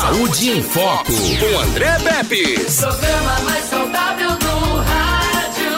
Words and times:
Saúde 0.00 0.50
em 0.50 0.62
Foco, 0.62 1.12
com 1.12 1.58
André 1.58 1.98
Pepe. 1.98 2.54
Programa 2.54 3.40
mais 3.40 3.64
saudável 3.64 4.30
do 4.30 4.76
rádio. 4.76 5.72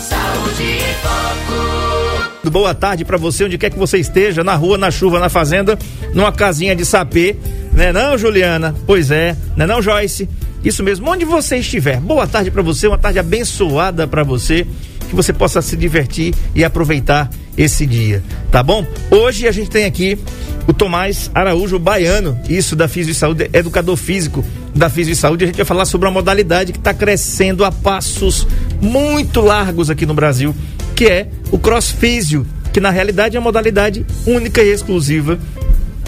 Saúde 0.00 0.62
em 0.64 0.94
Foco. 1.00 2.50
Boa 2.50 2.74
tarde 2.74 3.04
para 3.04 3.16
você, 3.16 3.44
onde 3.44 3.56
quer 3.56 3.70
que 3.70 3.78
você 3.78 3.98
esteja, 3.98 4.42
na 4.42 4.56
rua, 4.56 4.76
na 4.76 4.90
chuva, 4.90 5.20
na 5.20 5.28
fazenda, 5.28 5.78
numa 6.12 6.32
casinha 6.32 6.74
de 6.74 6.84
sapê, 6.84 7.36
né 7.72 7.92
não, 7.92 8.18
Juliana? 8.18 8.74
Pois 8.84 9.12
é, 9.12 9.36
né 9.56 9.64
não, 9.64 9.80
Joyce? 9.80 10.28
Isso 10.64 10.82
mesmo, 10.82 11.08
onde 11.08 11.24
você 11.24 11.58
estiver. 11.58 12.00
Boa 12.00 12.26
tarde 12.26 12.50
para 12.50 12.62
você, 12.62 12.88
uma 12.88 12.98
tarde 12.98 13.20
abençoada 13.20 14.08
para 14.08 14.24
você, 14.24 14.66
que 15.08 15.14
você 15.14 15.32
possa 15.32 15.62
se 15.62 15.76
divertir 15.76 16.34
e 16.52 16.64
aproveitar 16.64 17.30
esse 17.56 17.86
dia, 17.86 18.22
tá 18.50 18.62
bom? 18.62 18.86
Hoje 19.10 19.48
a 19.48 19.52
gente 19.52 19.70
tem 19.70 19.84
aqui 19.84 20.18
o 20.66 20.72
Tomás 20.72 21.30
Araújo 21.34 21.78
Baiano, 21.78 22.38
isso 22.48 22.74
da 22.74 22.88
Físio 22.88 23.12
e 23.12 23.14
Saúde, 23.14 23.48
educador 23.52 23.96
físico 23.96 24.44
da 24.74 24.90
Físio 24.90 25.12
e 25.12 25.16
Saúde. 25.16 25.44
A 25.44 25.46
gente 25.46 25.56
vai 25.56 25.64
falar 25.64 25.84
sobre 25.84 26.06
uma 26.08 26.14
modalidade 26.14 26.72
que 26.72 26.78
está 26.78 26.92
crescendo 26.92 27.64
a 27.64 27.70
passos 27.70 28.46
muito 28.80 29.40
largos 29.40 29.90
aqui 29.90 30.04
no 30.04 30.14
Brasil, 30.14 30.54
que 30.94 31.06
é 31.06 31.28
o 31.50 31.58
crossfísio, 31.58 32.46
que 32.72 32.80
na 32.80 32.90
realidade 32.90 33.36
é 33.36 33.38
a 33.38 33.42
modalidade 33.42 34.04
única 34.26 34.62
e 34.62 34.72
exclusiva 34.72 35.38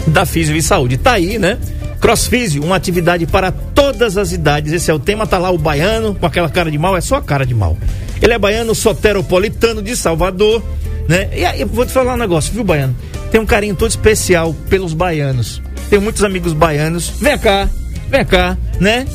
da 0.07 0.25
Físio 0.25 0.55
e 0.55 0.61
Saúde. 0.61 0.97
Tá 0.97 1.13
aí, 1.13 1.39
né? 1.39 1.57
Crossfísio, 1.99 2.63
uma 2.63 2.75
atividade 2.75 3.25
para 3.25 3.51
todas 3.51 4.17
as 4.17 4.31
idades. 4.31 4.71
Esse 4.71 4.89
é 4.89 4.93
o 4.93 4.99
tema, 4.99 5.27
tá 5.27 5.37
lá 5.37 5.51
o 5.51 5.57
baiano 5.57 6.15
com 6.15 6.25
aquela 6.25 6.49
cara 6.49 6.71
de 6.71 6.77
mal, 6.77 6.95
é 6.95 7.01
só 7.01 7.17
a 7.17 7.21
cara 7.21 7.45
de 7.45 7.53
mal. 7.53 7.77
Ele 8.21 8.33
é 8.33 8.39
baiano 8.39 8.73
soteropolitano 8.73 9.81
de 9.81 9.95
Salvador, 9.95 10.63
né? 11.07 11.29
E 11.35 11.45
aí, 11.45 11.61
eu 11.61 11.67
vou 11.67 11.85
te 11.85 11.91
falar 11.91 12.13
um 12.13 12.17
negócio, 12.17 12.53
viu, 12.53 12.63
baiano? 12.63 12.95
Tem 13.31 13.39
um 13.39 13.45
carinho 13.45 13.75
todo 13.75 13.89
especial 13.89 14.53
pelos 14.69 14.93
baianos. 14.93 15.61
Tenho 15.89 16.01
muitos 16.01 16.23
amigos 16.23 16.53
baianos. 16.53 17.09
Vem 17.19 17.37
cá, 17.37 17.69
vem 18.09 18.25
cá, 18.25 18.57
né? 18.79 19.05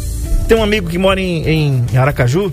Tem 0.46 0.56
um 0.56 0.62
amigo 0.62 0.88
que 0.88 0.98
mora 0.98 1.20
em, 1.20 1.48
em 1.48 1.96
Aracaju, 1.96 2.52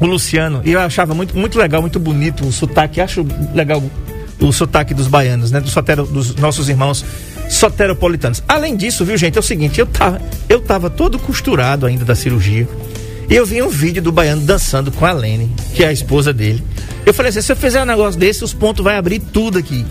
o 0.00 0.06
Luciano, 0.06 0.62
e 0.64 0.72
eu 0.72 0.80
achava 0.80 1.14
muito, 1.14 1.36
muito 1.36 1.58
legal, 1.58 1.80
muito 1.80 2.00
bonito 2.00 2.46
o 2.46 2.52
sotaque. 2.52 3.00
Acho 3.00 3.26
legal 3.54 3.82
o 4.40 4.52
sotaque 4.52 4.94
dos 4.94 5.06
baianos, 5.06 5.50
né? 5.50 5.60
Do 5.60 5.68
sotero, 5.68 6.06
dos 6.06 6.34
nossos 6.36 6.68
irmãos 6.68 7.04
soteropolitanos. 7.48 8.42
Além 8.48 8.76
disso, 8.76 9.04
viu, 9.04 9.16
gente, 9.16 9.36
é 9.36 9.40
o 9.40 9.42
seguinte, 9.42 9.78
eu 9.78 9.86
tava, 9.86 10.20
eu 10.48 10.60
tava 10.60 10.90
todo 10.90 11.18
costurado 11.18 11.86
ainda 11.86 12.04
da 12.04 12.14
cirurgia. 12.14 12.68
E 13.28 13.34
eu 13.34 13.46
vi 13.46 13.62
um 13.62 13.68
vídeo 13.68 14.02
do 14.02 14.12
baiano 14.12 14.42
dançando 14.42 14.92
com 14.92 15.06
a 15.06 15.12
Lene, 15.12 15.50
que 15.74 15.82
é 15.82 15.88
a 15.88 15.92
esposa 15.92 16.32
dele. 16.32 16.62
Eu 17.06 17.14
falei 17.14 17.30
assim, 17.30 17.40
se 17.40 17.52
eu 17.52 17.56
fizer 17.56 17.82
um 17.82 17.86
negócio 17.86 18.18
desse, 18.18 18.44
os 18.44 18.52
pontos 18.52 18.84
vai 18.84 18.96
abrir 18.96 19.18
tudo 19.18 19.58
aqui. 19.58 19.84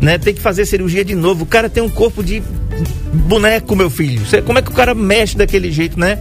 Né? 0.00 0.18
Tem 0.18 0.34
que 0.34 0.40
fazer 0.40 0.64
cirurgia 0.66 1.04
de 1.04 1.14
novo. 1.14 1.44
O 1.44 1.46
cara 1.46 1.68
tem 1.68 1.82
um 1.82 1.88
corpo 1.88 2.22
de 2.22 2.42
boneco, 3.12 3.74
meu 3.74 3.90
filho. 3.90 4.22
Como 4.44 4.58
é 4.58 4.62
que 4.62 4.70
o 4.70 4.74
cara 4.74 4.94
mexe 4.94 5.36
daquele 5.36 5.70
jeito, 5.70 5.98
né? 5.98 6.18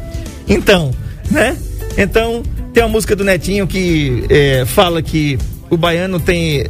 Então, 0.48 0.92
né? 1.30 1.58
Então, 1.98 2.44
tem 2.74 2.84
uma 2.84 2.90
música 2.90 3.16
do 3.16 3.24
Netinho 3.24 3.68
que 3.68 4.24
é, 4.30 4.66
fala 4.66 5.02
que 5.02 5.38
o 5.70 5.78
baiano 5.78 6.20
tem. 6.20 6.66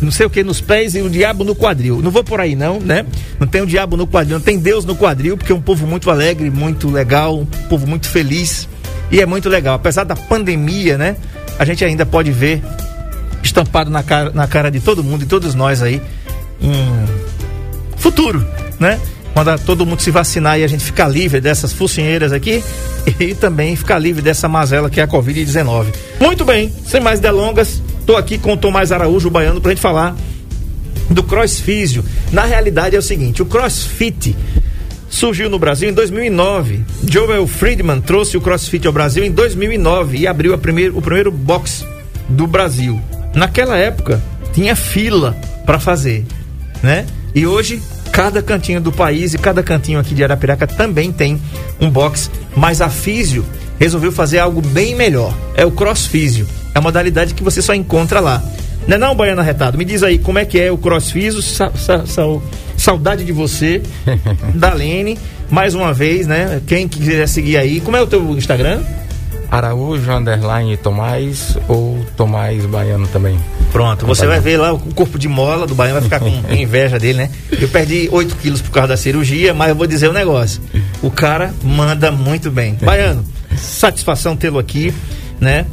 Não, 0.00 0.10
sei 0.10 0.26
o 0.26 0.30
que 0.30 0.42
nos 0.42 0.60
pés 0.60 0.94
e 0.94 1.00
o 1.00 1.10
diabo 1.10 1.44
no 1.44 1.54
quadril. 1.54 2.00
Não 2.02 2.10
vou 2.10 2.24
por 2.24 2.40
aí, 2.40 2.54
não, 2.54 2.80
né? 2.80 3.04
Não 3.38 3.46
tem 3.46 3.62
o 3.62 3.66
diabo 3.66 3.96
no 3.96 4.06
quadril, 4.06 4.38
não 4.38 4.44
tem 4.44 4.58
Deus 4.58 4.84
no 4.84 4.94
quadril, 4.94 5.36
porque 5.36 5.52
é 5.52 5.54
um 5.54 5.60
povo 5.60 5.86
muito 5.86 6.10
alegre, 6.10 6.50
muito 6.50 6.90
legal, 6.90 7.38
um 7.38 7.46
povo 7.46 7.86
muito 7.86 8.08
feliz. 8.08 8.68
E 9.10 9.20
é 9.20 9.26
muito 9.26 9.48
legal. 9.48 9.74
Apesar 9.74 10.04
da 10.04 10.14
pandemia, 10.14 10.98
né? 10.98 11.16
A 11.58 11.64
gente 11.64 11.84
ainda 11.84 12.06
pode 12.06 12.30
ver 12.30 12.62
estampado 13.42 13.90
na 13.90 14.02
cara, 14.02 14.30
na 14.30 14.46
cara 14.46 14.70
de 14.70 14.80
todo 14.80 15.02
mundo 15.02 15.22
e 15.22 15.26
todos 15.26 15.54
nós 15.54 15.82
aí 15.82 16.00
um 16.60 17.06
futuro, 17.96 18.44
né? 18.78 19.00
Quando 19.32 19.56
todo 19.60 19.86
mundo 19.86 20.00
se 20.00 20.10
vacinar 20.10 20.58
e 20.58 20.64
a 20.64 20.66
gente 20.66 20.84
ficar 20.84 21.06
livre 21.06 21.40
dessas 21.40 21.72
focinheiras 21.72 22.32
aqui 22.32 22.62
e 23.20 23.34
também 23.34 23.76
ficar 23.76 23.98
livre 23.98 24.20
dessa 24.20 24.48
mazela 24.48 24.90
que 24.90 25.00
é 25.00 25.04
a 25.04 25.08
Covid-19. 25.08 25.86
Muito 26.20 26.44
bem, 26.44 26.72
sem 26.84 27.00
mais 27.00 27.20
delongas, 27.20 27.80
estou 28.08 28.16
aqui 28.16 28.38
com 28.38 28.54
o 28.54 28.56
Tomás 28.56 28.90
Araújo, 28.90 29.28
baiano, 29.28 29.60
para 29.60 29.70
a 29.70 29.74
gente 29.74 29.82
falar 29.82 30.16
do 31.10 31.22
crossfísio. 31.22 32.02
Na 32.32 32.46
realidade 32.46 32.96
é 32.96 32.98
o 32.98 33.02
seguinte, 33.02 33.42
o 33.42 33.46
crossfit 33.46 34.34
surgiu 35.10 35.50
no 35.50 35.58
Brasil 35.58 35.90
em 35.90 35.92
2009. 35.92 36.86
Joel 37.06 37.46
Friedman 37.46 38.00
trouxe 38.00 38.38
o 38.38 38.40
CrossFit 38.40 38.86
ao 38.86 38.94
Brasil 38.94 39.22
em 39.22 39.30
2009 39.30 40.16
e 40.16 40.26
abriu 40.26 40.54
o 40.54 41.02
primeiro 41.02 41.30
box 41.30 41.84
do 42.30 42.46
Brasil. 42.46 42.98
Naquela 43.34 43.76
época 43.76 44.22
tinha 44.54 44.74
fila 44.74 45.36
para 45.66 45.78
fazer, 45.78 46.24
né? 46.82 47.04
E 47.34 47.46
hoje 47.46 47.82
cada 48.10 48.40
cantinho 48.40 48.80
do 48.80 48.90
país 48.90 49.34
e 49.34 49.38
cada 49.38 49.62
cantinho 49.62 50.00
aqui 50.00 50.14
de 50.14 50.24
Arapiraca 50.24 50.66
também 50.66 51.12
tem 51.12 51.38
um 51.78 51.90
box, 51.90 52.30
mas 52.56 52.80
a 52.80 52.88
Físio 52.88 53.44
resolveu 53.78 54.10
fazer 54.10 54.38
algo 54.38 54.62
bem 54.62 54.94
melhor. 54.94 55.36
É 55.54 55.66
o 55.66 55.70
CrossFísio. 55.70 56.46
É 56.78 56.80
a 56.80 56.80
modalidade 56.80 57.34
que 57.34 57.42
você 57.42 57.60
só 57.60 57.74
encontra 57.74 58.20
lá. 58.20 58.40
Não 58.86 58.94
é 58.94 58.98
não, 58.98 59.12
Baiana 59.12 59.42
Retado? 59.42 59.76
Me 59.76 59.84
diz 59.84 60.04
aí 60.04 60.16
como 60.16 60.38
é 60.38 60.44
que 60.44 60.60
é 60.60 60.70
o 60.70 60.78
CrossFísio. 60.78 61.42
Sa, 61.42 61.72
sa, 61.74 62.06
sa, 62.06 62.22
saudade 62.76 63.24
de 63.24 63.32
você, 63.32 63.82
da 64.54 64.72
Lene. 64.72 65.18
Mais 65.50 65.74
uma 65.74 65.92
vez, 65.92 66.28
né? 66.28 66.62
Quem 66.68 66.86
quiser 66.86 67.26
seguir 67.26 67.56
aí. 67.56 67.80
Como 67.80 67.96
é 67.96 68.00
o 68.00 68.06
teu 68.06 68.22
Instagram? 68.30 68.80
Araújo, 69.50 70.08
underline 70.12 70.76
Tomás 70.76 71.58
ou 71.66 71.98
Tomás 72.16 72.64
Baiano 72.66 73.08
também. 73.08 73.36
Pronto, 73.72 74.06
você 74.06 74.24
vai 74.24 74.38
ver 74.38 74.58
lá 74.58 74.72
o 74.72 74.78
corpo 74.78 75.18
de 75.18 75.26
mola 75.26 75.66
do 75.66 75.74
Baiano, 75.74 76.00
vai 76.00 76.02
ficar 76.04 76.20
com 76.20 76.28
inveja 76.54 76.96
dele, 76.96 77.18
né? 77.18 77.30
Eu 77.60 77.68
perdi 77.68 78.08
8 78.12 78.36
quilos 78.36 78.62
por 78.62 78.70
causa 78.70 78.88
da 78.88 78.96
cirurgia, 78.96 79.52
mas 79.52 79.70
eu 79.70 79.74
vou 79.74 79.86
dizer 79.88 80.08
um 80.08 80.12
negócio. 80.12 80.62
O 81.02 81.10
cara 81.10 81.52
manda 81.60 82.12
muito 82.12 82.52
bem. 82.52 82.74
Baiano, 82.80 83.24
satisfação 83.56 84.36
tê-lo 84.36 84.60
aqui, 84.60 84.94
né? 85.40 85.66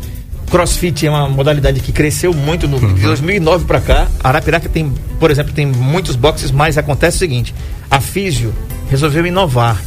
Crossfit 0.49 1.05
é 1.05 1.09
uma 1.09 1.27
modalidade 1.27 1.79
que 1.79 1.91
cresceu 1.91 2.33
muito 2.33 2.67
no, 2.67 2.79
de 2.79 3.01
2009 3.01 3.65
para 3.65 3.81
cá. 3.81 4.07
Arapiraca 4.23 4.69
tem, 4.69 4.93
por 5.19 5.31
exemplo, 5.31 5.53
tem 5.53 5.65
muitos 5.65 6.15
boxes, 6.15 6.51
mas 6.51 6.77
acontece 6.77 7.17
o 7.17 7.19
seguinte: 7.19 7.53
a 7.89 7.99
Físio 7.99 8.53
resolveu 8.89 9.25
inovar 9.25 9.81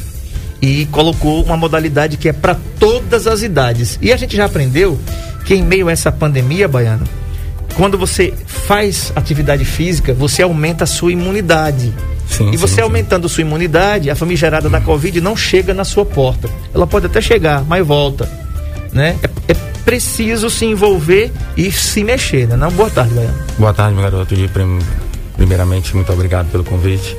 e 0.60 0.86
colocou 0.86 1.42
uma 1.44 1.56
modalidade 1.56 2.16
que 2.16 2.28
é 2.28 2.32
para 2.32 2.56
todas 2.78 3.26
as 3.26 3.42
idades. 3.42 3.98
E 4.02 4.12
a 4.12 4.16
gente 4.16 4.36
já 4.36 4.44
aprendeu 4.44 4.98
que 5.44 5.54
em 5.54 5.62
meio 5.62 5.88
a 5.88 5.92
essa 5.92 6.10
pandemia, 6.10 6.66
baiano, 6.66 7.06
quando 7.76 7.96
você 7.96 8.34
faz 8.46 9.12
atividade 9.14 9.64
física, 9.64 10.12
você 10.12 10.42
aumenta 10.42 10.84
a 10.84 10.86
sua 10.86 11.12
imunidade. 11.12 11.92
Sim, 12.26 12.50
e 12.52 12.56
você 12.56 12.76
sim, 12.76 12.80
aumentando 12.82 13.28
sim. 13.28 13.36
sua 13.36 13.42
imunidade, 13.42 14.10
a 14.10 14.16
famigerada 14.16 14.68
da 14.68 14.80
Covid 14.80 15.20
não 15.20 15.36
chega 15.36 15.72
na 15.72 15.84
sua 15.84 16.04
porta. 16.04 16.50
Ela 16.74 16.86
pode 16.86 17.06
até 17.06 17.20
chegar, 17.20 17.64
mas 17.64 17.86
volta. 17.86 18.28
Né? 18.92 19.16
É, 19.22 19.52
é 19.52 19.54
preciso 19.88 20.50
se 20.50 20.66
envolver 20.66 21.32
e 21.56 21.72
se 21.72 22.04
mexer, 22.04 22.46
né? 22.46 22.56
Não? 22.56 22.70
Boa 22.70 22.90
tarde, 22.90 23.14
Baiano. 23.14 23.38
Boa 23.58 23.72
tarde, 23.72 23.94
meu 23.94 24.02
garoto. 24.02 24.34
Primeiramente, 25.34 25.96
muito 25.96 26.12
obrigado 26.12 26.50
pelo 26.50 26.62
convite. 26.62 27.16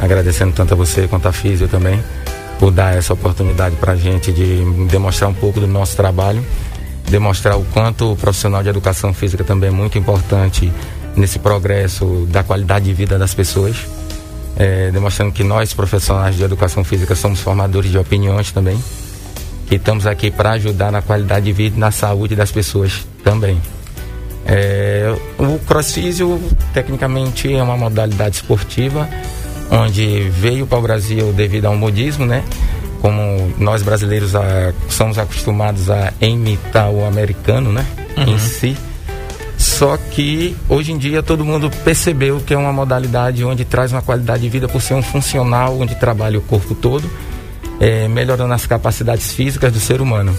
Agradecendo 0.00 0.54
tanto 0.54 0.72
a 0.72 0.74
você 0.74 1.06
quanto 1.06 1.28
a 1.28 1.32
Físio 1.32 1.68
também 1.68 2.02
por 2.58 2.70
dar 2.70 2.96
essa 2.96 3.12
oportunidade 3.12 3.76
para 3.76 3.92
a 3.92 3.96
gente 3.96 4.32
de 4.32 4.64
demonstrar 4.88 5.28
um 5.28 5.34
pouco 5.34 5.60
do 5.60 5.66
nosso 5.66 5.96
trabalho, 5.96 6.42
demonstrar 7.10 7.58
o 7.58 7.64
quanto 7.74 8.12
o 8.12 8.16
profissional 8.16 8.62
de 8.62 8.70
educação 8.70 9.12
física 9.12 9.44
também 9.44 9.68
é 9.68 9.72
muito 9.72 9.98
importante 9.98 10.72
nesse 11.14 11.38
progresso 11.38 12.26
da 12.30 12.42
qualidade 12.42 12.86
de 12.86 12.94
vida 12.94 13.18
das 13.18 13.34
pessoas, 13.34 13.76
é, 14.56 14.90
demonstrando 14.90 15.30
que 15.30 15.44
nós, 15.44 15.74
profissionais 15.74 16.36
de 16.36 16.42
educação 16.42 16.82
física, 16.82 17.14
somos 17.14 17.40
formadores 17.40 17.90
de 17.90 17.98
opiniões 17.98 18.50
também, 18.50 18.82
que 19.68 19.76
estamos 19.76 20.06
aqui 20.06 20.30
para 20.30 20.52
ajudar 20.52 20.90
na 20.90 21.02
qualidade 21.02 21.46
de 21.46 21.52
vida 21.52 21.76
e 21.76 21.80
na 21.80 21.90
saúde 21.90 22.34
das 22.34 22.50
pessoas 22.50 23.06
também. 23.22 23.60
É, 24.46 25.14
o 25.38 25.58
crossfísio, 25.58 26.40
tecnicamente, 26.72 27.54
é 27.54 27.62
uma 27.62 27.76
modalidade 27.76 28.36
esportiva 28.36 29.08
onde 29.70 30.30
veio 30.30 30.66
para 30.66 30.78
o 30.78 30.82
Brasil 30.82 31.32
devido 31.32 31.66
ao 31.66 31.76
modismo, 31.76 32.24
né? 32.24 32.42
Como 33.00 33.52
nós 33.58 33.82
brasileiros 33.82 34.34
a, 34.34 34.72
somos 34.88 35.18
acostumados 35.18 35.90
a 35.90 36.12
imitar 36.20 36.90
o 36.90 37.04
americano, 37.04 37.72
né? 37.72 37.86
Uhum. 38.16 38.34
Em 38.34 38.38
si. 38.38 38.76
Só 39.56 39.96
que 39.96 40.56
hoje 40.68 40.92
em 40.92 40.98
dia 40.98 41.22
todo 41.22 41.44
mundo 41.44 41.70
percebeu 41.84 42.40
que 42.40 42.54
é 42.54 42.56
uma 42.56 42.72
modalidade 42.72 43.44
onde 43.44 43.64
traz 43.64 43.92
uma 43.92 44.02
qualidade 44.02 44.42
de 44.42 44.48
vida 44.48 44.68
por 44.68 44.80
ser 44.80 44.94
um 44.94 45.02
funcional, 45.02 45.78
onde 45.78 45.94
trabalha 45.96 46.38
o 46.38 46.42
corpo 46.42 46.74
todo, 46.74 47.08
é, 47.80 48.08
melhorando 48.08 48.52
as 48.52 48.66
capacidades 48.66 49.32
físicas 49.32 49.72
do 49.72 49.80
ser 49.80 50.00
humano. 50.00 50.36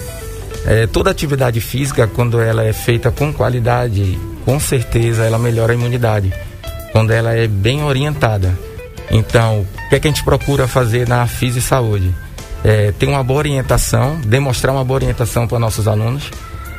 É, 0.66 0.88
toda 0.88 1.10
atividade 1.10 1.62
física, 1.62 2.08
quando 2.08 2.40
ela 2.42 2.64
é 2.64 2.74
feita 2.74 3.12
com 3.12 3.34
qualidade, 3.34 4.20
com 4.46 4.60
certeza 4.60 5.24
ela 5.24 5.40
melhora 5.40 5.74
a 5.74 5.76
imunidade. 5.76 6.34
Quando 6.92 7.12
ela 7.12 7.34
é 7.34 7.48
bem 7.48 7.84
orientada. 7.84 8.58
Então, 9.12 9.62
o 9.62 9.90
que, 9.90 9.96
é 9.96 10.00
que 10.00 10.08
a 10.08 10.12
gente 10.12 10.24
procura 10.24 10.68
fazer 10.68 11.08
na 11.08 11.26
FIS 11.28 11.56
e 11.56 11.62
Saúde? 11.62 12.14
É, 12.64 12.92
ter 12.92 13.08
uma 13.08 13.24
boa 13.24 13.40
orientação, 13.40 14.20
demonstrar 14.22 14.74
uma 14.74 14.84
boa 14.84 14.98
orientação 14.98 15.48
para 15.48 15.58
nossos 15.60 15.88
alunos. 15.88 16.30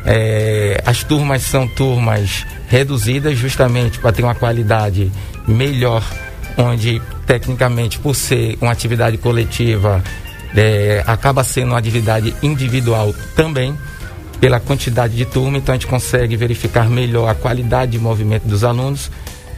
É, 0.05 0.83
as 0.85 1.03
turmas 1.03 1.43
são 1.43 1.67
turmas 1.67 2.47
reduzidas 2.69 3.37
justamente 3.37 3.99
para 3.99 4.13
ter 4.13 4.23
uma 4.23 4.35
qualidade 4.35 5.11
melhor, 5.47 6.05
onde 6.57 7.01
tecnicamente, 7.27 7.99
por 7.99 8.15
ser 8.15 8.57
uma 8.61 8.73
atividade 8.73 9.17
coletiva, 9.19 10.03
é, 10.57 11.03
acaba 11.07 11.45
sendo 11.45 11.69
uma 11.69 11.79
atividade 11.79 12.35
individual 12.43 13.15
também, 13.35 13.77
pela 14.41 14.59
quantidade 14.59 15.15
de 15.15 15.25
turma, 15.27 15.59
então 15.59 15.75
a 15.75 15.77
gente 15.77 15.87
consegue 15.87 16.35
verificar 16.37 16.89
melhor 16.89 17.29
a 17.29 17.35
qualidade 17.35 17.93
de 17.93 17.99
movimento 17.99 18.45
dos 18.45 18.65
alunos, 18.65 19.11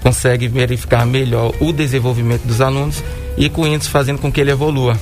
consegue 0.03 0.49
verificar 0.49 1.07
melhor 1.07 1.55
o 1.61 1.73
desenvolvimento 1.73 2.43
dos 2.43 2.61
alunos 2.61 3.03
e 3.37 3.49
com 3.49 3.67
isso 3.67 3.89
fazendo 3.89 4.19
com 4.19 4.31
que 4.33 4.41
ele 4.41 4.51
evolua 4.51 4.99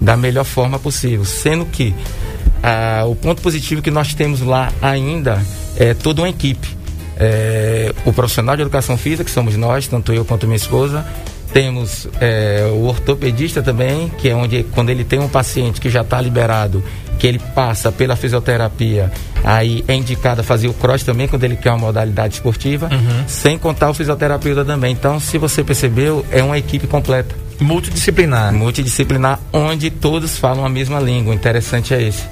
da 0.00 0.16
melhor 0.16 0.44
forma 0.44 0.78
possível, 0.78 1.24
sendo 1.24 1.64
que 1.64 1.94
ah, 2.62 3.04
o 3.06 3.14
ponto 3.14 3.40
positivo 3.40 3.80
que 3.80 3.90
nós 3.90 4.14
temos 4.14 4.40
lá 4.40 4.72
ainda 4.82 5.40
é 5.76 5.94
toda 5.94 6.22
uma 6.22 6.28
equipe. 6.28 6.76
É, 7.16 7.92
o 8.06 8.12
profissional 8.12 8.56
de 8.56 8.62
educação 8.62 8.96
física, 8.96 9.24
que 9.24 9.30
somos 9.30 9.54
nós, 9.56 9.86
tanto 9.86 10.12
eu 10.12 10.24
quanto 10.24 10.46
minha 10.46 10.56
esposa, 10.56 11.06
temos 11.52 12.08
é, 12.20 12.68
o 12.72 12.84
ortopedista 12.84 13.62
também, 13.62 14.08
que 14.18 14.28
é 14.28 14.34
onde 14.34 14.64
quando 14.72 14.90
ele 14.90 15.04
tem 15.04 15.18
um 15.18 15.28
paciente 15.28 15.80
que 15.80 15.90
já 15.90 16.02
está 16.02 16.20
liberado, 16.20 16.82
que 17.18 17.26
ele 17.26 17.38
passa 17.54 17.92
pela 17.92 18.16
fisioterapia, 18.16 19.12
aí 19.44 19.84
é 19.86 19.94
indicado 19.94 20.42
fazer 20.42 20.68
o 20.68 20.74
cross 20.74 21.02
também 21.02 21.28
quando 21.28 21.44
ele 21.44 21.56
quer 21.56 21.70
uma 21.70 21.78
modalidade 21.78 22.34
esportiva, 22.34 22.88
uhum. 22.90 23.24
sem 23.28 23.58
contar 23.58 23.90
o 23.90 23.94
fisioterapeuta 23.94 24.64
também. 24.64 24.92
Então, 24.92 25.20
se 25.20 25.36
você 25.36 25.62
percebeu, 25.62 26.24
é 26.30 26.42
uma 26.42 26.56
equipe 26.56 26.86
completa. 26.86 27.34
Multidisciplinar. 27.60 28.52
Multidisciplinar, 28.54 29.38
onde 29.52 29.90
todos 29.90 30.38
falam 30.38 30.64
a 30.64 30.68
mesma 30.68 30.98
língua. 30.98 31.32
O 31.32 31.36
interessante 31.36 31.92
é 31.92 32.02
esse. 32.02 32.24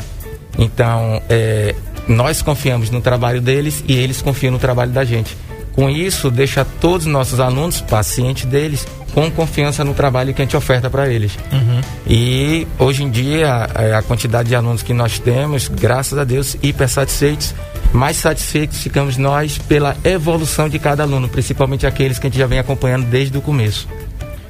Então, 0.58 1.22
é, 1.28 1.74
nós 2.08 2.40
confiamos 2.40 2.88
no 2.88 3.00
trabalho 3.02 3.40
deles 3.40 3.84
e 3.86 3.92
eles 3.94 4.22
confiam 4.22 4.52
no 4.52 4.58
trabalho 4.58 4.90
da 4.90 5.04
gente. 5.04 5.36
Com 5.78 5.88
isso, 5.88 6.28
deixa 6.28 6.64
todos 6.64 7.06
os 7.06 7.12
nossos 7.12 7.38
alunos, 7.38 7.80
pacientes 7.80 8.46
deles, 8.46 8.84
com 9.14 9.30
confiança 9.30 9.84
no 9.84 9.94
trabalho 9.94 10.34
que 10.34 10.42
a 10.42 10.44
gente 10.44 10.56
oferta 10.56 10.90
para 10.90 11.08
eles. 11.08 11.38
Uhum. 11.52 11.80
E 12.04 12.66
hoje 12.80 13.04
em 13.04 13.08
dia, 13.08 13.48
a, 13.48 13.98
a, 13.98 14.02
quantidade 14.02 14.48
de 14.48 14.56
alunos 14.56 14.82
que 14.82 14.92
nós 14.92 15.20
temos, 15.20 15.68
graças 15.68 16.18
a 16.18 16.24
Deus, 16.24 16.56
hiper 16.60 16.88
satisfeitos. 16.88 17.54
Mais 17.92 18.16
satisfeitos 18.16 18.82
ficamos 18.82 19.16
nós 19.16 19.56
pela 19.56 19.96
evolução 20.02 20.68
de 20.68 20.80
cada 20.80 21.04
aluno, 21.04 21.28
principalmente 21.28 21.86
aqueles 21.86 22.18
que 22.18 22.26
a 22.26 22.28
gente 22.28 22.40
já 22.40 22.46
vem 22.48 22.58
acompanhando 22.58 23.06
desde 23.06 23.38
o 23.38 23.40
começo. 23.40 23.86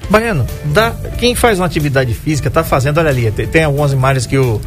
Baiano, 0.08 0.46
dá, 0.64 0.94
quem 1.18 1.34
faz 1.34 1.60
uma 1.60 1.66
atividade 1.66 2.14
física 2.14 2.48
está 2.48 2.64
fazendo, 2.64 3.00
olha 3.00 3.10
ali, 3.10 3.30
tem, 3.30 3.46
tem 3.46 3.64
algumas 3.64 3.92
imagens 3.92 4.24
que 4.24 4.38
o, 4.38 4.58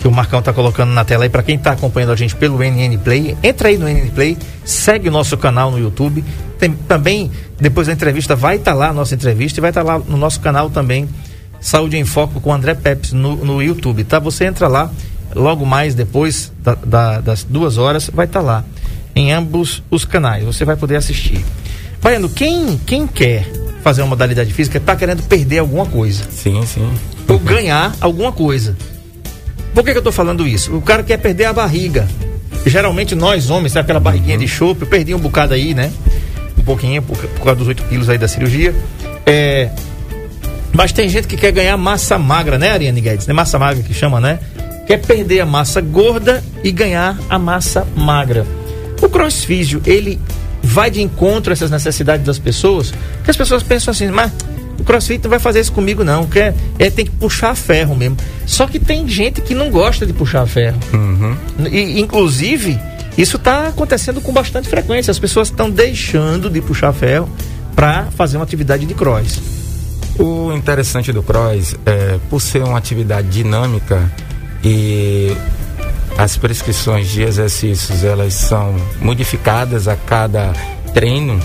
que 0.00 0.08
o 0.08 0.10
Marcão 0.10 0.38
está 0.38 0.52
colocando 0.52 0.90
na 0.92 1.04
tela 1.04 1.24
aí 1.24 1.28
para 1.28 1.42
quem 1.42 1.56
está 1.56 1.72
acompanhando 1.72 2.12
a 2.12 2.16
gente 2.16 2.34
pelo 2.34 2.58
NN 2.58 2.98
Play. 2.98 3.36
Entra 3.42 3.68
aí 3.68 3.76
no 3.76 3.86
NN 3.86 4.10
Play, 4.10 4.36
segue 4.64 5.08
o 5.08 5.12
nosso 5.12 5.36
canal 5.36 5.70
no 5.70 5.78
YouTube. 5.78 6.24
Tem, 6.58 6.72
também, 6.72 7.30
depois 7.60 7.86
da 7.86 7.92
entrevista, 7.92 8.34
vai 8.34 8.56
estar 8.56 8.72
tá 8.72 8.76
lá 8.76 8.88
a 8.88 8.92
nossa 8.92 9.14
entrevista 9.14 9.60
e 9.60 9.62
vai 9.62 9.70
estar 9.70 9.84
tá 9.84 9.92
lá 9.92 9.98
no 9.98 10.16
nosso 10.16 10.40
canal 10.40 10.70
também, 10.70 11.08
Saúde 11.60 11.98
em 11.98 12.04
Foco 12.06 12.40
com 12.40 12.52
André 12.52 12.74
Peps 12.74 13.12
no, 13.12 13.36
no 13.36 13.62
YouTube, 13.62 14.02
tá? 14.04 14.18
Você 14.18 14.46
entra 14.46 14.66
lá, 14.66 14.90
logo 15.34 15.66
mais 15.66 15.94
depois 15.94 16.50
da, 16.62 16.74
da, 16.74 17.20
das 17.20 17.44
duas 17.44 17.76
horas, 17.76 18.10
vai 18.12 18.24
estar 18.24 18.40
tá 18.40 18.46
lá 18.46 18.64
em 19.14 19.32
ambos 19.32 19.82
os 19.90 20.06
canais. 20.06 20.44
Você 20.44 20.64
vai 20.64 20.76
poder 20.76 20.96
assistir. 20.96 21.44
Baiano, 22.02 22.30
quem, 22.30 22.78
quem 22.86 23.06
quer 23.06 23.46
fazer 23.82 24.00
uma 24.00 24.08
modalidade 24.08 24.52
física 24.54 24.78
está 24.78 24.96
querendo 24.96 25.22
perder 25.24 25.58
alguma 25.58 25.84
coisa. 25.84 26.24
Sim, 26.30 26.64
sim. 26.64 26.90
Ou 27.28 27.38
ganhar 27.38 27.94
alguma 28.00 28.32
coisa. 28.32 28.74
Por 29.80 29.84
que, 29.86 29.92
que 29.92 29.96
eu 29.96 30.00
estou 30.00 30.12
falando 30.12 30.46
isso? 30.46 30.76
O 30.76 30.82
cara 30.82 31.02
quer 31.02 31.16
perder 31.16 31.46
a 31.46 31.54
barriga. 31.54 32.06
Geralmente 32.66 33.14
nós, 33.14 33.48
homens, 33.48 33.72
tem 33.72 33.80
aquela 33.80 33.98
barriguinha 33.98 34.34
uhum. 34.34 34.44
de 34.44 34.46
chope, 34.46 34.82
eu 34.82 34.86
perdi 34.86 35.14
um 35.14 35.18
bocado 35.18 35.54
aí, 35.54 35.72
né? 35.72 35.90
Um 36.58 36.62
pouquinho, 36.62 37.00
por, 37.00 37.16
por 37.16 37.44
causa 37.44 37.56
dos 37.56 37.68
8 37.68 37.84
quilos 37.84 38.10
aí 38.10 38.18
da 38.18 38.28
cirurgia. 38.28 38.74
É, 39.24 39.70
mas 40.74 40.92
tem 40.92 41.08
gente 41.08 41.26
que 41.26 41.34
quer 41.34 41.50
ganhar 41.50 41.78
massa 41.78 42.18
magra, 42.18 42.58
né, 42.58 42.72
Ariane 42.72 43.00
Guedes? 43.00 43.26
É 43.26 43.32
massa 43.32 43.58
magra 43.58 43.82
que 43.82 43.94
chama, 43.94 44.20
né? 44.20 44.38
Quer 44.86 44.98
perder 44.98 45.40
a 45.40 45.46
massa 45.46 45.80
gorda 45.80 46.44
e 46.62 46.70
ganhar 46.70 47.18
a 47.30 47.38
massa 47.38 47.86
magra. 47.96 48.46
O 49.00 49.08
crossfísio, 49.08 49.80
ele 49.86 50.20
vai 50.62 50.90
de 50.90 51.00
encontro 51.00 51.52
a 51.52 51.54
essas 51.54 51.70
necessidades 51.70 52.26
das 52.26 52.38
pessoas, 52.38 52.92
que 53.24 53.30
as 53.30 53.36
pessoas 53.36 53.62
pensam 53.62 53.92
assim, 53.92 54.08
mas 54.08 54.30
o 54.80 54.84
crossfit 54.84 55.22
não 55.22 55.30
vai 55.30 55.38
fazer 55.38 55.60
isso 55.60 55.72
comigo, 55.72 56.02
não. 56.02 56.26
Quer, 56.26 56.54
é, 56.78 56.88
tem 56.90 57.04
que 57.04 57.10
puxar 57.12 57.54
ferro 57.54 57.94
mesmo. 57.94 58.16
Só 58.46 58.66
que 58.66 58.78
tem 58.78 59.06
gente 59.06 59.42
que 59.42 59.54
não 59.54 59.70
gosta 59.70 60.06
de 60.06 60.12
puxar 60.12 60.46
ferro. 60.46 60.78
Uhum. 60.92 61.36
E, 61.70 62.00
inclusive, 62.00 62.78
isso 63.16 63.36
está 63.36 63.68
acontecendo 63.68 64.20
com 64.22 64.32
bastante 64.32 64.68
frequência. 64.68 65.10
As 65.10 65.18
pessoas 65.18 65.48
estão 65.48 65.70
deixando 65.70 66.48
de 66.48 66.62
puxar 66.62 66.92
ferro 66.94 67.28
para 67.76 68.04
fazer 68.16 68.38
uma 68.38 68.44
atividade 68.44 68.86
de 68.86 68.94
cross. 68.94 69.38
O 70.18 70.52
interessante 70.52 71.12
do 71.12 71.22
cross 71.22 71.76
é, 71.84 72.18
por 72.30 72.40
ser 72.40 72.62
uma 72.62 72.78
atividade 72.78 73.28
dinâmica 73.28 74.10
e 74.64 75.36
as 76.16 76.36
prescrições 76.36 77.08
de 77.08 77.22
exercícios 77.22 78.02
elas 78.02 78.34
são 78.34 78.74
modificadas 79.00 79.88
a 79.88 79.96
cada 79.96 80.52
treino 80.92 81.40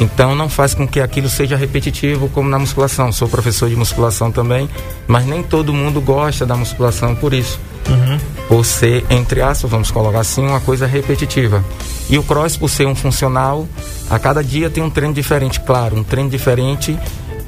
então 0.00 0.34
não 0.34 0.48
faz 0.48 0.72
com 0.72 0.88
que 0.88 0.98
aquilo 0.98 1.28
seja 1.28 1.56
repetitivo 1.56 2.28
como 2.30 2.48
na 2.48 2.58
musculação. 2.58 3.12
Sou 3.12 3.28
professor 3.28 3.68
de 3.68 3.76
musculação 3.76 4.32
também, 4.32 4.68
mas 5.06 5.26
nem 5.26 5.42
todo 5.42 5.74
mundo 5.74 6.00
gosta 6.00 6.46
da 6.46 6.56
musculação 6.56 7.14
por 7.14 7.34
isso. 7.34 7.60
Uhum. 7.88 8.18
Por 8.48 8.64
ser, 8.64 9.04
entre 9.10 9.42
aspas, 9.42 9.70
vamos 9.70 9.90
colocar 9.90 10.20
assim, 10.20 10.46
uma 10.46 10.60
coisa 10.60 10.86
repetitiva. 10.86 11.62
E 12.08 12.16
o 12.16 12.22
cross, 12.22 12.56
por 12.56 12.70
ser 12.70 12.86
um 12.86 12.94
funcional, 12.94 13.68
a 14.08 14.18
cada 14.18 14.42
dia 14.42 14.70
tem 14.70 14.82
um 14.82 14.90
treino 14.90 15.14
diferente, 15.14 15.60
claro, 15.60 15.96
um 15.96 16.02
treino 16.02 16.30
diferente, 16.30 16.98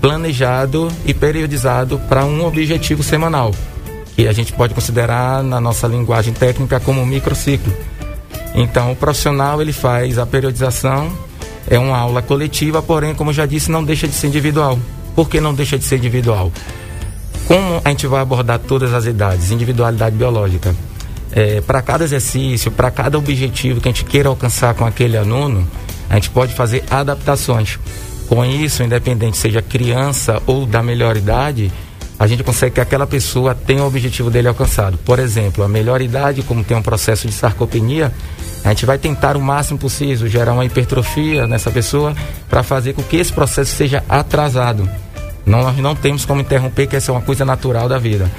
planejado 0.00 0.88
e 1.06 1.14
periodizado 1.14 1.99
para 2.08 2.25
um 2.25 2.44
objetivo 2.44 3.02
semanal. 3.02 3.52
Que 4.14 4.28
a 4.28 4.32
gente 4.32 4.52
pode 4.52 4.75
considerar 4.75 5.43
na 5.43 5.58
nossa 5.58 5.87
linguagem 5.87 6.34
técnica 6.34 6.78
como 6.78 7.00
um 7.00 7.06
microciclo. 7.06 7.72
Então 8.54 8.93
o 8.93 8.96
profissional 8.96 9.62
ele 9.62 9.72
faz 9.72 10.19
a 10.19 10.26
periodização 10.26 11.10
é 11.69 11.79
uma 11.79 11.97
aula 11.97 12.23
coletiva, 12.23 12.82
porém, 12.82 13.14
como 13.14 13.32
já 13.32 13.47
disse, 13.47 13.70
não 13.70 13.85
deixa 13.85 14.06
de 14.09 14.14
ser 14.14 14.26
individual. 14.26 14.79
Por 15.14 15.29
que 15.29 15.41
não 15.41 15.55
deixa 15.55 15.79
de 15.79 15.85
ser 15.85 15.97
individual? 15.97 16.50
Como 17.47 17.81
a 17.85 17.88
gente 17.91 18.06
vai 18.06 18.20
abordar 18.20 18.59
todas 18.59 18.94
as 18.94 19.05
idades, 19.05 19.50
individualidade 19.50 20.17
biológica? 20.17 20.75
É, 21.32 21.61
para 21.61 21.81
cada 21.81 22.05
exercício, 22.05 22.70
para 22.70 22.91
cada 22.91 23.19
objetivo 23.19 23.81
que 23.81 23.88
a 23.88 23.93
gente 23.93 24.05
queira 24.05 24.29
alcançar 24.29 24.75
com 24.75 24.85
aquele 24.85 25.17
aluno, 25.17 25.67
a 26.09 26.14
gente 26.14 26.31
pode 26.31 26.55
fazer 26.55 26.85
adaptações. 26.91 27.79
Com 28.29 28.44
isso, 28.44 28.82
independente 28.82 29.37
seja 29.37 29.61
criança 29.61 30.41
ou 30.47 30.64
da 30.64 30.82
melhor 30.82 31.17
idade, 31.17 31.73
a 32.19 32.26
gente 32.26 32.44
consegue 32.44 32.76
que 32.76 32.81
aquela 32.81 33.06
pessoa 33.06 33.55
tenha 33.55 33.82
o 33.82 33.87
objetivo 33.87 34.31
dele 34.31 34.49
alcançado. 34.49 34.97
Por 34.99 35.19
exemplo, 35.19 35.64
a 35.64 35.69
melhor 35.69 36.00
idade, 36.00 36.42
como 36.42 36.62
tem 36.62 36.76
um 36.76 36.83
processo 36.83 37.26
de 37.26 37.33
sarcopenia, 37.33 38.12
a 38.64 38.69
gente 38.69 38.87
vai 38.87 38.99
tentar 38.99 39.37
o 39.37 39.40
máximo 39.40 39.78
possível 39.78 40.28
gerar 40.28 40.52
uma 40.52 40.64
hipertrofia 40.64 41.47
nessa 41.47 41.71
pessoa 41.71 42.14
para 42.49 42.62
fazer 42.62 42.92
com 42.92 43.02
que 43.02 43.16
esse 43.16 43.33
processo 43.33 43.75
seja 43.75 44.04
atrasado. 44.09 44.88
Não, 45.45 45.62
nós 45.62 45.76
não 45.78 45.95
temos 45.95 46.25
como 46.25 46.40
interromper, 46.40 46.87
que 46.87 46.97
essa 46.97 47.11
é 47.11 47.14
uma 47.14 47.23
coisa 47.23 47.45
natural 47.45 47.88
da 47.88 47.99
vida. 47.99 48.31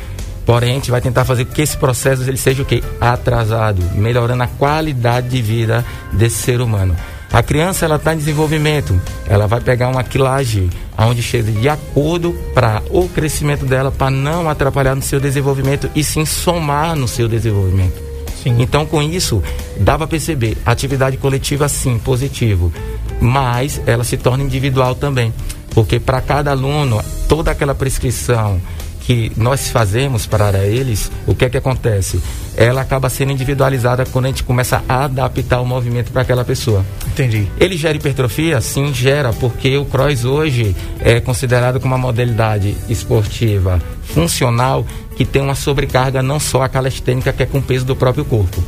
Porém, 0.46 0.72
a 0.72 0.74
gente 0.76 0.92
vai 0.92 1.02
tentar 1.02 1.26
fazer 1.26 1.46
com 1.46 1.54
que 1.54 1.62
esse 1.62 1.78
processo 1.78 2.24
ele 2.24 2.38
seja 2.38 2.64
o 2.64 2.66
quê? 2.66 2.82
Atrasado, 3.00 3.82
melhorando 3.96 4.44
a 4.44 4.48
qualidade 4.48 5.30
de 5.30 5.42
vida 5.42 5.86
desse 6.12 6.38
ser 6.38 6.62
humano. 6.62 6.96
A 7.32 7.42
criança 7.42 7.86
ela 7.86 7.96
está 7.96 8.14
em 8.14 8.18
desenvolvimento, 8.18 9.00
ela 9.28 9.48
vai 9.48 9.60
pegar 9.60 9.90
uma 9.90 10.04
quilagem 10.04 10.70
aonde 10.96 11.24
chega 11.24 11.52
de 11.52 11.68
acordo 11.68 12.34
para 12.54 12.82
o 12.92 13.10
crescimento 13.10 13.66
dela, 13.66 13.92
para 13.92 14.12
não 14.12 14.48
atrapalhar 14.48 14.96
no 14.96 15.02
seu 15.02 15.20
desenvolvimento 15.20 15.90
e 15.96 16.04
sim 16.04 16.26
somar 16.26 16.96
no 16.96 17.08
seu 17.08 17.28
desenvolvimento. 17.28 18.13
Sim. 18.44 18.58
Então, 18.60 18.86
com 18.86 19.02
isso, 19.02 19.42
dá 19.78 19.98
para 19.98 20.06
perceber, 20.06 20.58
atividade 20.66 21.16
coletiva 21.16 21.70
sim, 21.70 21.98
positivo, 21.98 22.74
mas 23.22 23.82
ela 23.86 24.04
se 24.04 24.18
torna 24.18 24.44
individual 24.44 24.96
também, 24.96 25.34
porque 25.70 25.98
para 25.98 26.20
cada 26.20 26.52
aluno, 26.52 27.02
toda 27.30 27.52
aquela 27.52 27.74
prescrição 27.74 28.62
que 29.06 29.32
nós 29.36 29.70
fazemos 29.70 30.26
para 30.26 30.66
eles, 30.66 31.12
o 31.28 31.36
que 31.36 31.46
é 31.46 31.50
que 31.50 31.58
acontece? 31.58 32.22
Ela 32.56 32.82
acaba 32.82 33.10
sendo 33.10 33.32
individualizada 33.32 34.06
quando 34.06 34.26
a 34.26 34.28
gente 34.30 34.44
começa 34.44 34.84
a 34.88 35.04
adaptar 35.04 35.62
o 35.62 35.66
movimento 35.66 36.12
para 36.12 36.22
aquela 36.22 36.46
pessoa. 36.46 36.86
Entendi. 37.08 37.48
Ele 37.60 37.78
gera 37.78 37.98
hipertrofia? 37.98 38.62
Sim, 38.62 38.94
gera, 38.94 39.34
porque 39.34 39.78
o 39.78 39.86
cross 39.86 40.24
hoje 40.24 40.76
é 41.00 41.20
considerado 41.20 41.80
como 41.80 41.94
uma 41.94 42.02
modalidade 42.02 42.76
esportiva 42.90 43.82
funcional 44.04 44.86
que 45.16 45.26
tem 45.26 45.42
uma 45.42 45.56
sobrecarga 45.56 46.24
não 46.24 46.40
só 46.40 46.64
a 46.64 46.70
calistênica, 46.70 47.34
que 47.34 47.44
é 47.44 47.46
com 47.46 47.60
o 47.60 47.62
peso 47.62 47.86
do 47.86 47.96
próprio 47.96 48.26
corpo. 48.26 48.64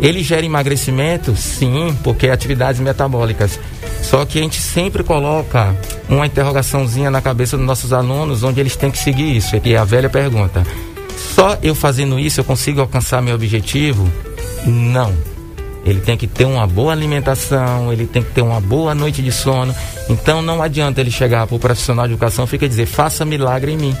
Ele 0.00 0.22
gera 0.22 0.44
emagrecimento? 0.44 1.34
Sim, 1.36 1.96
porque 2.04 2.26
é 2.26 2.32
atividades 2.32 2.80
metabólicas. 2.80 3.58
Só 4.02 4.24
que 4.24 4.38
a 4.38 4.42
gente 4.42 4.60
sempre 4.60 5.02
coloca 5.02 5.74
uma 6.08 6.26
interrogaçãozinha 6.26 7.10
na 7.10 7.20
cabeça 7.20 7.56
dos 7.56 7.66
nossos 7.66 7.92
alunos, 7.92 8.42
onde 8.42 8.60
eles 8.60 8.76
têm 8.76 8.90
que 8.90 8.98
seguir 8.98 9.36
isso. 9.36 9.56
E 9.64 9.72
é 9.72 9.76
a 9.76 9.84
velha 9.84 10.08
pergunta: 10.08 10.62
só 11.34 11.58
eu 11.62 11.74
fazendo 11.74 12.18
isso 12.18 12.40
eu 12.40 12.44
consigo 12.44 12.80
alcançar 12.80 13.20
meu 13.22 13.34
objetivo? 13.34 14.10
Não. 14.66 15.12
Ele 15.84 16.00
tem 16.00 16.16
que 16.16 16.26
ter 16.26 16.44
uma 16.44 16.66
boa 16.66 16.92
alimentação, 16.92 17.92
ele 17.92 18.06
tem 18.06 18.20
que 18.20 18.32
ter 18.32 18.42
uma 18.42 18.60
boa 18.60 18.92
noite 18.92 19.22
de 19.22 19.30
sono 19.30 19.72
Então 20.08 20.42
não 20.42 20.60
adianta 20.60 21.00
ele 21.00 21.12
chegar 21.12 21.46
para 21.46 21.54
o 21.54 21.60
profissional 21.60 22.08
de 22.08 22.14
educação 22.14 22.48
e 22.50 22.68
dizer, 22.68 22.86
faça 22.86 23.24
milagre 23.24 23.72
em 23.72 23.76
mim. 23.76 23.96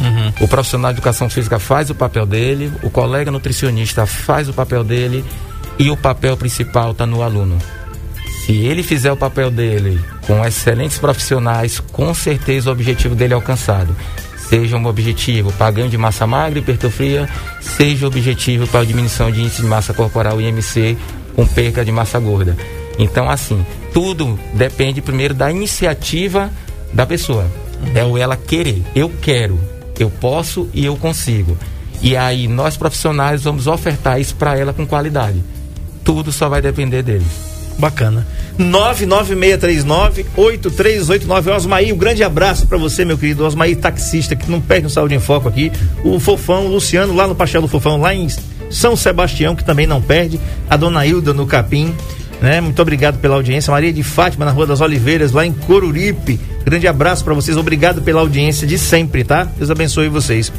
Uhum. 0.00 0.44
O 0.44 0.48
profissional 0.48 0.92
de 0.92 0.98
educação 0.98 1.28
física 1.28 1.58
faz 1.58 1.90
o 1.90 1.94
papel 1.94 2.26
dele, 2.26 2.72
o 2.82 2.90
colega 2.90 3.30
nutricionista 3.30 4.06
faz 4.06 4.48
o 4.48 4.52
papel 4.52 4.82
dele 4.82 5.24
e 5.78 5.90
o 5.90 5.96
papel 5.96 6.36
principal 6.36 6.92
está 6.92 7.06
no 7.06 7.22
aluno. 7.22 7.58
Se 8.44 8.52
ele 8.52 8.82
fizer 8.82 9.12
o 9.12 9.16
papel 9.16 9.50
dele 9.50 10.00
com 10.26 10.44
excelentes 10.44 10.98
profissionais, 10.98 11.78
com 11.78 12.12
certeza 12.12 12.70
o 12.70 12.72
objetivo 12.72 13.14
dele 13.14 13.34
é 13.34 13.36
alcançado. 13.36 13.94
Seja 14.48 14.76
um 14.76 14.86
objetivo 14.86 15.52
para 15.52 15.70
ganho 15.70 15.88
de 15.88 15.96
massa 15.96 16.26
magra 16.26 16.58
e 16.58 16.62
hipertrofia, 16.62 17.28
seja 17.60 18.04
o 18.04 18.08
objetivo 18.08 18.66
para 18.66 18.84
diminuição 18.84 19.30
de 19.30 19.40
índice 19.40 19.62
de 19.62 19.68
massa 19.68 19.94
corporal 19.94 20.40
IMC 20.40 20.96
com 21.34 21.46
perca 21.46 21.84
de 21.84 21.92
massa 21.92 22.18
gorda. 22.18 22.56
Então, 22.98 23.30
assim, 23.30 23.64
tudo 23.94 24.38
depende 24.52 25.00
primeiro 25.00 25.34
da 25.34 25.50
iniciativa 25.50 26.50
da 26.92 27.06
pessoa. 27.06 27.46
É 27.94 28.04
o 28.04 28.18
ela 28.18 28.36
querer. 28.36 28.82
Eu 28.94 29.10
quero, 29.22 29.58
eu 29.98 30.10
posso 30.10 30.68
e 30.72 30.84
eu 30.84 30.96
consigo. 30.96 31.56
E 32.00 32.16
aí 32.16 32.48
nós 32.48 32.76
profissionais 32.76 33.44
vamos 33.44 33.66
ofertar 33.66 34.20
isso 34.20 34.34
para 34.34 34.58
ela 34.58 34.72
com 34.72 34.86
qualidade. 34.86 35.42
Tudo 36.04 36.32
só 36.32 36.48
vai 36.48 36.60
depender 36.60 37.02
dele. 37.02 37.24
Bacana. 37.78 38.26
99639-8389. 38.58 41.56
Osmaí, 41.56 41.92
um 41.92 41.96
grande 41.96 42.22
abraço 42.22 42.66
para 42.66 42.76
você, 42.78 43.04
meu 43.04 43.16
querido. 43.16 43.44
Osmaí, 43.44 43.76
taxista, 43.76 44.36
que 44.36 44.50
não 44.50 44.60
perde 44.60 44.84
no 44.84 44.90
Saúde 44.90 45.14
em 45.14 45.20
Foco 45.20 45.48
aqui. 45.48 45.72
O 46.04 46.20
Fofão, 46.20 46.66
o 46.66 46.68
Luciano, 46.68 47.14
lá 47.14 47.26
no 47.26 47.34
Pastel 47.34 47.66
Fofão, 47.68 47.98
lá 48.00 48.14
em 48.14 48.28
São 48.70 48.94
Sebastião, 48.96 49.56
que 49.56 49.64
também 49.64 49.86
não 49.86 50.02
perde. 50.02 50.38
A 50.68 50.76
dona 50.76 51.06
Hilda 51.06 51.32
no 51.32 51.46
Capim. 51.46 51.94
Né? 52.42 52.60
Muito 52.60 52.82
obrigado 52.82 53.18
pela 53.18 53.36
audiência. 53.36 53.70
Maria 53.70 53.92
de 53.92 54.02
Fátima, 54.02 54.44
na 54.44 54.50
Rua 54.50 54.66
das 54.66 54.80
Oliveiras, 54.80 55.30
lá 55.30 55.46
em 55.46 55.52
Coruripe. 55.52 56.40
Grande 56.64 56.88
abraço 56.88 57.22
para 57.24 57.34
vocês. 57.34 57.56
Obrigado 57.56 58.02
pela 58.02 58.20
audiência 58.20 58.66
de 58.66 58.76
sempre, 58.76 59.22
tá? 59.22 59.44
Deus 59.44 59.70
abençoe 59.70 60.08
vocês. 60.08 60.52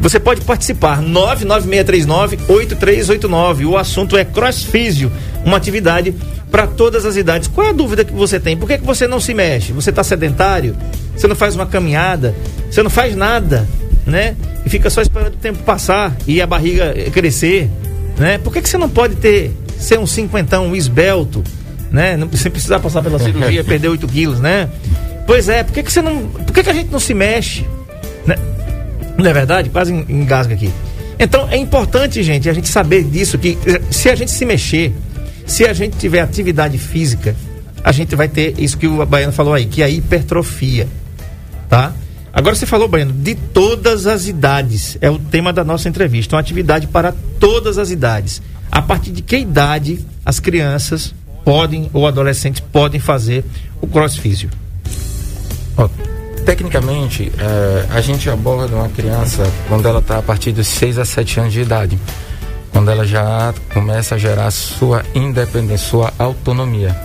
Você 0.00 0.18
pode 0.18 0.40
participar 0.40 1.00
99639-8389. 1.02 3.66
O 3.66 3.76
assunto 3.76 4.16
é 4.16 4.24
crossfísio, 4.24 5.12
uma 5.44 5.56
atividade 5.56 6.12
para 6.50 6.66
todas 6.66 7.06
as 7.06 7.14
idades. 7.14 7.46
Qual 7.46 7.64
é 7.64 7.70
a 7.70 7.74
dúvida 7.74 8.04
que 8.04 8.12
você 8.12 8.40
tem? 8.40 8.56
Por 8.56 8.66
que, 8.66 8.78
que 8.78 8.84
você 8.84 9.06
não 9.06 9.20
se 9.20 9.32
mexe? 9.32 9.72
Você 9.72 9.90
está 9.90 10.02
sedentário? 10.02 10.74
Você 11.14 11.28
não 11.28 11.36
faz 11.36 11.54
uma 11.54 11.66
caminhada? 11.66 12.34
Você 12.68 12.82
não 12.82 12.90
faz 12.90 13.14
nada, 13.14 13.68
né? 14.04 14.34
E 14.66 14.70
fica 14.70 14.90
só 14.90 15.00
esperando 15.00 15.34
o 15.34 15.36
tempo 15.36 15.62
passar 15.62 16.16
e 16.26 16.42
a 16.42 16.46
barriga 16.46 16.92
crescer, 17.12 17.70
né? 18.18 18.36
Por 18.38 18.52
que, 18.52 18.60
que 18.62 18.68
você 18.68 18.78
não 18.78 18.88
pode 18.88 19.14
ter 19.16 19.54
ser 19.80 19.98
um 19.98 20.06
cinquentão, 20.06 20.66
um 20.66 20.76
esbelto, 20.76 21.42
né? 21.90 22.16
Não, 22.16 22.30
sem 22.32 22.50
precisar 22.50 22.78
passar 22.78 23.02
pela 23.02 23.18
cirurgia, 23.18 23.62
perder 23.64 23.88
8 23.88 24.06
quilos, 24.06 24.40
né? 24.40 24.68
Pois 25.26 25.48
é, 25.48 25.62
por 25.62 25.72
que, 25.72 25.82
que 25.82 25.92
você 25.92 26.02
não. 26.02 26.28
Por 26.28 26.52
que, 26.52 26.62
que 26.62 26.70
a 26.70 26.74
gente 26.74 26.90
não 26.90 27.00
se 27.00 27.14
mexe? 27.14 27.66
Né? 28.26 28.36
Não 29.16 29.28
é 29.28 29.32
verdade? 29.32 29.70
Quase 29.70 29.92
engasga 29.92 30.54
aqui. 30.54 30.70
Então 31.18 31.48
é 31.50 31.56
importante, 31.56 32.22
gente, 32.22 32.48
a 32.48 32.52
gente 32.52 32.68
saber 32.68 33.04
disso, 33.04 33.38
que 33.38 33.58
eh, 33.66 33.80
se 33.90 34.08
a 34.08 34.14
gente 34.14 34.30
se 34.30 34.44
mexer, 34.44 34.94
se 35.46 35.66
a 35.66 35.72
gente 35.72 35.96
tiver 35.98 36.20
atividade 36.20 36.78
física, 36.78 37.36
a 37.84 37.92
gente 37.92 38.14
vai 38.16 38.28
ter 38.28 38.54
isso 38.58 38.78
que 38.78 38.86
o 38.86 39.04
Baiano 39.04 39.32
falou 39.32 39.52
aí, 39.52 39.66
que 39.66 39.82
é 39.82 39.84
a 39.84 39.88
hipertrofia. 39.88 40.88
Tá? 41.68 41.92
Agora 42.32 42.54
você 42.54 42.66
falou, 42.66 42.88
Baiano, 42.88 43.12
de 43.12 43.34
todas 43.34 44.06
as 44.06 44.26
idades. 44.28 44.96
É 45.00 45.10
o 45.10 45.18
tema 45.18 45.52
da 45.52 45.64
nossa 45.64 45.88
entrevista. 45.88 46.36
Uma 46.36 46.40
atividade 46.40 46.86
para 46.86 47.14
todas 47.38 47.76
as 47.76 47.90
idades 47.90 48.40
a 48.70 48.82
partir 48.82 49.10
de 49.10 49.22
que 49.22 49.36
idade 49.36 50.04
as 50.24 50.38
crianças 50.38 51.14
podem 51.44 51.90
ou 51.92 52.06
adolescentes 52.06 52.60
podem 52.60 53.00
fazer 53.00 53.44
o 53.80 53.86
crossfísio? 53.86 54.50
Tecnicamente, 56.44 57.30
é, 57.38 57.86
a 57.90 58.00
gente 58.00 58.28
aborda 58.28 58.74
uma 58.74 58.88
criança 58.88 59.42
quando 59.68 59.86
ela 59.86 60.00
está 60.00 60.18
a 60.18 60.22
partir 60.22 60.52
dos 60.52 60.66
6 60.66 60.98
a 60.98 61.04
7 61.04 61.40
anos 61.40 61.52
de 61.52 61.60
idade, 61.60 61.98
quando 62.72 62.90
ela 62.90 63.06
já 63.06 63.54
começa 63.72 64.14
a 64.14 64.18
gerar 64.18 64.50
sua 64.50 65.04
independência, 65.14 65.88
sua 65.88 66.12
autonomia. 66.18 66.96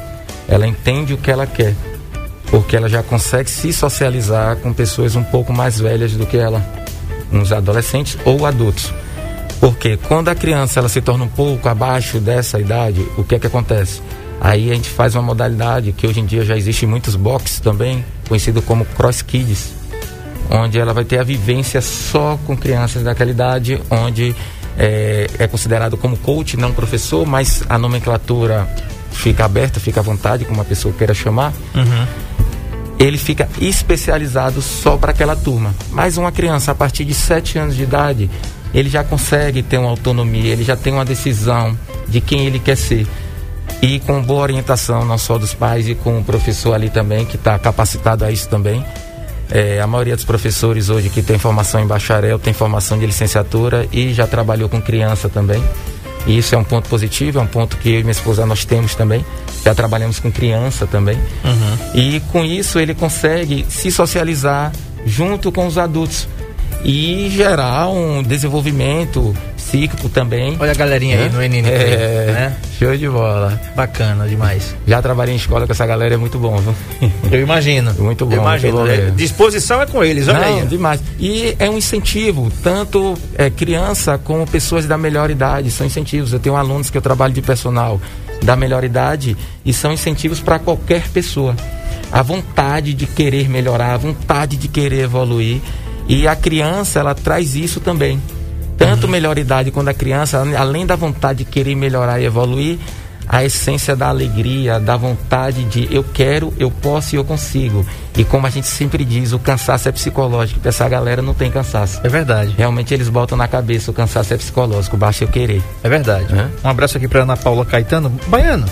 Ela 0.48 0.66
entende 0.66 1.14
o 1.14 1.18
que 1.18 1.30
ela 1.30 1.46
quer, 1.46 1.76
porque 2.48 2.76
ela 2.76 2.88
já 2.88 3.04
consegue 3.04 3.50
se 3.50 3.74
socializar 3.74 4.56
com 4.58 4.72
pessoas 4.72 5.16
um 5.16 5.24
pouco 5.24 5.52
mais 5.52 5.80
velhas 5.80 6.14
do 6.14 6.26
que 6.26 6.38
ela, 6.38 6.64
uns 7.32 7.52
adolescentes 7.52 8.18
ou 8.26 8.46
adultos. 8.46 8.94
Porque 9.66 9.98
quando 9.98 10.30
a 10.30 10.36
criança 10.36 10.80
ela 10.80 10.88
se 10.88 11.02
torna 11.02 11.24
um 11.24 11.28
pouco 11.28 11.68
abaixo 11.68 12.20
dessa 12.20 12.60
idade, 12.60 13.04
o 13.18 13.24
que 13.24 13.34
é 13.34 13.40
que 13.40 13.48
acontece? 13.48 14.00
Aí 14.40 14.70
a 14.70 14.76
gente 14.76 14.88
faz 14.88 15.16
uma 15.16 15.24
modalidade 15.24 15.92
que 15.92 16.06
hoje 16.06 16.20
em 16.20 16.26
dia 16.28 16.46
já 16.46 16.56
existe 16.56 16.86
em 16.86 16.88
muitos 16.88 17.16
boxes 17.16 17.60
também, 17.62 18.06
conhecido 18.28 18.62
como 18.62 18.86
Cross 18.86 19.24
Kids, 19.24 19.74
onde 20.52 20.78
ela 20.78 20.94
vai 20.94 21.04
ter 21.04 21.18
a 21.18 21.24
vivência 21.24 21.82
só 21.82 22.38
com 22.46 22.56
crianças 22.56 23.02
daquela 23.02 23.32
idade, 23.32 23.82
onde 23.90 24.36
é, 24.78 25.26
é 25.40 25.48
considerado 25.48 25.98
como 25.98 26.16
coach, 26.16 26.56
não 26.58 26.72
professor, 26.72 27.26
mas 27.26 27.64
a 27.68 27.76
nomenclatura 27.80 28.70
fica 29.14 29.46
aberta, 29.46 29.80
fica 29.80 30.00
à 30.00 30.04
vontade, 30.04 30.46
como 30.46 30.62
a 30.62 30.66
pessoa 30.66 30.94
queira 30.94 31.16
chamar. 31.16 31.52
Uhum. 31.74 32.08
Ele 33.00 33.18
fica 33.18 33.50
especializado 33.60 34.62
só 34.62 34.96
para 34.96 35.10
aquela 35.10 35.36
turma. 35.36 35.74
Mas 35.90 36.18
uma 36.18 36.32
criança 36.32 36.72
a 36.72 36.76
partir 36.76 37.04
de 37.04 37.16
7 37.16 37.58
anos 37.58 37.76
de 37.76 37.82
idade, 37.82 38.30
ele 38.76 38.90
já 38.90 39.06
consegue 39.06 39.64
ter 39.64 39.78
uma 39.78 39.90
autonomia, 39.90 40.52
ele 40.52 40.66
já 40.66 40.76
tem 40.76 40.92
uma 40.92 41.06
decisão 41.06 41.78
de 42.10 42.20
quem 42.20 42.46
ele 42.46 42.60
quer 42.60 42.76
ser. 42.76 43.08
E 43.82 44.00
com 44.02 44.22
boa 44.22 44.42
orientação, 44.42 45.06
não 45.06 45.18
só 45.18 45.38
dos 45.38 45.54
pais, 45.54 45.88
e 45.88 45.96
com 45.96 46.20
o 46.20 46.24
professor 46.24 46.74
ali 46.74 46.90
também, 46.90 47.26
que 47.26 47.38
está 47.38 47.58
capacitado 47.58 48.26
a 48.26 48.32
isso 48.32 48.50
também. 48.50 48.86
É, 49.50 49.80
a 49.80 49.88
maioria 49.88 50.16
dos 50.16 50.26
professores 50.26 50.90
hoje 50.90 51.08
que 51.10 51.22
tem 51.22 51.40
formação 51.40 51.80
em 51.80 51.88
bacharel, 51.88 52.38
tem 52.38 52.54
formação 52.54 53.00
de 53.00 53.06
licenciatura 53.06 53.88
e 53.94 54.14
já 54.14 54.28
trabalhou 54.28 54.68
com 54.68 54.82
criança 54.82 55.30
também. 55.30 55.64
E 56.28 56.38
isso 56.38 56.54
é 56.54 56.58
um 56.58 56.64
ponto 56.64 56.90
positivo, 56.90 57.40
é 57.40 57.42
um 57.42 57.48
ponto 57.48 57.78
que 57.78 57.90
eu 57.90 58.00
e 58.00 58.04
minha 58.04 58.12
esposa 58.12 58.46
nós 58.46 58.66
temos 58.66 58.94
também. 58.94 59.24
Já 59.64 59.74
trabalhamos 59.74 60.20
com 60.20 60.30
criança 60.30 60.86
também. 60.86 61.16
Uhum. 61.16 61.78
E 61.94 62.20
com 62.32 62.44
isso 62.44 62.78
ele 62.78 62.94
consegue 62.94 63.66
se 63.70 63.90
socializar 63.90 64.74
junto 65.06 65.50
com 65.52 65.66
os 65.66 65.78
adultos 65.78 66.28
e 66.86 67.32
gerar 67.32 67.90
um 67.90 68.22
desenvolvimento 68.22 69.36
psíquico 69.58 70.08
também. 70.08 70.56
Olha 70.60 70.72
a 70.72 70.76
galerinha 70.76 71.18
aí 71.20 71.30
no 71.30 71.42
NN, 71.42 71.68
é, 71.68 72.32
né? 72.32 72.58
Show 72.78 72.96
de 72.96 73.10
bola. 73.10 73.60
Bacana 73.76 74.28
demais. 74.28 74.76
Já 74.86 75.02
trabalhei 75.02 75.34
em 75.34 75.38
escola 75.38 75.66
com 75.66 75.72
essa 75.72 75.86
galera, 75.86 76.14
é 76.14 76.18
muito 76.18 76.38
bom, 76.38 76.56
viu? 76.58 76.76
Eu 77.32 77.42
imagino. 77.42 77.92
Muito 77.96 78.28
bom. 78.28 78.36
Eu 78.36 78.42
imagino. 78.42 78.78
Bom 78.78 78.88
é, 78.88 79.10
disposição 79.10 79.82
é 79.82 79.88
com 79.88 80.04
eles, 80.04 80.28
olha 80.28 80.40
Não, 80.40 80.60
aí. 80.60 80.68
demais. 80.68 81.02
E 81.20 81.56
é 81.58 81.68
um 81.68 81.78
incentivo, 81.78 82.52
tanto 82.62 83.18
é, 83.36 83.50
criança 83.50 84.20
como 84.20 84.46
pessoas 84.46 84.86
da 84.86 84.98
melhor 84.98 85.32
idade, 85.32 85.72
são 85.72 85.88
incentivos. 85.88 86.34
Eu 86.34 86.40
tenho 86.40 86.56
alunos 86.56 86.92
que 86.92 86.98
eu 86.98 87.02
trabalho 87.02 87.34
de 87.34 87.42
personal 87.42 88.00
da 88.44 88.56
melhor 88.56 88.84
idade 88.84 89.36
e 89.66 89.74
são 89.74 89.92
incentivos 89.92 90.40
para 90.40 90.60
qualquer 90.60 91.08
pessoa. 91.10 91.56
A 92.12 92.22
vontade 92.22 92.94
de 92.94 93.08
querer 93.08 93.50
melhorar, 93.50 93.96
a 93.96 93.98
vontade 93.98 94.56
de 94.56 94.68
querer 94.68 95.06
evoluir 95.06 95.60
e 96.08 96.28
a 96.28 96.36
criança, 96.36 97.00
ela 97.00 97.16
traz 97.16 97.56
isso 97.56 97.80
também. 97.80 98.22
Tanto 98.78 99.06
uhum. 99.06 99.12
melhor 99.12 99.38
idade 99.38 99.72
quando 99.72 99.88
a 99.88 99.94
criança, 99.94 100.44
além 100.58 100.86
da 100.86 100.96
vontade 100.96 101.40
de 101.40 101.46
querer 101.46 101.76
melhorar 101.76 102.20
e 102.20 102.26
evoluir, 102.26 102.78
a 103.28 103.44
essência 103.44 103.96
da 103.96 104.08
alegria, 104.08 104.80
da 104.80 104.96
vontade 104.96 105.64
de 105.66 105.94
eu 105.94 106.04
quero, 106.04 106.54
eu 106.60 106.70
posso 106.70 107.16
e 107.16 107.18
eu 107.18 107.24
consigo. 107.24 107.86
E 108.16 108.24
como 108.24 108.46
a 108.46 108.50
gente 108.50 108.68
sempre 108.68 109.04
diz, 109.04 109.34
o 109.34 109.40
cansaço 109.40 109.90
é 109.90 109.92
psicológico, 109.92 110.60
essa 110.64 110.88
galera 110.88 111.22
não 111.22 111.34
tem 111.34 111.50
cansaço. 111.50 112.00
É 112.04 112.10
verdade. 112.10 112.54
Realmente 112.58 112.94
eles 112.94 113.10
botam 113.10 113.38
na 113.38 113.48
cabeça 113.48 113.90
o 113.92 113.94
cansaço 113.94 114.34
é 114.34 114.38
psicológico, 114.38 114.96
basta 114.96 115.24
eu 115.24 115.28
querer. 115.28 115.62
É 115.84 115.90
verdade. 115.90 116.28
Um 116.64 116.70
abraço 116.70 116.98
aqui 116.98 117.08
para 117.08 117.24
Ana 117.24 117.36
Paula 117.36 117.66
Caetano. 117.66 118.12
Baiano, 118.28 118.66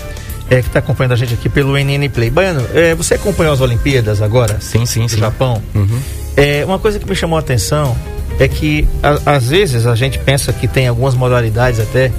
é, 0.48 0.60
que 0.60 0.68
está 0.68 0.78
acompanhando 0.78 1.12
a 1.12 1.16
gente 1.16 1.34
aqui 1.34 1.48
pelo 1.48 1.76
NN 1.76 2.08
Play. 2.08 2.30
Baiano, 2.30 2.64
é, 2.72 2.94
você 2.94 3.14
acompanhou 3.14 3.52
as 3.52 3.60
Olimpíadas 3.60 4.22
agora? 4.22 4.60
Sim, 4.60 4.86
sim, 4.86 5.06
do 5.06 5.10
sim. 5.10 5.18
Japão? 5.18 5.60
Uhum. 5.74 6.00
É, 6.36 6.64
uma 6.64 6.78
coisa 6.78 6.98
que 6.98 7.08
me 7.08 7.14
chamou 7.14 7.36
a 7.36 7.40
atenção 7.40 7.96
é 8.38 8.48
que 8.48 8.86
a, 9.02 9.36
às 9.36 9.48
vezes 9.48 9.86
a 9.86 9.94
gente 9.94 10.18
pensa 10.18 10.52
que 10.52 10.66
tem 10.66 10.88
algumas 10.88 11.14
modalidades 11.14 11.78
até 11.78 12.10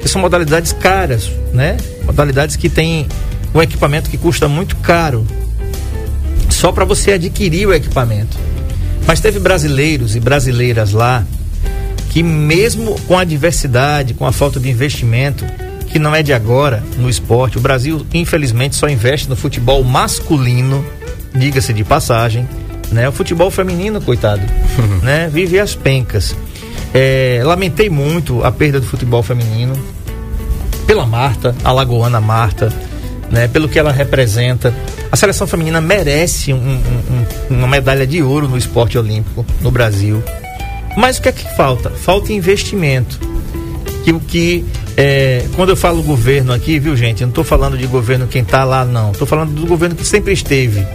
que 0.00 0.08
são 0.08 0.20
modalidades 0.20 0.72
caras, 0.72 1.30
né? 1.52 1.76
Modalidades 2.04 2.56
que 2.56 2.68
tem 2.68 3.06
um 3.54 3.62
equipamento 3.62 4.10
que 4.10 4.16
custa 4.16 4.48
muito 4.48 4.76
caro 4.76 5.26
só 6.48 6.72
para 6.72 6.84
você 6.84 7.12
adquirir 7.12 7.66
o 7.66 7.74
equipamento. 7.74 8.36
Mas 9.06 9.20
teve 9.20 9.38
brasileiros 9.38 10.16
e 10.16 10.20
brasileiras 10.20 10.92
lá 10.92 11.24
que 12.10 12.22
mesmo 12.22 12.98
com 13.02 13.16
a 13.16 13.24
diversidade, 13.24 14.14
com 14.14 14.26
a 14.26 14.32
falta 14.32 14.58
de 14.58 14.68
investimento, 14.68 15.44
que 15.86 15.98
não 15.98 16.14
é 16.14 16.22
de 16.22 16.32
agora 16.32 16.82
no 16.98 17.08
esporte, 17.08 17.56
o 17.56 17.60
Brasil 17.60 18.04
infelizmente 18.12 18.74
só 18.74 18.88
investe 18.88 19.28
no 19.28 19.36
futebol 19.36 19.84
masculino, 19.84 20.84
diga-se 21.32 21.72
de 21.72 21.84
passagem 21.84 22.48
né? 22.90 23.08
O 23.08 23.12
futebol 23.12 23.50
feminino, 23.50 24.00
coitado, 24.00 24.42
né? 25.02 25.28
Vive 25.32 25.58
as 25.58 25.74
pencas. 25.74 26.36
É, 26.92 27.40
lamentei 27.44 27.88
muito 27.88 28.44
a 28.44 28.50
perda 28.50 28.80
do 28.80 28.86
futebol 28.86 29.22
feminino 29.22 29.74
pela 30.86 31.06
Marta, 31.06 31.54
a 31.62 31.70
lagoana 31.70 32.20
Marta, 32.20 32.72
né? 33.30 33.48
Pelo 33.48 33.68
que 33.68 33.78
ela 33.78 33.92
representa. 33.92 34.74
A 35.10 35.16
seleção 35.16 35.46
feminina 35.46 35.80
merece 35.80 36.52
um, 36.52 36.56
um, 36.56 36.80
um, 37.50 37.58
uma 37.58 37.68
medalha 37.68 38.06
de 38.06 38.22
ouro 38.22 38.48
no 38.48 38.56
esporte 38.56 38.98
olímpico 38.98 39.44
no 39.60 39.70
Brasil. 39.70 40.22
Mas 40.96 41.18
o 41.18 41.22
que 41.22 41.28
é 41.28 41.32
que 41.32 41.56
falta? 41.56 41.90
Falta 41.90 42.32
investimento. 42.32 43.18
Que 44.04 44.12
o 44.12 44.20
que 44.20 44.64
é, 44.96 45.46
quando 45.56 45.70
eu 45.70 45.76
falo 45.76 46.02
governo 46.02 46.52
aqui, 46.52 46.78
viu 46.78 46.96
gente, 46.96 47.22
eu 47.22 47.26
não 47.26 47.30
estou 47.30 47.44
falando 47.44 47.78
de 47.78 47.86
governo 47.86 48.26
quem 48.26 48.42
está 48.42 48.64
lá, 48.64 48.84
não. 48.84 49.12
Estou 49.12 49.26
falando 49.26 49.52
do 49.52 49.66
governo 49.66 49.94
que 49.94 50.04
sempre 50.04 50.32
esteve. 50.32 50.86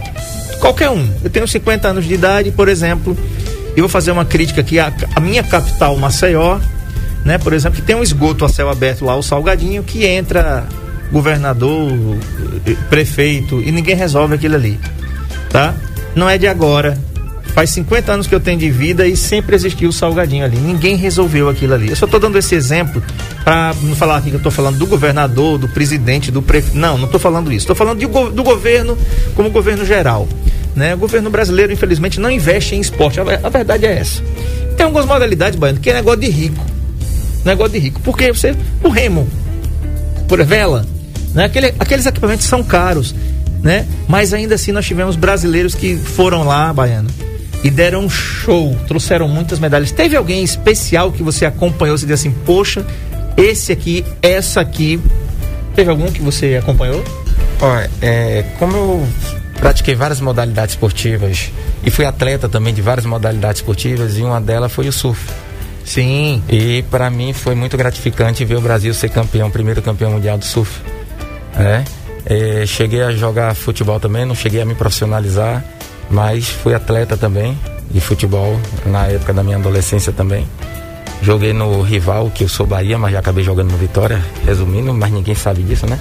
Qualquer 0.60 0.90
um. 0.90 1.08
Eu 1.22 1.30
tenho 1.30 1.46
50 1.46 1.88
anos 1.88 2.04
de 2.04 2.14
idade, 2.14 2.50
por 2.50 2.68
exemplo, 2.68 3.16
e 3.76 3.80
vou 3.80 3.88
fazer 3.88 4.10
uma 4.10 4.24
crítica 4.24 4.60
aqui 4.60 4.78
à, 4.78 4.92
minha 5.20 5.42
capital, 5.42 5.96
Maceió, 5.96 6.58
né? 7.24 7.38
Por 7.38 7.52
exemplo, 7.52 7.80
que 7.80 7.86
tem 7.86 7.94
um 7.94 8.02
esgoto 8.02 8.44
a 8.44 8.48
céu 8.48 8.68
aberto 8.68 9.04
lá, 9.04 9.16
o 9.16 9.22
Salgadinho, 9.22 9.82
que 9.82 10.06
entra 10.06 10.66
governador, 11.12 11.92
prefeito 12.88 13.62
e 13.62 13.70
ninguém 13.70 13.94
resolve 13.94 14.34
aquilo 14.34 14.54
ali, 14.54 14.78
tá? 15.50 15.74
Não 16.14 16.28
é 16.28 16.38
de 16.38 16.46
agora. 16.46 16.98
Faz 17.56 17.70
50 17.70 18.12
anos 18.12 18.26
que 18.26 18.34
eu 18.34 18.40
tenho 18.40 18.58
de 18.58 18.70
vida 18.70 19.08
e 19.08 19.16
sempre 19.16 19.56
existiu 19.56 19.88
o 19.88 19.92
salgadinho 19.92 20.44
ali. 20.44 20.58
Ninguém 20.58 20.94
resolveu 20.94 21.48
aquilo 21.48 21.72
ali. 21.72 21.88
Eu 21.88 21.96
só 21.96 22.04
estou 22.04 22.20
dando 22.20 22.36
esse 22.36 22.54
exemplo 22.54 23.02
para 23.42 23.74
não 23.80 23.96
falar 23.96 24.18
aqui 24.18 24.28
que 24.28 24.34
eu 24.34 24.38
estou 24.38 24.52
falando 24.52 24.76
do 24.76 24.86
governador, 24.86 25.56
do 25.56 25.66
presidente, 25.66 26.30
do 26.30 26.42
prefeito. 26.42 26.76
Não, 26.76 26.98
não 26.98 27.06
estou 27.06 27.18
falando 27.18 27.50
isso. 27.50 27.62
Estou 27.62 27.74
falando 27.74 27.98
de, 27.98 28.06
do 28.06 28.42
governo 28.42 28.98
como 29.34 29.48
governo 29.48 29.86
geral. 29.86 30.28
Né? 30.76 30.94
O 30.94 30.98
governo 30.98 31.30
brasileiro, 31.30 31.72
infelizmente, 31.72 32.20
não 32.20 32.30
investe 32.30 32.76
em 32.76 32.80
esporte. 32.80 33.18
A, 33.18 33.48
verdade 33.48 33.86
é 33.86 33.98
essa. 33.98 34.22
Tem 34.76 34.84
algumas 34.84 35.06
modalidades, 35.06 35.58
Baiano, 35.58 35.80
que 35.80 35.88
é 35.88 35.94
negócio 35.94 36.20
de 36.20 36.28
rico. 36.28 36.62
Negócio 37.44 37.72
de 37.72 37.78
rico. 37.78 38.00
Porque 38.02 38.30
você. 38.30 38.54
O 38.84 38.90
remo, 38.90 39.26
por 40.28 40.44
vela, 40.44 40.84
né? 41.32 41.44
Aquele, 41.44 41.74
aqueles 41.78 42.04
equipamentos 42.04 42.44
são 42.44 42.62
caros. 42.62 43.14
Né? 43.62 43.86
Mas 44.06 44.34
ainda 44.34 44.54
assim 44.54 44.70
nós 44.70 44.84
tivemos 44.84 45.16
brasileiros 45.16 45.74
que 45.74 45.96
foram 45.96 46.44
lá, 46.44 46.72
Baiano, 46.72 47.08
e 47.64 47.70
deram 47.70 48.04
um 48.04 48.10
show, 48.10 48.76
trouxeram 48.86 49.26
muitas 49.26 49.58
medalhas. 49.58 49.90
Teve 49.90 50.14
alguém 50.14 50.44
especial 50.44 51.10
que 51.10 51.22
você 51.22 51.46
acompanhou, 51.46 51.96
você 51.96 52.06
disse 52.06 52.28
assim, 52.28 52.36
poxa, 52.44 52.86
esse 53.36 53.72
aqui, 53.72 54.04
essa 54.20 54.60
aqui. 54.60 55.00
Teve 55.74 55.90
algum 55.90 56.06
que 56.12 56.22
você 56.22 56.56
acompanhou? 56.56 57.02
Olha, 57.60 57.90
é, 58.00 58.44
como 58.58 58.76
eu 58.76 59.08
pratiquei 59.56 59.94
várias 59.94 60.20
modalidades 60.20 60.74
esportivas 60.74 61.50
e 61.82 61.90
fui 61.90 62.04
atleta 62.04 62.48
também 62.48 62.72
de 62.72 62.82
várias 62.82 63.06
modalidades 63.06 63.60
esportivas 63.60 64.18
e 64.18 64.22
uma 64.22 64.40
delas 64.40 64.72
foi 64.72 64.88
o 64.88 64.92
surf. 64.92 65.28
Sim. 65.84 66.42
E 66.48 66.82
para 66.90 67.08
mim 67.10 67.32
foi 67.32 67.54
muito 67.54 67.76
gratificante 67.76 68.44
ver 68.44 68.56
o 68.56 68.60
Brasil 68.60 68.92
ser 68.92 69.08
campeão, 69.08 69.50
primeiro 69.50 69.80
campeão 69.80 70.12
mundial 70.12 70.36
do 70.36 70.44
surf. 70.44 70.80
É, 71.58 71.84
é, 72.26 72.66
cheguei 72.66 73.02
a 73.02 73.12
jogar 73.12 73.54
futebol 73.54 73.98
também, 74.00 74.24
não 74.24 74.34
cheguei 74.34 74.60
a 74.60 74.64
me 74.64 74.74
profissionalizar 74.74 75.64
mas 76.10 76.48
fui 76.48 76.74
atleta 76.74 77.16
também 77.16 77.58
de 77.90 78.00
futebol 78.00 78.58
na 78.84 79.06
época 79.06 79.32
da 79.32 79.42
minha 79.42 79.56
adolescência 79.56 80.12
também. 80.12 80.46
Joguei 81.22 81.52
no 81.52 81.80
rival, 81.82 82.30
que 82.30 82.44
eu 82.44 82.48
sou 82.48 82.66
Bahia, 82.66 82.98
mas 82.98 83.12
já 83.12 83.20
acabei 83.20 83.42
jogando 83.42 83.70
no 83.70 83.78
Vitória, 83.78 84.22
resumindo, 84.44 84.92
mas 84.92 85.10
ninguém 85.10 85.34
sabe 85.34 85.62
disso, 85.62 85.86
né? 85.86 85.98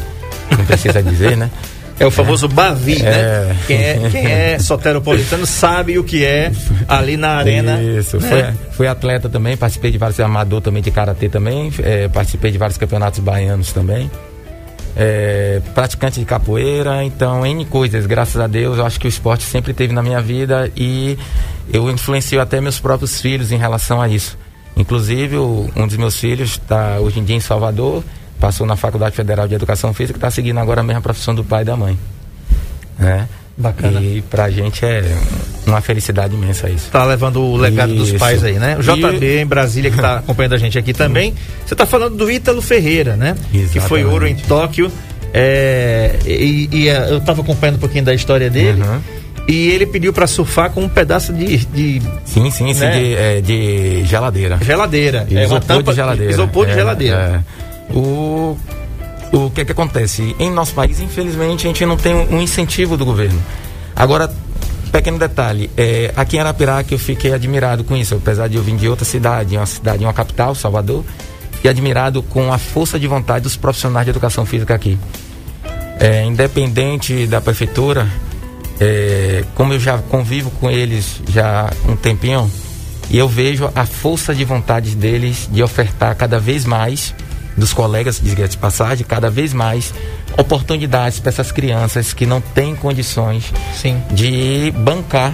Não 0.52 0.66
precisa 0.66 1.02
dizer, 1.02 1.38
né? 1.38 1.50
É 2.00 2.06
o 2.06 2.12
famoso 2.12 2.48
Bavi, 2.48 3.02
né? 3.02 3.10
é. 3.10 3.14
né? 3.14 3.58
Quem 3.68 3.78
é, 3.78 4.10
quem 4.12 4.26
é 4.26 4.60
soteropolitano 4.60 5.46
sabe 5.46 5.98
o 5.98 6.04
que 6.04 6.26
é 6.26 6.52
ali 6.88 7.16
na 7.16 7.30
arena. 7.30 7.82
Isso, 7.82 8.20
né? 8.20 8.54
fui, 8.58 8.72
fui, 8.72 8.88
atleta 8.88 9.30
também, 9.30 9.56
participei 9.56 9.92
de 9.92 9.98
vários 9.98 10.20
amador 10.20 10.62
também 10.62 10.84
de 10.84 10.92
karatê 10.92 11.30
também, 11.30 11.72
é, 11.82 12.08
participei 12.08 12.52
de 12.52 12.58
vários 12.58 12.78
campeonatos 12.78 13.20
baianos 13.20 13.72
também 13.72 14.10
é, 14.96 15.62
praticante 15.74 16.20
de 16.20 16.26
capoeira, 16.26 17.04
então 17.04 17.46
N 17.46 17.66
coisas, 17.66 18.06
graças 18.06 18.40
a 18.40 18.48
Deus, 18.48 18.78
eu 18.78 18.86
acho 18.86 19.00
que 19.00 19.08
o 19.08 19.10
esporte 19.10 19.44
sempre 19.44 19.74
teve 19.74 19.94
na 19.94 20.02
minha 20.02 20.22
vida 20.22 20.72
e 20.76 21.18
eu 21.74 21.90
influencio 21.90 22.40
até 22.40 22.62
meus 22.62 22.80
próprios 22.80 23.20
filhos 23.20 23.52
em 23.52 23.58
relação 23.58 24.02
a 24.02 24.08
isso. 24.08 24.38
Inclusive, 24.78 25.38
um 25.38 25.88
dos 25.88 25.98
meus 25.98 26.18
filhos 26.18 26.52
está 26.52 27.00
hoje 27.00 27.20
em 27.20 27.24
dia 27.24 27.36
em 27.36 27.42
Salvador, 27.42 28.04
passou 28.46 28.68
na 28.68 28.76
Faculdade 28.76 29.16
Federal 29.16 29.48
de 29.48 29.56
Educação 29.56 29.92
Física, 29.92 30.18
está 30.18 30.30
seguindo 30.30 30.60
agora 30.60 30.82
a 30.82 30.84
mesma 30.84 31.02
profissão 31.02 31.34
do 31.34 31.44
pai 31.44 31.64
e 31.64 31.66
da 31.66 31.76
mãe. 31.76 31.98
Né? 33.00 33.28
Bacana. 33.58 34.00
E 34.00 34.22
pra 34.22 34.52
gente 34.52 34.86
é 34.86 35.04
uma 35.66 35.82
felicidade 35.82 36.36
imensa 36.36 36.70
isso. 36.70 36.92
Tá 36.92 37.04
levando 37.06 37.42
o 37.42 37.58
legado 37.58 37.92
isso. 37.96 38.12
dos 38.12 38.20
pais 38.20 38.44
aí, 38.44 38.60
né? 38.60 38.78
O 38.78 38.84
JB 38.84 39.26
e... 39.26 39.42
em 39.42 39.48
Brasília, 39.48 39.90
que 39.90 39.98
tá 39.98 40.18
acompanhando 40.22 40.54
a 40.54 40.58
gente 40.60 40.78
aqui 40.78 40.94
também. 40.94 41.34
Você 41.66 41.74
tá 41.74 41.88
falando 41.88 42.18
do 42.18 42.30
Ítalo 42.30 42.62
Ferreira, 42.62 43.16
né? 43.16 43.30
Exatamente. 43.52 43.70
Que 43.72 43.80
foi 43.80 44.06
ouro 44.06 44.28
em 44.28 44.36
Tóquio. 44.36 44.92
É, 45.34 46.20
e, 46.24 46.70
e, 46.72 46.88
é, 46.88 47.14
eu 47.14 47.22
tava 47.22 47.42
acompanhando 47.42 47.78
um 47.78 47.80
pouquinho 47.80 48.06
da 48.06 48.14
história 48.14 48.48
dele. 48.48 48.80
Uhum. 48.84 49.02
E 49.48 49.70
ele 49.70 49.88
pediu 49.88 50.14
para 50.14 50.28
surfar 50.28 50.70
com 50.70 50.82
um 50.82 50.90
pedaço 50.90 51.34
de. 51.34 51.66
de 51.66 52.02
sim, 52.26 52.52
sim, 52.52 52.74
sim, 52.76 52.80
né? 52.80 53.00
de, 53.00 53.16
é, 53.16 53.42
de, 53.42 54.06
geladeira. 54.06 54.60
Geladeira. 54.62 55.26
Isopor 55.28 55.42
é 55.42 55.48
uma 55.48 55.60
tampa, 55.60 55.92
de 55.92 55.96
geladeira. 55.96 56.32
Isopor 56.32 56.66
de 56.68 56.72
é, 56.74 56.76
geladeira. 56.76 57.44
É. 57.52 57.66
O 57.96 58.58
o 59.36 59.50
que 59.50 59.62
é 59.62 59.66
que 59.66 59.72
acontece? 59.72 60.36
Em 60.40 60.50
nosso 60.50 60.74
país, 60.74 61.02
infelizmente, 61.02 61.66
a 61.66 61.68
gente 61.68 61.86
não 61.86 61.98
tem 61.98 62.14
um 62.16 62.42
incentivo 62.42 62.96
do 62.96 63.04
governo. 63.04 63.42
Agora, 63.94 64.34
pequeno 64.92 65.20
detalhe, 65.20 65.70
é, 65.76 66.14
aqui 66.16 66.38
em 66.38 66.40
Arapiraca 66.40 66.94
eu 66.94 66.98
fiquei 66.98 67.34
admirado 67.34 67.84
com 67.84 67.98
isso, 67.98 68.16
apesar 68.16 68.48
de 68.48 68.56
eu 68.56 68.64
vir 68.64 68.78
de 68.78 68.88
outra 68.88 69.04
cidade, 69.04 69.58
uma 69.58 69.66
cidade, 69.66 70.04
uma 70.06 70.14
capital, 70.14 70.56
Salvador, 70.56 71.04
fiquei 71.52 71.70
admirado 71.70 72.24
com 72.24 72.54
a 72.54 72.58
força 72.58 72.98
de 72.98 73.08
vontade 73.08 73.44
dos 73.44 73.58
profissionais 73.58 74.06
de 74.06 74.12
educação 74.12 74.46
física 74.46 74.74
aqui. 74.74 74.98
É, 76.00 76.24
independente 76.24 77.28
da 77.28 77.42
prefeitura, 77.42 78.08
é, 78.80 79.44
como 79.54 79.74
eu 79.74 79.80
já 79.80 79.98
convivo 79.98 80.50
com 80.52 80.72
eles 80.72 81.22
já 81.30 81.70
um 81.90 81.96
tempinho, 81.98 82.50
e 83.10 83.18
eu 83.18 83.28
vejo 83.28 83.70
a 83.76 83.86
força 83.86 84.34
de 84.34 84.46
vontade 84.46 84.96
deles 84.96 85.50
de 85.52 85.62
ofertar 85.62 86.16
cada 86.16 86.40
vez 86.40 86.66
mais 86.66 87.14
dos 87.58 87.74
colegas 87.74 88.20
de 88.20 88.36
de 88.36 88.58
passagem, 88.58 89.06
cada 89.06 89.30
vez 89.30 89.54
mais 89.54 89.94
oportunidades 90.38 91.20
para 91.20 91.30
essas 91.30 91.52
crianças 91.52 92.14
que 92.14 92.26
não 92.26 92.42
têm 92.42 92.76
condições 92.76 93.52
Sim. 93.74 94.02
de 94.12 94.72
bancar 94.78 95.34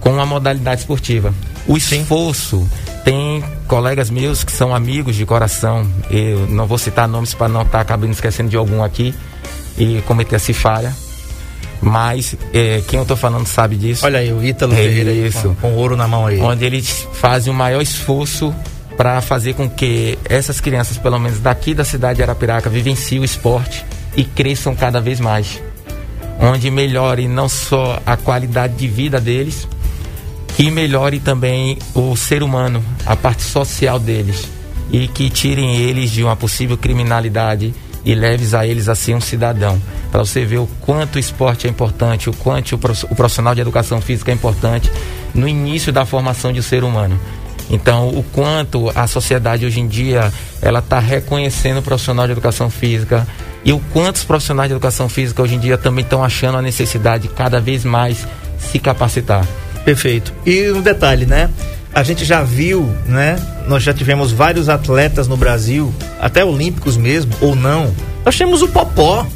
com 0.00 0.18
a 0.18 0.26
modalidade 0.26 0.80
esportiva. 0.80 1.34
O 1.66 1.76
esforço 1.76 2.66
tem 3.04 3.44
colegas 3.68 4.10
meus 4.10 4.42
que 4.42 4.52
são 4.52 4.74
amigos 4.74 5.14
de 5.14 5.26
coração, 5.26 5.86
eu 6.10 6.46
não 6.46 6.66
vou 6.66 6.78
citar 6.78 7.06
nomes 7.06 7.34
para 7.34 7.48
não 7.48 7.62
estar 7.62 7.78
tá 7.78 7.80
acabando 7.80 8.12
esquecendo 8.12 8.48
de 8.48 8.56
algum 8.56 8.82
aqui 8.82 9.14
e 9.78 10.02
cometer 10.02 10.36
essa 10.36 10.52
falha. 10.54 10.94
Mas 11.82 12.36
é, 12.52 12.82
quem 12.88 12.98
eu 12.98 13.02
estou 13.02 13.16
falando 13.16 13.46
sabe 13.46 13.76
disso. 13.76 14.04
Olha 14.04 14.18
aí, 14.18 14.30
o 14.32 14.44
Ítalo 14.44 14.74
é 14.74 14.76
Ferreira 14.76 15.12
isso. 15.12 15.48
Com, 15.48 15.54
com 15.54 15.74
ouro 15.76 15.96
na 15.96 16.06
mão 16.06 16.26
aí. 16.26 16.38
Onde 16.38 16.64
eles 16.64 17.08
fazem 17.14 17.50
o 17.50 17.56
maior 17.56 17.80
esforço 17.80 18.54
para 19.00 19.22
fazer 19.22 19.54
com 19.54 19.66
que 19.66 20.18
essas 20.28 20.60
crianças, 20.60 20.98
pelo 20.98 21.18
menos 21.18 21.40
daqui 21.40 21.72
da 21.72 21.86
cidade 21.86 22.18
de 22.18 22.22
Arapiraca, 22.22 22.68
vivenciem 22.68 23.22
o 23.22 23.24
esporte 23.24 23.82
e 24.14 24.22
cresçam 24.22 24.76
cada 24.76 25.00
vez 25.00 25.18
mais. 25.18 25.62
Onde 26.38 26.70
melhore 26.70 27.26
não 27.26 27.48
só 27.48 27.98
a 28.04 28.14
qualidade 28.18 28.74
de 28.74 28.86
vida 28.86 29.18
deles, 29.18 29.66
que 30.54 30.70
melhore 30.70 31.18
também 31.18 31.78
o 31.94 32.14
ser 32.14 32.42
humano, 32.42 32.84
a 33.06 33.16
parte 33.16 33.42
social 33.42 33.98
deles. 33.98 34.46
E 34.92 35.08
que 35.08 35.30
tirem 35.30 35.76
eles 35.78 36.10
de 36.10 36.22
uma 36.22 36.36
possível 36.36 36.76
criminalidade 36.76 37.74
e 38.04 38.14
leves 38.14 38.52
a 38.52 38.66
eles 38.66 38.86
a 38.86 38.94
ser 38.94 39.14
um 39.14 39.20
cidadão. 39.20 39.80
Para 40.12 40.22
você 40.22 40.44
ver 40.44 40.58
o 40.58 40.68
quanto 40.82 41.16
o 41.16 41.18
esporte 41.18 41.66
é 41.66 41.70
importante, 41.70 42.28
o 42.28 42.34
quanto 42.34 42.74
o 42.74 43.14
profissional 43.16 43.54
de 43.54 43.62
educação 43.62 43.98
física 43.98 44.30
é 44.30 44.34
importante 44.34 44.92
no 45.34 45.48
início 45.48 45.90
da 45.90 46.04
formação 46.04 46.52
de 46.52 46.60
um 46.60 46.62
ser 46.62 46.84
humano. 46.84 47.18
Então, 47.70 48.08
o 48.08 48.22
quanto 48.32 48.90
a 48.94 49.06
sociedade 49.06 49.64
hoje 49.64 49.80
em 49.80 49.86
dia 49.86 50.32
ela 50.60 50.80
está 50.80 50.98
reconhecendo 50.98 51.78
o 51.78 51.82
profissional 51.82 52.26
de 52.26 52.32
educação 52.32 52.68
física 52.68 53.26
e 53.64 53.72
o 53.72 53.80
quanto 53.92 54.16
os 54.16 54.24
profissionais 54.24 54.68
de 54.68 54.74
educação 54.74 55.08
física 55.08 55.42
hoje 55.42 55.54
em 55.54 55.58
dia 55.58 55.78
também 55.78 56.02
estão 56.02 56.24
achando 56.24 56.58
a 56.58 56.62
necessidade 56.62 57.28
de 57.28 57.34
cada 57.34 57.60
vez 57.60 57.84
mais 57.84 58.26
se 58.58 58.78
capacitar. 58.78 59.46
Perfeito. 59.84 60.32
E 60.44 60.70
um 60.72 60.80
detalhe, 60.80 61.26
né? 61.26 61.48
A 61.94 62.02
gente 62.02 62.24
já 62.24 62.42
viu, 62.42 62.88
né? 63.06 63.36
Nós 63.66 63.82
já 63.82 63.92
tivemos 63.92 64.30
vários 64.32 64.68
atletas 64.68 65.26
no 65.26 65.36
Brasil, 65.36 65.92
até 66.20 66.44
olímpicos 66.44 66.96
mesmo, 66.96 67.32
ou 67.40 67.56
não. 67.56 67.92
Nós 68.24 68.36
temos 68.36 68.62
o 68.62 68.68
Popó. 68.68 69.26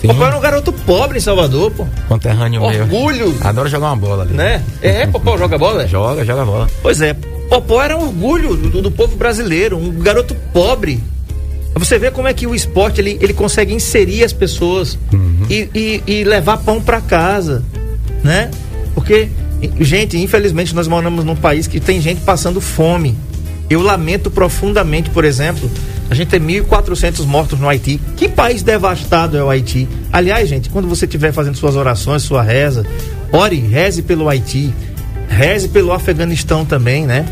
Sim. 0.00 0.08
Popó 0.08 0.26
era 0.26 0.36
um 0.36 0.40
garoto 0.40 0.72
pobre 0.72 1.18
em 1.18 1.20
Salvador, 1.20 1.70
pô. 1.72 1.86
Conterrâneo 2.06 2.62
Orgulho. 2.62 3.30
meu. 3.30 3.48
Adoro 3.48 3.68
jogar 3.68 3.88
uma 3.88 3.96
bola 3.96 4.22
ali. 4.22 4.34
Né? 4.34 4.62
É, 4.82 5.06
Popó 5.06 5.36
joga 5.36 5.58
bola? 5.58 5.86
joga, 5.88 6.24
joga 6.24 6.44
bola. 6.44 6.68
Pois 6.82 7.00
é. 7.00 7.16
Popó 7.56 7.82
era 7.82 7.96
um 7.96 8.02
orgulho 8.02 8.54
do, 8.54 8.82
do, 8.82 8.90
povo 8.90 9.16
brasileiro, 9.16 9.78
um 9.78 9.90
garoto 9.98 10.34
pobre. 10.52 11.02
Você 11.74 11.98
vê 11.98 12.10
como 12.10 12.28
é 12.28 12.34
que 12.34 12.46
o 12.46 12.54
esporte 12.54 13.00
ele, 13.00 13.18
ele 13.18 13.32
consegue 13.32 13.72
inserir 13.72 14.24
as 14.24 14.32
pessoas 14.32 14.98
uhum. 15.10 15.46
e, 15.48 15.70
e, 15.74 16.02
e, 16.06 16.24
levar 16.24 16.58
pão 16.58 16.82
para 16.82 17.00
casa, 17.00 17.64
né? 18.22 18.50
Porque, 18.94 19.28
gente, 19.80 20.18
infelizmente 20.18 20.74
nós 20.74 20.86
moramos 20.86 21.24
num 21.24 21.34
país 21.34 21.66
que 21.66 21.80
tem 21.80 21.98
gente 21.98 22.20
passando 22.20 22.60
fome. 22.60 23.16
Eu 23.70 23.80
lamento 23.80 24.30
profundamente, 24.30 25.08
por 25.08 25.24
exemplo, 25.24 25.70
A 26.10 26.14
gente 26.14 26.28
tem 26.28 26.40
1.400 26.40 27.24
mortos 27.24 27.58
no 27.58 27.68
Haiti. 27.68 27.98
Que 28.16 28.28
país 28.28 28.62
devastado 28.62 29.36
é 29.36 29.42
o 29.42 29.48
Haiti? 29.48 29.88
Aliás, 30.12 30.46
gente, 30.46 30.68
quando 30.68 30.86
você 30.86 31.06
estiver 31.06 31.32
fazendo 31.32 31.56
suas 31.56 31.74
orações, 31.74 32.22
sua 32.22 32.42
reza, 32.42 32.86
ore, 33.32 33.56
reze 33.56 34.02
pelo 34.02 34.28
Haiti, 34.28 34.72
reze 35.28 35.68
pelo 35.68 35.92
Afeganistão 35.92 36.64
também, 36.64 37.06
né? 37.06 37.24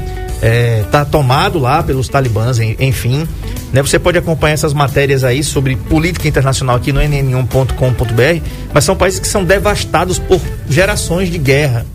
É, 0.43 0.85
tá 0.91 1.05
tomado 1.05 1.59
lá 1.59 1.83
pelos 1.83 2.09
talibãs, 2.09 2.59
enfim. 2.59 3.27
Né? 3.73 3.81
Você 3.83 3.99
pode 3.99 4.19
acompanhar 4.19 4.55
essas 4.55 4.75
matérias 4.75 5.25
aí 5.25 5.43
sobre 5.43 5.75
política 5.75 6.29
internacional 6.29 6.77
aqui 6.77 6.93
no 6.93 7.01
nn1.com.br, 7.01 8.47
mas 8.73 8.85
são 8.85 8.95
países 8.95 9.21
que 9.21 9.27
são 9.27 9.45
devastados 9.45 10.19
por 10.19 10.41
gerações 10.69 11.31
de 11.31 11.39
guerra. 11.39 11.87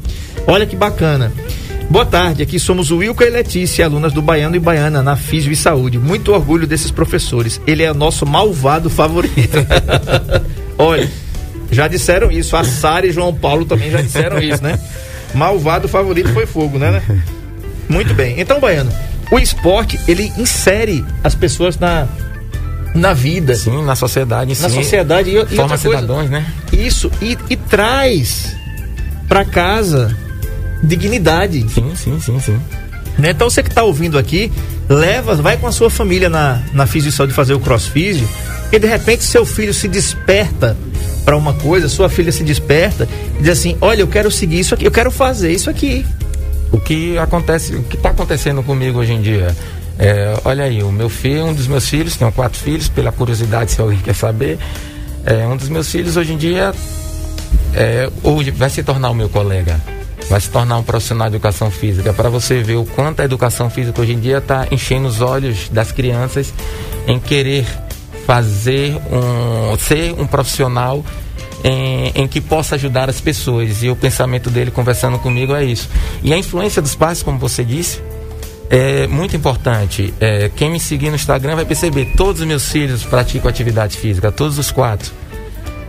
Olha 0.48 0.66
que 0.66 0.76
bacana. 0.76 1.32
Boa 1.90 2.06
tarde, 2.06 2.44
aqui 2.44 2.60
somos 2.60 2.92
o 2.92 2.98
Wilco 2.98 3.24
e 3.24 3.30
Letícia, 3.30 3.84
alunas 3.84 4.14
do 4.14 4.22
Baiano 4.22 4.56
e 4.56 4.60
Baiana, 4.60 5.02
na 5.02 5.16
Físio 5.16 5.52
e 5.52 5.56
Saúde. 5.56 5.98
Muito 5.98 6.32
orgulho 6.32 6.68
desses 6.68 6.92
professores. 6.92 7.60
Ele 7.66 7.82
é 7.82 7.92
o 7.92 7.96
nosso 7.96 8.26
malvado 8.28 8.92
favorito. 8.92 9.58
Olha, 10.78 11.10
já 11.72 11.88
disseram 11.88 12.32
isso. 12.32 12.56
A 12.56 12.64
Sara 12.64 13.08
e 13.08 13.12
João 13.12 13.34
Paulo 13.34 13.66
também 13.66 13.90
já 13.90 14.02
disseram 14.02 14.40
isso, 14.40 14.62
né? 14.62 14.80
Malvado 15.34 15.88
favorito 15.88 16.32
foi 16.34 16.46
fogo, 16.46 16.78
né? 16.78 16.92
né? 16.92 17.24
Muito 17.90 18.14
bem. 18.14 18.40
Então, 18.40 18.60
Baiano, 18.60 18.92
o 19.32 19.40
esporte, 19.40 20.00
ele 20.08 20.32
insere 20.38 21.04
as 21.24 21.36
pessoas 21.36 21.78
na, 21.78 22.08
na 22.94 23.14
vida. 23.14 23.56
Sim, 23.56 23.84
na 23.84 23.96
sociedade. 23.96 24.60
Na 24.62 24.70
sociedade. 24.70 25.30
E, 25.30 25.56
Forma 25.56 25.78
cidadãos, 25.78 26.30
né? 26.30 26.46
Isso. 26.72 27.12
E, 27.22 27.38
e 27.50 27.56
traz 27.56 28.56
para 29.28 29.46
casa 29.46 30.16
dignidade. 30.84 31.66
Sim, 31.70 31.94
sim, 31.96 32.20
sim, 32.20 32.40
sim. 32.40 32.60
Né? 33.18 33.32
Então 33.32 33.50
você 33.50 33.62
que 33.62 33.70
está 33.70 33.84
ouvindo 33.84 34.18
aqui, 34.18 34.52
leva, 34.88 35.36
vai 35.36 35.58
com 35.58 35.68
a 35.68 35.72
sua 35.72 35.90
família 35.90 36.30
na, 36.30 36.62
na 36.74 36.88
Físio 36.88 37.28
de 37.28 37.34
fazer 37.34 37.54
o 37.54 37.60
crossfísio 37.60 38.28
e 38.72 38.80
de 38.80 38.88
repente 38.88 39.24
seu 39.24 39.46
filho 39.46 39.74
se 39.74 39.88
desperta 39.88 40.78
para 41.30 41.38
uma 41.38 41.54
coisa, 41.54 41.88
sua 41.88 42.10
filha 42.10 42.32
se 42.32 42.44
desperta 42.44 43.08
e 43.38 43.44
diz 43.44 43.50
assim: 43.50 43.78
Olha, 43.82 44.02
eu 44.02 44.08
quero 44.08 44.32
seguir 44.32 44.62
isso 44.62 44.74
aqui, 44.74 44.84
eu 44.86 44.90
quero 44.90 45.12
fazer 45.12 45.52
isso 45.52 45.70
aqui. 45.70 46.04
O 46.72 46.80
que 46.80 47.20
acontece, 47.20 47.76
o 47.76 47.84
que 47.84 47.98
está 47.98 48.10
acontecendo 48.10 48.64
comigo 48.64 48.98
hoje 48.98 49.14
em 49.14 49.22
dia? 49.22 49.56
É, 50.00 50.34
olha 50.44 50.64
aí, 50.64 50.82
o 50.82 50.92
meu 50.92 51.08
filho, 51.08 51.46
um 51.46 51.54
dos 51.54 51.68
meus 51.68 51.88
filhos, 51.88 52.16
tenho 52.16 52.32
quatro 52.32 52.58
filhos, 52.60 52.90
pela 52.90 53.12
curiosidade, 53.12 53.74
se 53.74 53.80
alguém 53.80 54.00
quer 54.00 54.16
saber, 54.16 54.58
é, 55.24 55.46
um 55.46 55.56
dos 55.56 55.70
meus 55.70 55.92
filhos 55.92 56.18
hoje 56.18 56.34
em 56.34 56.38
dia 56.38 56.74
é, 57.76 58.10
hoje 58.24 58.50
vai 58.50 58.72
se 58.72 58.82
tornar 58.82 59.12
o 59.12 59.14
meu 59.14 59.30
colega 59.30 59.80
vai 60.30 60.40
se 60.40 60.50
tornar 60.50 60.78
um 60.78 60.84
profissional 60.84 61.30
de 61.30 61.36
educação 61.36 61.72
física, 61.72 62.14
para 62.14 62.30
você 62.30 62.62
ver 62.62 62.76
o 62.76 62.86
quanto 62.86 63.20
a 63.20 63.26
educação 63.26 63.70
física 63.70 64.02
hoje 64.02 64.14
em 64.14 64.20
dia 64.20 64.38
está 64.38 64.68
enchendo 64.70 65.08
os 65.08 65.22
olhos 65.22 65.70
das 65.70 65.92
crianças 65.92 66.54
em 67.08 67.20
querer 67.20 67.66
fazer 68.30 68.96
um 69.12 69.76
ser 69.76 70.14
um 70.14 70.28
profissional 70.28 71.04
em, 71.64 72.12
em, 72.14 72.28
que 72.28 72.40
possa 72.40 72.76
ajudar 72.76 73.10
as 73.10 73.20
pessoas. 73.20 73.82
E 73.82 73.90
o 73.90 73.96
pensamento 73.96 74.52
dele 74.52 74.70
conversando 74.70 75.18
comigo 75.18 75.56
é 75.56 75.66
isso. 75.66 75.90
E 76.22 76.32
a 76.32 76.38
influência 76.38 76.80
dos 76.80 76.94
pais, 76.94 77.24
como 77.24 77.40
você 77.40 77.66
disse, 77.66 78.00
é 78.70 79.08
muito 79.08 79.36
importante. 79.36 80.14
É, 80.20 80.52
quem 80.56 80.70
me 80.70 80.80
seguir 80.80 81.10
no 81.10 81.16
Instagram 81.16 81.56
vai 81.56 81.66
perceber, 81.66 82.14
todos 82.16 82.42
os 82.42 82.48
meus 82.48 82.72
filhos 82.72 83.04
praticam 83.04 83.50
atividade 83.50 83.98
física, 83.98 84.32
todos 84.32 84.60
os 84.60 84.70
quatro. 84.70 85.12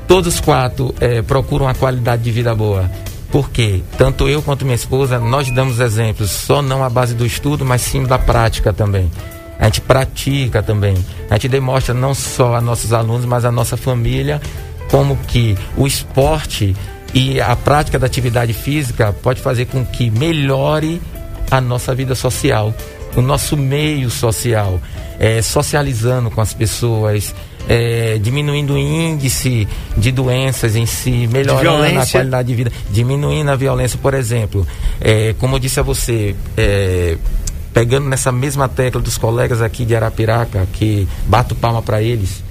Todos 0.09 0.33
os 0.33 0.41
quatro 0.41 0.95
é, 0.99 1.21
procuram 1.21 1.67
uma 1.67 1.75
qualidade 1.75 2.23
de 2.23 2.31
vida 2.31 2.55
boa. 2.55 2.91
Porque 3.31 3.83
tanto 3.99 4.31
eu 4.31 4.41
quanto 4.41 4.65
minha 4.65 4.75
esposa, 4.75 5.19
nós 5.19 5.51
damos 5.55 5.79
exemplos, 5.79 6.31
só 6.31 6.63
não 6.63 6.83
à 6.83 6.89
base 6.89 7.15
do 7.15 7.27
estudo, 7.27 7.67
mas 7.67 7.83
sim 7.83 8.05
da 8.05 8.19
prática 8.19 8.73
também. 8.73 9.11
A 9.61 9.67
gente 9.67 9.83
pratica 9.83 10.63
também. 10.63 10.95
A 11.29 11.35
gente 11.35 11.49
demonstra 11.49 11.93
não 11.93 12.15
só 12.15 12.55
a 12.55 12.61
nossos 12.61 12.93
alunos, 12.95 13.27
mas 13.27 13.45
a 13.45 13.53
nossa 13.53 13.77
família, 13.77 14.41
como 14.91 15.17
que 15.29 15.57
o 15.77 15.87
esporte 15.87 16.75
e 17.13 17.41
a 17.41 17.55
prática 17.55 17.99
da 17.99 18.07
atividade 18.07 18.55
física 18.55 19.13
pode 19.13 19.41
fazer 19.41 19.67
com 19.67 19.85
que 19.85 20.11
melhore 20.11 21.01
a 21.51 21.61
nossa 21.61 21.95
vida 21.95 22.15
social, 22.15 22.73
o 23.17 23.21
nosso 23.21 23.57
meio 23.57 24.09
social, 24.09 24.81
é, 25.19 25.43
socializando 25.43 26.31
com 26.31 26.41
as 26.41 26.55
pessoas, 26.55 27.35
é, 27.69 28.19
diminuindo 28.19 28.75
o 28.75 28.79
índice 28.79 29.69
de 29.97 30.11
doenças 30.11 30.77
em 30.77 30.87
si, 30.87 31.29
melhorando 31.31 32.01
a 32.01 32.07
qualidade 32.07 32.49
de 32.49 32.55
vida, 32.55 32.73
diminuindo 32.91 33.51
a 33.51 33.57
violência, 33.57 33.99
por 34.01 34.15
exemplo. 34.15 34.67
É, 35.01 35.35
como 35.39 35.57
eu 35.57 35.59
disse 35.59 35.81
a 35.81 35.83
você, 35.83 36.35
é, 36.57 37.17
pegando 37.73 38.09
nessa 38.09 38.33
mesma 38.33 38.69
tecla 38.69 39.01
dos 39.01 39.17
colegas 39.17 39.63
aqui 39.63 39.85
de 39.85 39.95
Arapiraca, 39.95 40.67
que 40.73 41.07
bato 41.27 41.55
palma 41.55 41.83
para 41.83 42.03
eles, 42.03 42.43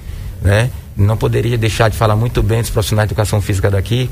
né? 0.42 0.70
Não 0.96 1.16
poderia 1.16 1.56
deixar 1.56 1.88
de 1.88 1.96
falar 1.96 2.16
muito 2.16 2.42
bem 2.42 2.60
dos 2.60 2.70
profissionais 2.70 3.08
de 3.08 3.12
educação 3.12 3.40
física 3.40 3.70
daqui 3.70 4.10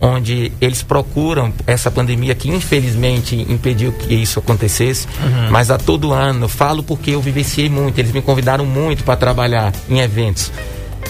onde 0.00 0.50
eles 0.60 0.82
procuram 0.82 1.52
essa 1.66 1.90
pandemia 1.90 2.34
que 2.34 2.48
infelizmente 2.48 3.36
impediu 3.36 3.92
que 3.92 4.14
isso 4.14 4.38
acontecesse, 4.38 5.06
uhum. 5.22 5.50
mas 5.50 5.70
a 5.70 5.76
todo 5.76 6.12
ano, 6.12 6.48
falo 6.48 6.82
porque 6.82 7.10
eu 7.10 7.20
vivenciei 7.20 7.68
muito, 7.68 7.98
eles 7.98 8.10
me 8.10 8.22
convidaram 8.22 8.64
muito 8.64 9.04
para 9.04 9.16
trabalhar 9.16 9.72
em 9.88 10.00
eventos, 10.00 10.50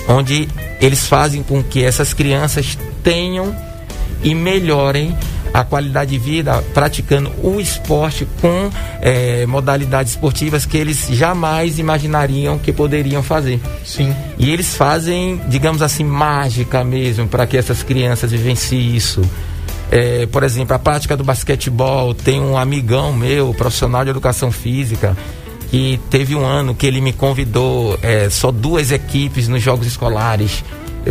onde 0.08 0.48
eles 0.80 1.06
fazem 1.06 1.42
com 1.42 1.62
que 1.62 1.84
essas 1.84 2.12
crianças 2.12 2.76
tenham 3.04 3.54
e 4.24 4.34
melhorem 4.34 5.16
a 5.52 5.64
qualidade 5.64 6.10
de 6.10 6.18
vida 6.18 6.62
praticando 6.74 7.30
o 7.42 7.60
esporte 7.60 8.26
com 8.40 8.70
é, 9.00 9.44
modalidades 9.46 10.12
esportivas 10.12 10.64
que 10.64 10.76
eles 10.76 11.08
jamais 11.10 11.78
imaginariam 11.78 12.58
que 12.58 12.72
poderiam 12.72 13.22
fazer. 13.22 13.60
Sim. 13.84 14.14
E 14.38 14.50
eles 14.50 14.76
fazem, 14.76 15.40
digamos 15.48 15.82
assim, 15.82 16.04
mágica 16.04 16.84
mesmo 16.84 17.26
para 17.26 17.46
que 17.46 17.56
essas 17.56 17.82
crianças 17.82 18.30
vivenciem 18.30 18.94
isso. 18.94 19.22
É, 19.90 20.26
por 20.26 20.44
exemplo, 20.44 20.74
a 20.74 20.78
prática 20.78 21.16
do 21.16 21.24
basquetebol. 21.24 22.14
Tem 22.14 22.40
um 22.40 22.56
amigão 22.56 23.12
meu, 23.12 23.52
profissional 23.52 24.04
de 24.04 24.10
educação 24.10 24.52
física, 24.52 25.16
que 25.68 26.00
teve 26.08 26.34
um 26.34 26.44
ano 26.44 26.74
que 26.74 26.86
ele 26.86 27.00
me 27.00 27.12
convidou, 27.12 27.98
é, 28.02 28.30
só 28.30 28.52
duas 28.52 28.92
equipes 28.92 29.48
nos 29.48 29.62
jogos 29.62 29.86
escolares 29.86 30.62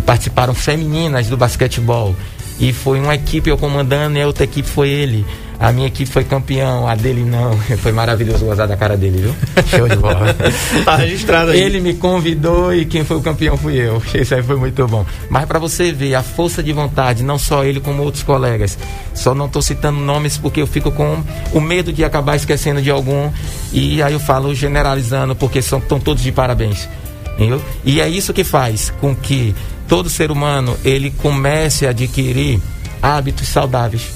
participaram 0.05 0.53
femininas 0.53 1.27
do 1.27 1.37
basquetebol. 1.37 2.15
E 2.59 2.73
foi 2.73 2.99
uma 2.99 3.15
equipe 3.15 3.49
eu 3.49 3.57
comandando 3.57 4.17
e 4.17 4.21
a 4.21 4.27
outra 4.27 4.43
equipe 4.43 4.67
foi 4.67 4.89
ele. 4.89 5.25
A 5.59 5.73
minha 5.73 5.87
equipe 5.87 6.09
foi 6.09 6.23
campeão, 6.23 6.87
a 6.87 6.95
dele 6.95 7.25
não. 7.25 7.51
Foi 7.83 7.91
maravilhoso 7.91 8.45
gozar 8.45 8.65
da 8.65 8.77
cara 8.77 8.95
dele, 8.95 9.23
viu? 9.23 9.35
Show 9.67 9.89
de 9.89 9.97
bola. 9.97 10.33
tá 10.85 10.95
registrado 10.95 11.51
aí. 11.51 11.59
Ele 11.59 11.81
me 11.81 11.95
convidou 11.95 12.73
e 12.73 12.85
quem 12.85 13.03
foi 13.03 13.17
o 13.17 13.21
campeão 13.21 13.57
fui 13.57 13.75
eu. 13.75 14.01
Isso 14.13 14.33
aí 14.33 14.41
foi 14.41 14.55
muito 14.55 14.87
bom. 14.87 15.05
Mas 15.29 15.43
para 15.43 15.59
você 15.59 15.91
ver 15.91 16.15
a 16.15 16.23
força 16.23 16.63
de 16.63 16.71
vontade, 16.71 17.23
não 17.23 17.37
só 17.37 17.65
ele 17.65 17.81
como 17.81 18.03
outros 18.03 18.23
colegas. 18.23 18.77
Só 19.13 19.35
não 19.35 19.47
estou 19.47 19.61
citando 19.61 19.99
nomes 19.99 20.37
porque 20.37 20.61
eu 20.61 20.67
fico 20.67 20.93
com 20.93 21.21
o 21.51 21.59
medo 21.59 21.91
de 21.91 22.05
acabar 22.05 22.37
esquecendo 22.37 22.81
de 22.81 22.89
algum. 22.89 23.29
E 23.73 24.01
aí 24.01 24.13
eu 24.13 24.19
falo 24.19 24.55
generalizando 24.55 25.35
porque 25.35 25.61
são 25.61 25.79
estão 25.79 25.99
todos 25.99 26.23
de 26.23 26.31
parabéns. 26.31 26.87
Entendeu? 27.33 27.61
E 27.83 27.99
é 27.99 28.07
isso 28.07 28.33
que 28.33 28.45
faz 28.45 28.93
com 29.01 29.13
que 29.13 29.53
todo 29.89 30.07
ser 30.07 30.31
humano 30.31 30.77
ele 30.85 31.09
comece 31.09 31.87
a 31.87 31.89
adquirir 31.89 32.61
hábitos 33.01 33.47
saudáveis. 33.47 34.07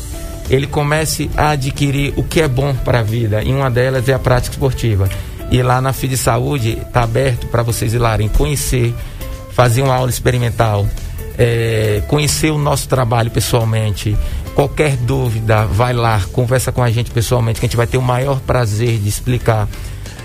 Ele 0.50 0.68
comece 0.68 1.30
a 1.36 1.50
adquirir 1.50 2.14
o 2.16 2.24
que 2.24 2.42
é 2.42 2.48
bom 2.48 2.76
para 2.76 3.00
a 3.00 3.04
vida. 3.04 3.42
E 3.44 3.52
uma 3.52 3.72
delas 3.72 4.08
é 4.08 4.14
a 4.14 4.20
prática 4.20 4.54
esportiva. 4.54 5.10
E 5.50 5.62
lá 5.64 5.82
na 5.82 5.92
FID 5.92 6.16
Saúde 6.16 6.78
está 6.80 7.04
aberto 7.04 7.48
para 7.48 7.64
vocês 7.64 7.94
irem 7.94 8.30
conhecer, 8.30 8.94
fazer 9.52 9.82
uma 9.82 9.96
aula 9.96 10.10
experimental, 10.10 10.88
é, 11.38 12.04
conhecer 12.08 12.52
o 12.52 12.58
nosso 12.58 12.88
trabalho 12.88 13.32
pessoalmente. 13.32 14.16
Qualquer 14.54 14.96
dúvida, 14.96 15.66
vai 15.66 15.94
lá, 15.94 16.22
conversa 16.32 16.72
com 16.72 16.84
a 16.84 16.92
gente 16.92 17.10
pessoalmente, 17.10 17.60
que 17.60 17.66
a 17.66 17.70
gente 17.70 17.78
vai 17.78 17.88
ter 17.88 17.98
o 17.98 18.02
maior 18.02 18.40
prazer 18.42 19.00
de 19.00 19.10
explicar 19.10 19.68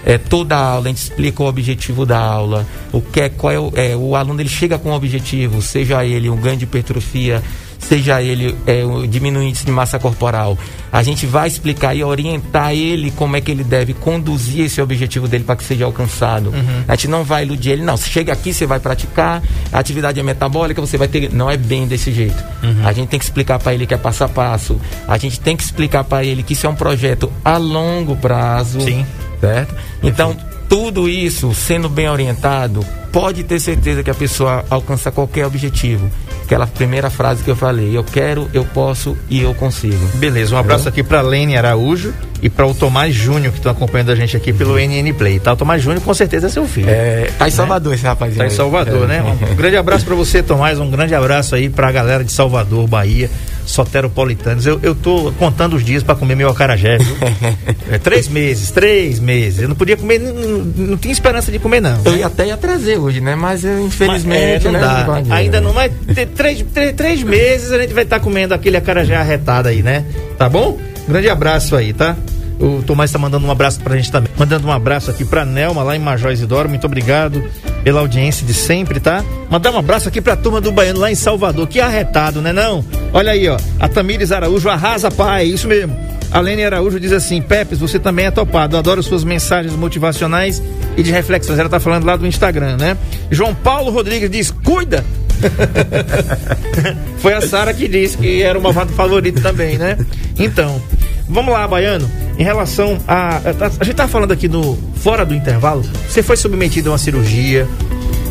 é, 0.04 0.18
toda 0.18 0.56
a 0.56 0.60
aula, 0.60 0.86
a 0.86 0.88
gente 0.88 1.02
explica 1.02 1.42
o 1.42 1.46
objetivo 1.46 2.06
da 2.06 2.18
aula, 2.18 2.66
o 2.92 3.00
que 3.00 3.20
é, 3.20 3.28
qual 3.28 3.52
é 3.52 3.58
o, 3.58 3.72
é, 3.74 3.96
o 3.96 4.16
aluno 4.16 4.40
ele 4.40 4.48
chega 4.48 4.78
com 4.78 4.90
um 4.90 4.94
objetivo, 4.94 5.60
seja 5.62 6.04
ele 6.04 6.30
um 6.30 6.36
ganho 6.36 6.56
de 6.56 6.64
hipertrofia, 6.64 7.42
seja 7.78 8.20
ele 8.20 8.56
é, 8.66 8.82
diminuir 9.08 9.44
o 9.44 9.48
índice 9.48 9.64
de 9.64 9.72
massa 9.72 9.98
corporal. 9.98 10.58
A 10.92 11.02
gente 11.02 11.26
vai 11.26 11.48
explicar 11.48 11.94
e 11.94 12.02
orientar 12.02 12.72
ele 12.72 13.10
como 13.10 13.36
é 13.36 13.40
que 13.40 13.50
ele 13.50 13.64
deve 13.64 13.94
conduzir 13.94 14.64
esse 14.64 14.80
objetivo 14.80 15.28
dele 15.28 15.44
para 15.44 15.56
que 15.56 15.64
seja 15.64 15.84
alcançado. 15.84 16.50
Uhum. 16.50 16.84
A 16.86 16.94
gente 16.94 17.08
não 17.08 17.24
vai 17.24 17.44
iludir 17.44 17.70
ele, 17.70 17.82
não. 17.82 17.96
Você 17.96 18.10
chega 18.10 18.32
aqui, 18.32 18.52
você 18.52 18.66
vai 18.66 18.80
praticar, 18.80 19.42
a 19.72 19.78
atividade 19.78 20.18
é 20.18 20.22
metabólica, 20.22 20.80
você 20.80 20.96
vai 20.96 21.08
ter. 21.08 21.32
Não 21.32 21.50
é 21.50 21.56
bem 21.56 21.86
desse 21.86 22.12
jeito. 22.12 22.42
Uhum. 22.62 22.86
A 22.86 22.92
gente 22.92 23.08
tem 23.08 23.18
que 23.18 23.24
explicar 23.24 23.58
para 23.58 23.74
ele 23.74 23.86
que 23.86 23.94
é 23.94 23.98
passo 23.98 24.24
a 24.24 24.28
passo. 24.28 24.80
A 25.06 25.16
gente 25.18 25.40
tem 25.40 25.56
que 25.56 25.62
explicar 25.62 26.04
para 26.04 26.24
ele 26.24 26.42
que 26.42 26.54
isso 26.54 26.66
é 26.66 26.70
um 26.70 26.74
projeto 26.74 27.30
a 27.44 27.56
longo 27.56 28.16
prazo. 28.16 28.80
Sim 28.80 29.04
certo? 29.40 29.74
Então, 30.02 30.36
tudo 30.68 31.08
isso 31.08 31.54
sendo 31.54 31.88
bem 31.88 32.08
orientado, 32.08 32.84
pode 33.10 33.42
ter 33.42 33.58
certeza 33.58 34.02
que 34.02 34.10
a 34.10 34.14
pessoa 34.14 34.64
alcança 34.68 35.10
qualquer 35.10 35.46
objetivo. 35.46 36.10
aquela 36.44 36.66
primeira 36.66 37.10
frase 37.10 37.42
que 37.42 37.50
eu 37.50 37.56
falei: 37.56 37.96
eu 37.96 38.04
quero, 38.04 38.48
eu 38.52 38.64
posso 38.64 39.16
e 39.28 39.40
eu 39.40 39.54
consigo. 39.54 40.06
Beleza, 40.14 40.54
um 40.54 40.58
abraço 40.58 40.88
aqui 40.88 41.02
para 41.02 41.20
Lene 41.20 41.56
Araújo 41.56 42.12
e 42.42 42.48
para 42.48 42.66
o 42.66 42.74
Tomás 42.74 43.14
Júnior, 43.14 43.52
que 43.52 43.58
estão 43.58 43.72
acompanhando 43.72 44.12
a 44.12 44.14
gente 44.14 44.36
aqui 44.36 44.52
pelo 44.52 44.78
NN 44.78 45.12
Play, 45.14 45.40
tá? 45.40 45.52
O 45.52 45.56
Tomás 45.56 45.82
Júnior 45.82 46.02
com 46.02 46.14
certeza 46.14 46.46
é 46.46 46.50
seu 46.50 46.66
filho. 46.66 46.88
É, 46.88 47.30
tá 47.38 47.48
em 47.48 47.50
Salvador 47.50 47.94
esse 47.94 48.04
rapaz. 48.04 48.36
Tá 48.36 48.46
em 48.46 48.50
Salvador, 48.50 49.04
é. 49.04 49.06
né? 49.06 49.36
Um 49.50 49.56
grande 49.56 49.76
abraço 49.76 50.04
para 50.04 50.14
você, 50.14 50.42
Tomás, 50.42 50.78
um 50.78 50.90
grande 50.90 51.14
abraço 51.14 51.54
aí 51.54 51.68
para 51.68 51.88
a 51.88 51.92
galera 51.92 52.22
de 52.22 52.32
Salvador, 52.32 52.86
Bahia, 52.86 53.30
soteropolitanos. 53.68 54.66
Eu, 54.66 54.80
eu 54.82 54.94
tô 54.94 55.32
contando 55.38 55.76
os 55.76 55.84
dias 55.84 56.02
para 56.02 56.14
comer 56.14 56.34
meu 56.34 56.48
acarajé, 56.48 56.98
viu? 56.98 57.16
é, 57.92 57.98
três 57.98 58.26
meses, 58.26 58.70
três 58.70 59.20
meses. 59.20 59.60
Eu 59.60 59.68
não 59.68 59.76
podia 59.76 59.96
comer, 59.96 60.18
não, 60.18 60.34
não 60.34 60.96
tinha 60.96 61.12
esperança 61.12 61.52
de 61.52 61.58
comer, 61.58 61.80
não. 61.80 62.00
Eu 62.04 62.16
ia 62.16 62.26
até 62.26 62.46
ia 62.46 62.56
trazer 62.56 62.98
hoje, 62.98 63.20
né? 63.20 63.36
Mas 63.36 63.64
eu, 63.64 63.86
infelizmente, 63.86 64.64
Mas, 64.64 64.64
é, 64.64 64.70
não 64.70 64.72
né? 64.72 64.80
dá. 64.80 65.04
pode, 65.04 65.32
Ainda 65.32 65.60
né? 65.60 65.66
não 65.72 66.14
ter 66.14 66.26
três, 66.26 66.64
três, 66.74 66.92
três 66.94 67.22
meses 67.22 67.70
a 67.70 67.78
gente 67.78 67.92
vai 67.92 68.04
estar 68.04 68.20
comendo 68.20 68.54
aquele 68.54 68.76
acarajé 68.76 69.14
arretado 69.14 69.68
aí, 69.68 69.82
né? 69.82 70.04
Tá 70.36 70.48
bom? 70.48 70.78
Grande 71.06 71.28
abraço 71.28 71.76
aí, 71.76 71.92
tá? 71.92 72.16
O 72.58 72.82
Tomás 72.82 73.10
está 73.10 73.18
mandando 73.18 73.46
um 73.46 73.50
abraço 73.50 73.80
pra 73.80 73.96
gente 73.96 74.10
também. 74.10 74.30
Mandando 74.36 74.66
um 74.66 74.72
abraço 74.72 75.10
aqui 75.10 75.24
pra 75.24 75.44
Nelma, 75.44 75.82
lá 75.82 75.94
em 75.94 76.00
Major 76.00 76.32
Isidoro. 76.32 76.68
Muito 76.68 76.84
obrigado 76.86 77.42
pela 77.84 78.00
audiência 78.00 78.44
de 78.44 78.52
sempre, 78.52 78.98
tá? 78.98 79.24
Mandar 79.48 79.70
um 79.70 79.78
abraço 79.78 80.08
aqui 80.08 80.20
pra 80.20 80.34
turma 80.34 80.60
do 80.60 80.72
Baiano 80.72 80.98
lá 80.98 81.10
em 81.10 81.14
Salvador. 81.14 81.68
Que 81.68 81.80
arretado, 81.80 82.42
né 82.42 82.52
não? 82.52 82.84
Olha 83.18 83.32
aí, 83.32 83.48
ó. 83.48 83.56
A 83.80 83.88
Tamires 83.88 84.30
Araújo 84.30 84.68
arrasa, 84.68 85.10
pai. 85.10 85.46
Isso 85.46 85.66
mesmo. 85.66 85.96
A 86.30 86.38
Lene 86.38 86.64
Araújo 86.64 87.00
diz 87.00 87.10
assim: 87.10 87.42
Pepes, 87.42 87.80
você 87.80 87.98
também 87.98 88.26
é 88.26 88.30
topado. 88.30 88.76
Adoro 88.76 89.02
suas 89.02 89.24
mensagens 89.24 89.74
motivacionais 89.74 90.62
e 90.96 91.02
de 91.02 91.10
reflexões. 91.10 91.58
Ela 91.58 91.68
tá 91.68 91.80
falando 91.80 92.04
lá 92.04 92.14
do 92.14 92.24
Instagram, 92.24 92.76
né? 92.76 92.96
João 93.28 93.56
Paulo 93.56 93.90
Rodrigues 93.90 94.30
diz: 94.30 94.52
cuida! 94.52 95.04
Foi 97.18 97.34
a 97.34 97.40
Sara 97.40 97.74
que 97.74 97.88
disse 97.88 98.16
que 98.16 98.40
era 98.40 98.56
o 98.56 98.62
malvado 98.62 98.92
favorito 98.92 99.42
também, 99.42 99.76
né? 99.76 99.98
Então, 100.38 100.80
vamos 101.28 101.52
lá, 101.52 101.66
Baiano. 101.66 102.08
Em 102.38 102.44
relação 102.44 103.00
a. 103.08 103.38
A, 103.38 103.40
a 103.80 103.84
gente 103.84 103.96
tá 103.96 104.06
falando 104.06 104.30
aqui 104.30 104.46
no. 104.46 104.78
Fora 104.94 105.26
do 105.26 105.34
intervalo, 105.34 105.82
você 106.08 106.22
foi 106.22 106.36
submetido 106.36 106.90
a 106.90 106.92
uma 106.92 106.98
cirurgia, 106.98 107.66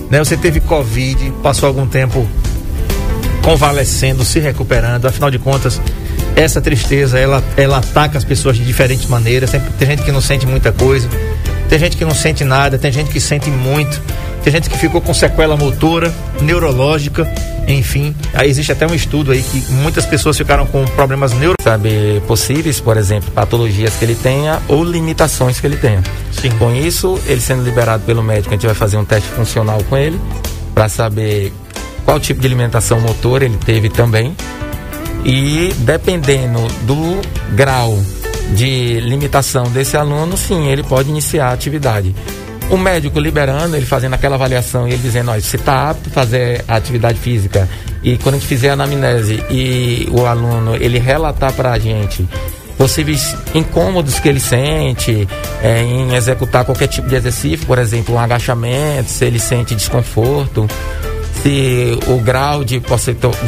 né? 0.10 0.20
Você 0.20 0.38
teve 0.38 0.62
Covid, 0.62 1.34
passou 1.44 1.68
algum 1.68 1.86
tempo 1.86 2.26
convalescendo, 3.48 4.26
se 4.26 4.42
recuperando. 4.42 5.06
Afinal 5.06 5.32
de 5.32 5.40
contas, 5.40 5.80
essa 6.36 6.60
tristeza 6.60 7.18
ela, 7.18 7.42
ela 7.56 7.78
ataca 7.78 8.18
as 8.18 8.26
pessoas 8.26 8.58
de 8.58 8.66
diferentes 8.66 9.08
maneiras. 9.08 9.50
Sempre, 9.50 9.72
tem 9.80 9.88
gente 9.88 10.04
que 10.04 10.12
não 10.12 10.20
sente 10.20 10.46
muita 10.46 10.74
coisa, 10.74 11.08
tem 11.70 11.80
gente 11.80 11.96
que 11.96 12.04
não 12.04 12.14
sente 12.14 12.44
nada, 12.44 12.78
tem 12.78 12.92
gente 12.92 13.10
que 13.10 13.22
sente 13.22 13.50
muito, 13.50 14.02
tem 14.44 14.52
gente 14.52 14.70
que 14.70 14.78
ficou 14.78 15.00
com 15.00 15.14
sequela 15.14 15.56
motora, 15.56 16.14
neurológica, 16.42 17.26
enfim. 17.66 18.14
Aí 18.34 18.50
existe 18.50 18.74
até 18.74 18.86
um 18.86 18.94
estudo 18.94 19.32
aí 19.32 19.42
que 19.42 19.72
muitas 19.72 20.06
pessoas 20.06 20.38
ficaram 20.38 20.66
com 20.66 20.84
problemas 20.84 21.32
neuro. 21.32 21.56
Saber 21.64 22.20
possíveis, 22.24 22.82
por 22.82 22.98
exemplo, 22.98 23.32
patologias 23.32 23.94
que 23.94 24.04
ele 24.04 24.16
tenha 24.16 24.62
ou 24.68 24.84
limitações 24.84 25.58
que 25.58 25.66
ele 25.66 25.78
tenha. 25.78 26.04
Sim. 26.34 26.50
Com 26.60 26.76
isso, 26.76 27.18
ele 27.26 27.40
sendo 27.40 27.64
liberado 27.64 28.04
pelo 28.04 28.22
médico, 28.22 28.50
a 28.50 28.58
gente 28.58 28.66
vai 28.66 28.76
fazer 28.76 28.98
um 28.98 29.06
teste 29.06 29.30
funcional 29.30 29.82
com 29.90 29.96
ele 29.96 30.20
para 30.76 30.90
saber 30.90 31.54
qual 32.08 32.22
tipo 32.22 32.40
de 32.40 32.48
alimentação 32.48 33.02
motor 33.02 33.44
ele 33.44 33.58
teve 33.58 33.90
também. 33.90 34.34
E 35.26 35.74
dependendo 35.80 36.66
do 36.84 37.20
grau 37.54 38.00
de 38.54 39.02
limitação 39.02 39.66
desse 39.66 39.98
aluno, 39.98 40.38
sim, 40.38 40.70
ele 40.70 40.84
pode 40.84 41.10
iniciar 41.10 41.50
a 41.50 41.52
atividade. 41.52 42.16
O 42.70 42.78
médico 42.78 43.20
liberando, 43.20 43.76
ele 43.76 43.86
fazendo 43.86 44.14
aquela 44.14 44.36
avaliação 44.36 44.88
e 44.88 44.94
ele 44.94 45.02
dizendo, 45.02 45.32
olha, 45.32 45.42
você 45.42 45.58
está 45.58 45.90
apto 45.90 46.08
a 46.08 46.14
fazer 46.14 46.64
a 46.66 46.78
atividade 46.78 47.20
física 47.20 47.68
e 48.02 48.18
quando 48.18 48.36
a 48.36 48.38
gente 48.38 48.48
fizer 48.48 48.70
a 48.70 48.74
anamnese 48.74 49.44
e 49.50 50.08
o 50.10 50.26
aluno 50.26 50.78
ele 50.78 51.00
relatar 51.00 51.52
para 51.52 51.74
a 51.74 51.80
gente 51.80 52.26
possíveis 52.78 53.36
incômodos 53.54 54.18
que 54.18 54.30
ele 54.30 54.40
sente 54.40 55.28
é, 55.62 55.82
em 55.82 56.16
executar 56.16 56.64
qualquer 56.64 56.88
tipo 56.88 57.10
de 57.10 57.16
exercício, 57.16 57.66
por 57.66 57.80
exemplo, 57.80 58.16
um 58.16 58.20
agachamento, 58.20 59.10
se 59.10 59.26
ele 59.26 59.40
sente 59.40 59.76
desconforto, 59.76 60.68
se 61.44 61.98
o 62.08 62.20
grau 62.20 62.64
de 62.64 62.82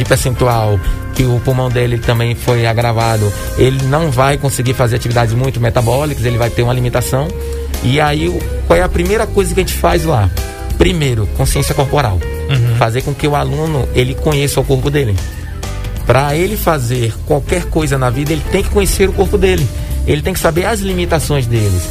percentual, 0.07 0.79
que 1.15 1.23
o 1.23 1.39
pulmão 1.43 1.69
dele 1.69 1.97
também 1.97 2.35
foi 2.35 2.65
agravado, 2.65 3.31
ele 3.57 3.83
não 3.85 4.09
vai 4.09 4.37
conseguir 4.37 4.73
fazer 4.73 4.95
atividades 4.95 5.33
muito 5.33 5.59
metabólicas, 5.59 6.23
ele 6.25 6.37
vai 6.37 6.49
ter 6.49 6.61
uma 6.61 6.73
limitação. 6.73 7.27
E 7.83 7.99
aí, 7.99 8.29
qual 8.67 8.77
é 8.77 8.83
a 8.83 8.89
primeira 8.89 9.25
coisa 9.25 9.53
que 9.53 9.59
a 9.59 9.63
gente 9.63 9.75
faz 9.75 10.05
lá? 10.05 10.29
Primeiro, 10.77 11.27
consciência 11.35 11.75
corporal. 11.75 12.19
Fazer 12.77 13.01
com 13.01 13.13
que 13.13 13.27
o 13.27 13.35
aluno 13.35 13.87
ele 13.93 14.15
conheça 14.15 14.59
o 14.59 14.63
corpo 14.63 14.89
dele. 14.89 15.15
Para 16.05 16.35
ele 16.35 16.57
fazer 16.57 17.13
qualquer 17.25 17.65
coisa 17.65 17.97
na 17.97 18.09
vida, 18.09 18.33
ele 18.33 18.43
tem 18.51 18.63
que 18.63 18.69
conhecer 18.69 19.07
o 19.09 19.13
corpo 19.13 19.37
dele. 19.37 19.67
Ele 20.07 20.21
tem 20.21 20.33
que 20.33 20.39
saber 20.39 20.65
as 20.65 20.79
limitações 20.79 21.45
deles. 21.45 21.83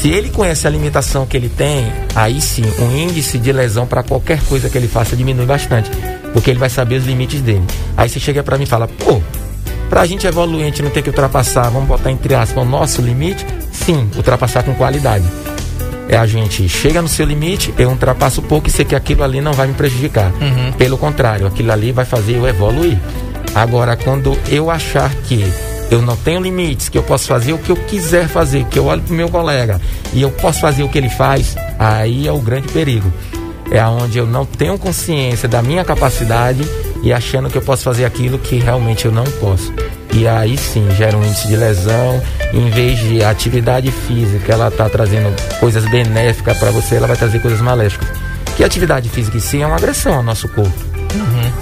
Se 0.00 0.10
ele 0.10 0.30
conhece 0.30 0.64
a 0.64 0.70
limitação 0.70 1.26
que 1.26 1.36
ele 1.36 1.48
tem, 1.48 1.92
aí 2.14 2.40
sim, 2.40 2.62
o 2.78 2.96
índice 2.96 3.36
de 3.36 3.52
lesão 3.52 3.84
para 3.84 4.04
qualquer 4.04 4.40
coisa 4.44 4.70
que 4.70 4.78
ele 4.78 4.86
faça 4.86 5.16
diminui 5.16 5.44
bastante, 5.44 5.90
porque 6.32 6.50
ele 6.50 6.58
vai 6.58 6.70
saber 6.70 6.96
os 6.96 7.04
limites 7.04 7.40
dele. 7.40 7.64
Aí 7.96 8.08
você 8.08 8.20
chega 8.20 8.42
para 8.44 8.56
mim 8.56 8.62
e 8.62 8.66
fala: 8.66 8.86
"Pô, 8.86 9.20
pra 9.90 10.06
gente 10.06 10.24
evoluir, 10.24 10.62
a 10.62 10.66
gente 10.66 10.82
não 10.82 10.90
tem 10.90 11.02
que 11.02 11.08
ultrapassar, 11.08 11.68
vamos 11.70 11.88
botar 11.88 12.12
entre 12.12 12.32
aspas, 12.32 12.62
o 12.62 12.66
nosso 12.66 13.02
limite?" 13.02 13.44
Sim, 13.72 14.08
ultrapassar 14.16 14.62
com 14.62 14.72
qualidade. 14.74 15.24
É 16.08 16.16
a 16.16 16.26
gente 16.26 16.68
chega 16.68 17.02
no 17.02 17.08
seu 17.08 17.26
limite, 17.26 17.74
eu 17.76 17.90
ultrapasso 17.90 18.40
um 18.40 18.44
pouco 18.44 18.68
e 18.68 18.70
sei 18.70 18.84
que 18.84 18.94
aquilo 18.94 19.24
ali 19.24 19.40
não 19.40 19.52
vai 19.52 19.66
me 19.66 19.74
prejudicar. 19.74 20.32
Pelo 20.78 20.96
contrário, 20.96 21.44
aquilo 21.46 21.72
ali 21.72 21.90
vai 21.90 22.04
fazer 22.04 22.36
eu 22.36 22.46
evoluir. 22.46 22.96
Agora, 23.52 23.96
quando 23.96 24.38
eu 24.48 24.70
achar 24.70 25.12
que 25.26 25.44
eu 25.90 26.02
não 26.02 26.16
tenho 26.16 26.40
limites, 26.40 26.88
que 26.88 26.98
eu 26.98 27.02
posso 27.02 27.26
fazer 27.26 27.52
o 27.52 27.58
que 27.58 27.70
eu 27.70 27.76
quiser 27.76 28.28
fazer, 28.28 28.64
que 28.66 28.78
eu 28.78 28.86
olho 28.86 29.02
pro 29.02 29.14
meu 29.14 29.28
colega 29.28 29.80
e 30.12 30.20
eu 30.20 30.30
posso 30.30 30.60
fazer 30.60 30.82
o 30.82 30.88
que 30.88 30.98
ele 30.98 31.08
faz, 31.08 31.56
aí 31.78 32.26
é 32.26 32.32
o 32.32 32.38
grande 32.38 32.68
perigo. 32.68 33.12
É 33.70 33.84
onde 33.84 34.18
eu 34.18 34.26
não 34.26 34.46
tenho 34.46 34.78
consciência 34.78 35.46
da 35.46 35.62
minha 35.62 35.84
capacidade 35.84 36.62
e 37.02 37.12
achando 37.12 37.50
que 37.50 37.56
eu 37.56 37.62
posso 37.62 37.84
fazer 37.84 38.04
aquilo 38.04 38.38
que 38.38 38.56
realmente 38.56 39.04
eu 39.04 39.12
não 39.12 39.24
posso. 39.24 39.72
E 40.12 40.26
aí 40.26 40.56
sim 40.56 40.88
gera 40.96 41.16
um 41.16 41.22
índice 41.22 41.48
de 41.48 41.56
lesão. 41.56 42.22
Em 42.52 42.70
vez 42.70 42.98
de 42.98 43.22
atividade 43.22 43.90
física, 43.90 44.52
ela 44.52 44.68
está 44.68 44.88
trazendo 44.88 45.34
coisas 45.60 45.84
benéficas 45.90 46.56
para 46.58 46.70
você, 46.70 46.96
ela 46.96 47.06
vai 47.06 47.16
trazer 47.16 47.40
coisas 47.40 47.60
maléficas. 47.60 48.08
Que 48.56 48.64
atividade 48.64 49.08
física 49.08 49.36
em 49.36 49.40
si 49.40 49.60
é 49.60 49.66
uma 49.66 49.76
agressão 49.76 50.14
ao 50.14 50.22
nosso 50.22 50.48
corpo. 50.48 50.87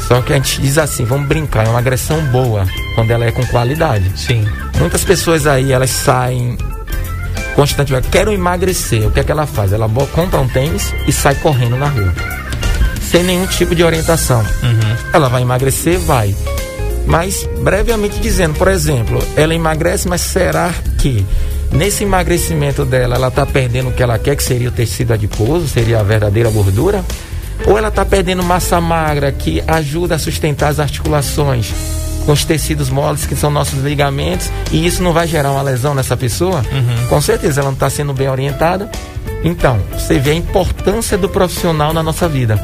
Só 0.00 0.20
que 0.22 0.32
a 0.32 0.36
gente 0.36 0.60
diz 0.60 0.78
assim, 0.78 1.04
vamos 1.04 1.26
brincar, 1.26 1.66
é 1.66 1.68
uma 1.68 1.78
agressão 1.78 2.20
boa 2.26 2.66
quando 2.94 3.10
ela 3.10 3.24
é 3.24 3.32
com 3.32 3.44
qualidade. 3.46 4.12
Sim. 4.16 4.46
Muitas 4.78 5.04
pessoas 5.04 5.46
aí, 5.46 5.72
elas 5.72 5.90
saem 5.90 6.56
constantemente, 7.54 8.08
quero 8.08 8.32
emagrecer. 8.32 9.06
O 9.06 9.10
que 9.10 9.20
é 9.20 9.24
que 9.24 9.32
ela 9.32 9.46
faz? 9.46 9.72
Ela 9.72 9.88
compra 10.12 10.40
um 10.40 10.48
tênis 10.48 10.92
e 11.06 11.12
sai 11.12 11.34
correndo 11.36 11.76
na 11.76 11.88
rua. 11.88 12.12
Sem 13.00 13.22
nenhum 13.22 13.46
tipo 13.46 13.74
de 13.74 13.82
orientação. 13.82 14.44
Ela 15.12 15.28
vai 15.28 15.42
emagrecer? 15.42 15.98
Vai. 16.00 16.34
Mas, 17.06 17.48
brevemente 17.62 18.18
dizendo, 18.18 18.54
por 18.54 18.68
exemplo, 18.68 19.22
ela 19.36 19.54
emagrece, 19.54 20.08
mas 20.08 20.20
será 20.20 20.74
que 20.98 21.24
nesse 21.70 22.02
emagrecimento 22.02 22.84
dela 22.84 23.14
ela 23.14 23.28
está 23.28 23.46
perdendo 23.46 23.90
o 23.90 23.92
que 23.92 24.02
ela 24.02 24.18
quer, 24.18 24.36
que 24.36 24.42
seria 24.42 24.68
o 24.68 24.72
tecido 24.72 25.12
adiposo, 25.12 25.68
seria 25.68 26.00
a 26.00 26.02
verdadeira 26.02 26.50
gordura? 26.50 27.04
Ou 27.66 27.76
ela 27.78 27.88
está 27.88 28.04
perdendo 28.04 28.42
massa 28.42 28.80
magra 28.80 29.32
que 29.32 29.62
ajuda 29.66 30.16
a 30.16 30.18
sustentar 30.18 30.68
as 30.68 30.80
articulações 30.80 31.72
com 32.24 32.32
os 32.32 32.44
tecidos 32.44 32.90
moles 32.90 33.24
que 33.24 33.36
são 33.36 33.50
nossos 33.50 33.82
ligamentos 33.82 34.50
e 34.72 34.84
isso 34.84 35.00
não 35.02 35.12
vai 35.12 35.28
gerar 35.28 35.52
uma 35.52 35.62
lesão 35.62 35.94
nessa 35.94 36.16
pessoa? 36.16 36.62
Com 37.08 37.20
certeza 37.20 37.60
ela 37.60 37.70
não 37.70 37.74
está 37.74 37.88
sendo 37.88 38.12
bem 38.12 38.28
orientada. 38.28 38.90
Então, 39.44 39.78
você 39.92 40.18
vê 40.18 40.32
a 40.32 40.34
importância 40.34 41.16
do 41.16 41.28
profissional 41.28 41.92
na 41.92 42.02
nossa 42.02 42.28
vida. 42.28 42.58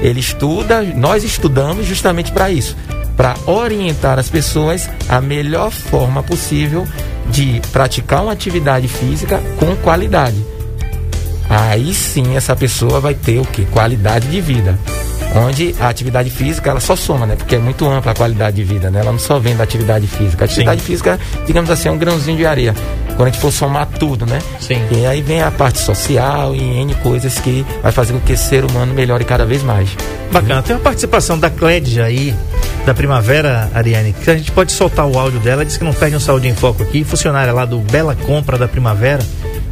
Ele 0.00 0.20
estuda, 0.20 0.82
nós 0.82 1.24
estudamos 1.24 1.86
justamente 1.86 2.32
para 2.32 2.50
isso 2.50 2.76
para 3.16 3.36
orientar 3.46 4.18
as 4.18 4.28
pessoas 4.28 4.88
a 5.08 5.20
melhor 5.20 5.70
forma 5.70 6.22
possível 6.22 6.86
de 7.28 7.60
praticar 7.70 8.22
uma 8.22 8.32
atividade 8.32 8.88
física 8.88 9.40
com 9.58 9.76
qualidade. 9.76 10.44
Aí 11.52 11.92
sim 11.92 12.34
essa 12.34 12.56
pessoa 12.56 12.98
vai 12.98 13.12
ter 13.14 13.38
o 13.38 13.44
que? 13.44 13.66
Qualidade 13.66 14.26
de 14.26 14.40
vida. 14.40 14.78
Onde 15.34 15.74
a 15.78 15.88
atividade 15.88 16.30
física 16.30 16.70
ela 16.70 16.80
só 16.80 16.96
soma, 16.96 17.26
né? 17.26 17.36
Porque 17.36 17.56
é 17.56 17.58
muito 17.58 17.86
ampla 17.86 18.12
a 18.12 18.14
qualidade 18.14 18.56
de 18.56 18.64
vida, 18.64 18.90
né? 18.90 19.00
Ela 19.00 19.12
não 19.12 19.18
só 19.18 19.38
vem 19.38 19.54
da 19.54 19.64
atividade 19.64 20.06
física. 20.06 20.44
A 20.44 20.46
atividade 20.46 20.80
física, 20.80 21.20
digamos 21.46 21.70
assim, 21.70 21.88
é 21.88 21.92
um 21.92 21.98
grãozinho 21.98 22.38
de 22.38 22.46
areia. 22.46 22.74
Quando 23.16 23.28
a 23.28 23.30
gente 23.30 23.40
for 23.40 23.52
somar 23.52 23.86
tudo, 23.86 24.24
né? 24.24 24.38
Sim. 24.60 24.82
E 24.90 25.04
aí 25.04 25.20
vem 25.20 25.42
a 25.42 25.50
parte 25.50 25.78
social 25.78 26.54
e 26.54 26.60
N 26.60 26.94
coisas 26.96 27.38
que 27.38 27.64
vai 27.82 27.92
fazer 27.92 28.14
com 28.14 28.20
que 28.20 28.32
o 28.32 28.38
ser 28.38 28.64
humano 28.64 28.94
melhore 28.94 29.24
cada 29.24 29.44
vez 29.44 29.62
mais. 29.62 29.90
Bacana. 30.30 30.62
Tem 30.62 30.74
uma 30.74 30.82
participação 30.82 31.38
da 31.38 31.50
Clédia 31.50 32.04
aí, 32.04 32.34
da 32.86 32.94
Primavera, 32.94 33.70
Ariane, 33.74 34.14
que 34.14 34.30
a 34.30 34.36
gente 34.36 34.50
pode 34.52 34.72
soltar 34.72 35.06
o 35.06 35.18
áudio 35.18 35.40
dela. 35.40 35.64
Diz 35.64 35.76
que 35.76 35.84
não 35.84 35.92
perde 35.92 36.16
um 36.16 36.20
saúde 36.20 36.48
em 36.48 36.54
foco 36.54 36.82
aqui. 36.82 37.04
Funcionária 37.04 37.52
lá 37.52 37.64
do 37.66 37.78
Bela 37.78 38.14
Compra 38.14 38.56
da 38.58 38.68
Primavera. 38.68 39.22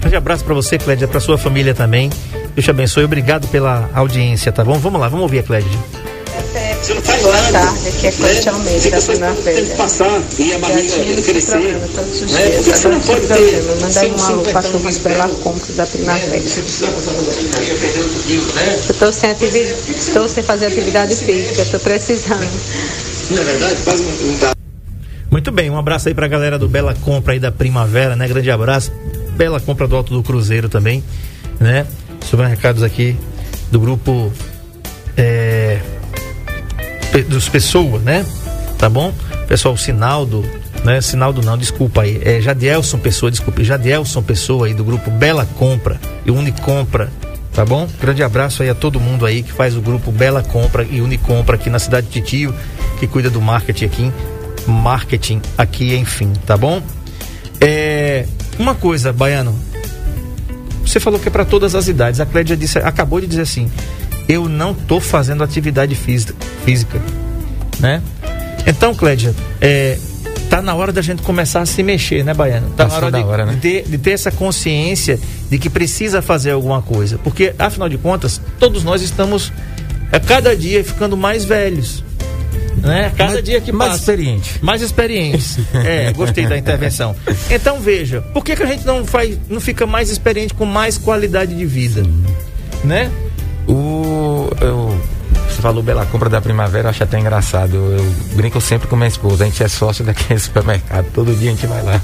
Grande 0.01 0.17
abraço 0.17 0.45
pra 0.45 0.55
você, 0.55 0.79
Clédia, 0.79 1.07
pra 1.07 1.21
sua 1.21 1.37
família 1.39 1.75
também. 1.75 2.11
Deus 2.55 2.65
te 2.65 2.71
abençoe. 2.71 3.05
Obrigado 3.05 3.47
pela 3.49 3.89
audiência, 3.95 4.51
tá 4.51 4.65
bom? 4.65 4.79
Vamos 4.79 5.01
lá, 5.01 5.09
vamos 5.09 5.23
ouvir 5.23 5.41
a 5.41 5.43
Clédia. 5.43 5.79
Pepe, 6.53 7.23
Boa 7.23 7.37
tarde, 7.53 7.89
aqui 7.89 8.07
é 8.07 8.13
Cláudia 8.13 8.53
Almeida, 8.53 8.91
da 8.91 9.01
Primavera. 9.03 9.67
passar 9.77 10.21
e 10.39 10.53
a 10.53 10.59
barriga 10.59 11.23
crescer. 11.23 11.51
programa 11.51 11.89
todos 11.95 12.23
os 12.23 12.33
né? 12.33 12.47
dias. 12.47 12.67
Você 12.67 12.89
não 12.89 13.01
pode 13.01 13.27
ter 13.27 13.35
aí 13.35 13.85
um 13.85 13.91
100, 13.91 14.11
alô 14.21 14.43
para 14.43 14.59
a 14.59 14.63
50 14.63 14.71
turma 14.71 14.91
Bela 14.99 15.29
Compra 15.43 15.73
da 15.75 15.87
Primavera. 15.87 16.31
Pela 16.31 16.41
né? 18.55 18.81
Eu 18.89 18.91
estou 18.91 19.13
sem, 19.13 19.31
ativi... 19.31 19.75
tô 20.13 20.29
sem 20.29 20.43
fazer 20.43 20.67
atividade 20.67 21.15
física, 21.15 21.63
estou 21.63 21.81
precisando. 21.81 22.49
Na 23.31 23.43
verdade, 23.43 23.77
faz 23.77 24.01
um. 24.01 24.61
Muito 25.31 25.53
bem, 25.53 25.71
um 25.71 25.79
abraço 25.79 26.09
aí 26.09 26.15
pra 26.15 26.27
galera 26.27 26.59
do 26.59 26.69
Bela 26.69 26.97
Compra 27.03 27.35
aí 27.35 27.39
da 27.39 27.53
Primavera, 27.53 28.17
né? 28.17 28.27
Grande 28.27 28.51
abraço. 28.51 28.91
Bela 29.41 29.59
Compra 29.59 29.89
do 29.89 29.97
Alto 29.97 30.13
do 30.13 30.23
Cruzeiro 30.23 30.69
também, 30.69 31.03
né? 31.59 31.87
Supermercados 32.21 32.83
aqui 32.83 33.17
do 33.71 33.81
grupo 33.81 34.31
é, 35.17 35.81
dos 37.27 37.49
Pessoa, 37.49 37.99
né? 38.01 38.27
Tá 38.77 38.91
bom? 38.91 39.15
Pessoal, 39.49 39.75
Sinaldo, 39.79 40.45
né? 40.85 41.01
Sinaldo 41.01 41.41
não, 41.41 41.57
desculpa 41.57 42.03
aí. 42.03 42.21
É 42.23 42.39
Jadielson 42.39 42.99
Pessoa, 42.99 43.31
desculpe. 43.31 43.65
Jadielson 43.65 44.21
Pessoa 44.21 44.67
aí 44.67 44.75
do 44.75 44.85
grupo 44.85 45.11
Bela 45.11 45.47
Compra 45.57 45.99
e 46.27 46.31
Unicompra, 46.31 47.11
tá 47.55 47.65
bom? 47.65 47.89
Grande 47.99 48.23
abraço 48.23 48.63
aí 48.63 48.69
a 48.69 48.75
todo 48.75 49.01
mundo 49.01 49.25
aí 49.25 49.43
que 49.43 49.53
faz 49.53 49.75
o 49.75 49.81
grupo 49.81 50.13
Bela 50.13 50.43
Compra 50.43 50.85
e 50.85 51.01
Unicompra 51.01 51.57
aqui 51.57 51.71
na 51.71 51.79
cidade 51.79 52.09
de 52.09 52.21
Titio, 52.21 52.55
que 52.99 53.07
cuida 53.07 53.31
do 53.31 53.41
marketing 53.41 53.87
aqui, 53.87 54.13
marketing 54.67 55.41
aqui, 55.57 55.97
enfim, 55.97 56.31
tá 56.45 56.59
bom? 56.59 56.83
É, 57.59 58.27
uma 58.59 58.75
coisa, 58.75 59.13
Baiano, 59.13 59.55
você 60.85 60.99
falou 61.01 61.19
que 61.19 61.29
é 61.29 61.31
para 61.31 61.45
todas 61.45 61.75
as 61.75 61.89
idades. 61.89 62.21
A 62.21 62.27
Clédia 62.27 62.57
disse, 62.57 62.79
acabou 62.79 63.21
de 63.21 63.27
dizer 63.27 63.43
assim: 63.43 63.71
eu 64.29 64.49
não 64.49 64.75
tô 64.75 65.01
fazendo 65.01 65.43
atividade 65.43 65.95
física, 65.95 66.35
física 66.65 67.01
né? 67.81 68.03
Então, 68.67 68.95
Clédia, 68.95 69.35
é, 69.61 69.99
tá 70.49 70.61
na 70.61 70.75
hora 70.75 70.93
da 70.93 71.03
gente 71.03 71.23
começar 71.23 71.61
a 71.61 71.67
se 71.67 71.83
mexer, 71.83 72.23
né, 72.23 72.35
Baiano? 72.35 72.71
Tá 72.77 72.85
na 72.85 72.91
Passou 72.91 73.05
hora, 73.05 73.11
da 73.11 73.19
de, 73.19 73.25
hora, 73.25 73.47
né? 73.47 73.55
de 73.55 73.61
ter, 73.61 73.89
de 73.89 73.99
ter 73.99 74.11
essa 74.13 74.31
consciência 74.31 75.19
de 75.51 75.59
que 75.59 75.71
precisa 75.71 76.21
fazer 76.21 76.51
alguma 76.51 76.83
coisa, 76.83 77.19
porque 77.19 77.55
afinal 77.59 77.89
de 77.89 77.99
contas, 77.99 78.41
todos 78.59 78.85
nós 78.85 79.03
estamos 79.03 79.53
a 80.13 80.21
cada 80.21 80.55
dia 80.55 80.85
ficando 80.85 81.17
mais 81.17 81.45
velhos. 81.45 82.05
Né? 82.83 83.13
Cada 83.17 83.33
Mais- 83.33 83.45
dia 83.45 83.61
que 83.61 83.73
mais 83.73 83.91
passa. 83.93 84.01
experiente. 84.01 84.59
Mais 84.63 84.83
experientes. 84.83 85.59
É, 85.75 86.13
gostei 86.13 86.47
da 86.47 86.57
intervenção. 86.57 87.15
Então 87.51 87.79
veja, 87.81 88.21
por 88.33 88.45
que, 88.45 88.55
que 88.57 88.63
a 88.63 88.67
gente 88.67 88.87
não 88.87 89.05
faz, 89.05 89.39
não 89.49 89.61
fica 89.61 89.87
mais 89.87 90.11
experiente 90.11 90.55
com 90.55 90.65
mais 90.65 90.97
qualidade 90.99 91.55
de 91.55 91.65
vida? 91.67 92.03
Né? 92.85 93.11
O, 93.69 94.49
eu, 94.61 95.01
você 95.49 95.61
falou 95.63 95.83
Bela 95.83 96.05
Compra 96.07 96.29
da 96.29 96.41
Primavera, 96.41 96.87
eu 96.87 96.91
acho 96.91 97.03
até 97.03 97.19
engraçado. 97.19 97.75
Eu, 97.77 97.99
eu 97.99 98.05
brinco 98.35 98.61
sempre 98.61 98.89
com 98.89 98.97
minha 98.97 99.09
esposa, 99.09 99.45
a 99.45 99.47
gente 99.47 99.63
é 99.63 99.69
sócio 99.69 100.05
daquele 100.05 100.39
supermercado. 100.41 101.07
Todo 101.13 101.35
dia 101.35 101.51
a 101.51 101.55
gente 101.55 101.67
vai 101.67 101.83
lá. 101.83 102.01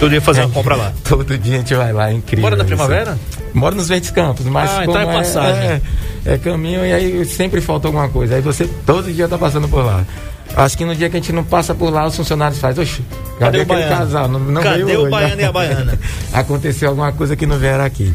Eu 0.00 0.10
ia 0.10 0.20
fazer 0.20 0.40
uma 0.40 0.50
compra 0.50 0.76
lá. 0.76 0.92
Todo 1.04 1.36
dia 1.38 1.54
a 1.56 1.58
gente 1.58 1.74
vai 1.74 1.92
lá, 1.92 2.10
é 2.10 2.14
incrível. 2.14 2.42
Mora 2.44 2.56
na. 2.56 2.64
Primavera? 2.64 3.18
Moro 3.54 3.74
nos 3.76 3.88
Verdes 3.88 4.10
Campos, 4.10 4.46
mas 4.46 4.70
Ah, 4.70 4.82
então 4.82 4.94
como 4.94 5.10
é 5.10 5.12
passagem. 5.18 5.62
É, 5.68 5.80
é 6.24 6.36
caminho 6.38 6.84
e 6.84 6.92
aí 6.92 7.24
sempre 7.24 7.60
falta 7.60 7.88
alguma 7.88 8.08
coisa. 8.08 8.36
Aí 8.36 8.40
você 8.40 8.66
todo 8.86 9.12
dia 9.12 9.28
tá 9.28 9.38
passando 9.38 9.68
por 9.68 9.84
lá. 9.84 10.04
Acho 10.56 10.78
que 10.78 10.84
no 10.84 10.94
dia 10.94 11.08
que 11.10 11.16
a 11.16 11.20
gente 11.20 11.32
não 11.32 11.44
passa 11.44 11.74
por 11.74 11.90
lá, 11.92 12.06
os 12.06 12.16
funcionários 12.16 12.58
fazem, 12.58 12.82
oxe, 12.82 13.02
Cadê 13.38 13.38
cadê, 13.38 13.58
o 13.58 13.62
aquele 13.62 13.82
baiano? 13.82 13.96
casal? 13.96 14.28
Não, 14.28 14.40
não 14.40 14.62
Cadê 14.62 14.82
o 14.96 15.00
hoje, 15.02 15.10
baiano 15.10 15.40
e 15.40 15.44
a 15.44 15.52
baiana? 15.52 15.98
Aconteceu 16.32 16.88
alguma 16.88 17.12
coisa 17.12 17.36
que 17.36 17.46
não 17.46 17.58
vieram 17.58 17.84
aqui. 17.84 18.12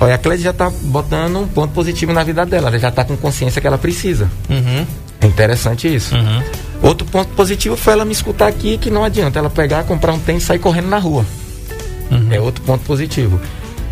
Olha, 0.00 0.14
a 0.14 0.18
Clédia 0.18 0.44
já 0.44 0.52
tá 0.52 0.70
botando 0.84 1.38
um 1.38 1.46
ponto 1.46 1.74
positivo 1.74 2.12
na 2.12 2.24
vida 2.24 2.46
dela. 2.46 2.68
Ela 2.68 2.78
já 2.78 2.90
tá 2.90 3.04
com 3.04 3.16
consciência 3.16 3.60
que 3.60 3.66
ela 3.66 3.76
precisa. 3.76 4.30
Uhum. 4.48 4.86
É 5.20 5.26
interessante 5.26 5.94
isso. 5.94 6.14
Uhum. 6.14 6.42
Outro 6.82 7.06
ponto 7.06 7.28
positivo 7.34 7.76
foi 7.76 7.92
ela 7.92 8.06
me 8.06 8.12
escutar 8.12 8.46
aqui 8.46 8.78
que 8.78 8.90
não 8.90 9.04
adianta 9.04 9.38
ela 9.38 9.50
pegar, 9.50 9.84
comprar 9.84 10.12
um 10.14 10.18
tênis 10.18 10.44
e 10.44 10.46
sair 10.46 10.58
correndo 10.58 10.88
na 10.88 10.98
rua. 10.98 11.26
Uhum. 12.10 12.28
É 12.30 12.40
outro 12.40 12.62
ponto 12.64 12.82
positivo. 12.84 13.38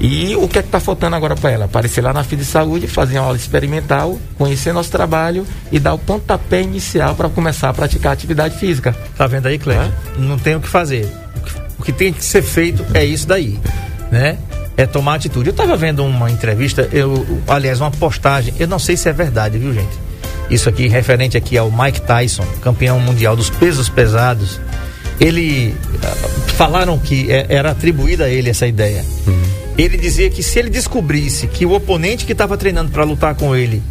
E 0.00 0.36
o 0.36 0.46
que 0.46 0.58
é 0.60 0.62
que 0.62 0.68
tá 0.68 0.78
faltando 0.78 1.16
agora 1.16 1.34
para 1.34 1.50
ela? 1.50 1.64
Aparecer 1.64 2.00
lá 2.02 2.12
na 2.12 2.22
FIA 2.22 2.38
de 2.38 2.44
Saúde, 2.44 2.86
fazer 2.86 3.18
uma 3.18 3.26
aula 3.26 3.36
experimental, 3.36 4.16
conhecer 4.36 4.72
nosso 4.72 4.90
trabalho 4.90 5.44
e 5.72 5.80
dar 5.80 5.92
o 5.94 5.98
pontapé 5.98 6.62
inicial 6.62 7.16
para 7.16 7.28
começar 7.28 7.68
a 7.68 7.74
praticar 7.74 8.12
atividade 8.12 8.56
física. 8.58 8.94
Tá 9.16 9.26
vendo 9.26 9.46
aí, 9.46 9.58
Clédia? 9.58 9.92
Não 10.16 10.38
tem 10.38 10.54
o 10.54 10.60
que 10.60 10.68
fazer. 10.68 11.10
O 11.78 11.82
que- 11.82 11.92
tem 11.92 12.12
que 12.12 12.24
ser 12.24 12.42
feito 12.42 12.84
é 12.94 13.04
isso 13.04 13.26
daí, 13.26 13.58
né? 14.12 14.38
É 14.76 14.86
tomar 14.86 15.14
atitude. 15.14 15.48
Eu 15.48 15.54
tava 15.54 15.76
vendo 15.76 16.04
uma 16.04 16.30
entrevista, 16.30 16.88
eu, 16.92 17.26
aliás, 17.48 17.80
uma 17.80 17.90
postagem, 17.90 18.54
eu 18.60 18.68
não 18.68 18.78
sei 18.78 18.96
se 18.96 19.08
é 19.08 19.12
verdade, 19.12 19.58
viu, 19.58 19.74
gente? 19.74 19.98
Isso 20.48 20.68
aqui, 20.68 20.86
referente 20.86 21.36
aqui 21.36 21.58
ao 21.58 21.70
Mike 21.72 22.02
Tyson, 22.02 22.44
campeão 22.62 23.00
mundial 23.00 23.34
dos 23.34 23.50
pesos 23.50 23.88
pesados. 23.88 24.60
Ele, 25.20 25.74
ah, 26.04 26.28
falaram 26.56 26.96
que 26.98 27.30
é- 27.32 27.46
era 27.48 27.72
atribuída 27.72 28.24
a 28.26 28.28
ele 28.28 28.48
essa 28.48 28.66
ideia. 28.66 29.04
Ele 29.78 29.96
dizia 29.96 30.28
que 30.28 30.42
se 30.42 30.58
ele 30.58 30.68
descobrisse 30.68 31.46
que 31.46 31.64
o 31.64 31.72
oponente 31.72 32.26
que 32.26 32.32
estava 32.32 32.58
treinando 32.58 32.90
para 32.90 33.04
lutar 33.04 33.34
com 33.34 33.54
ele 33.54 33.82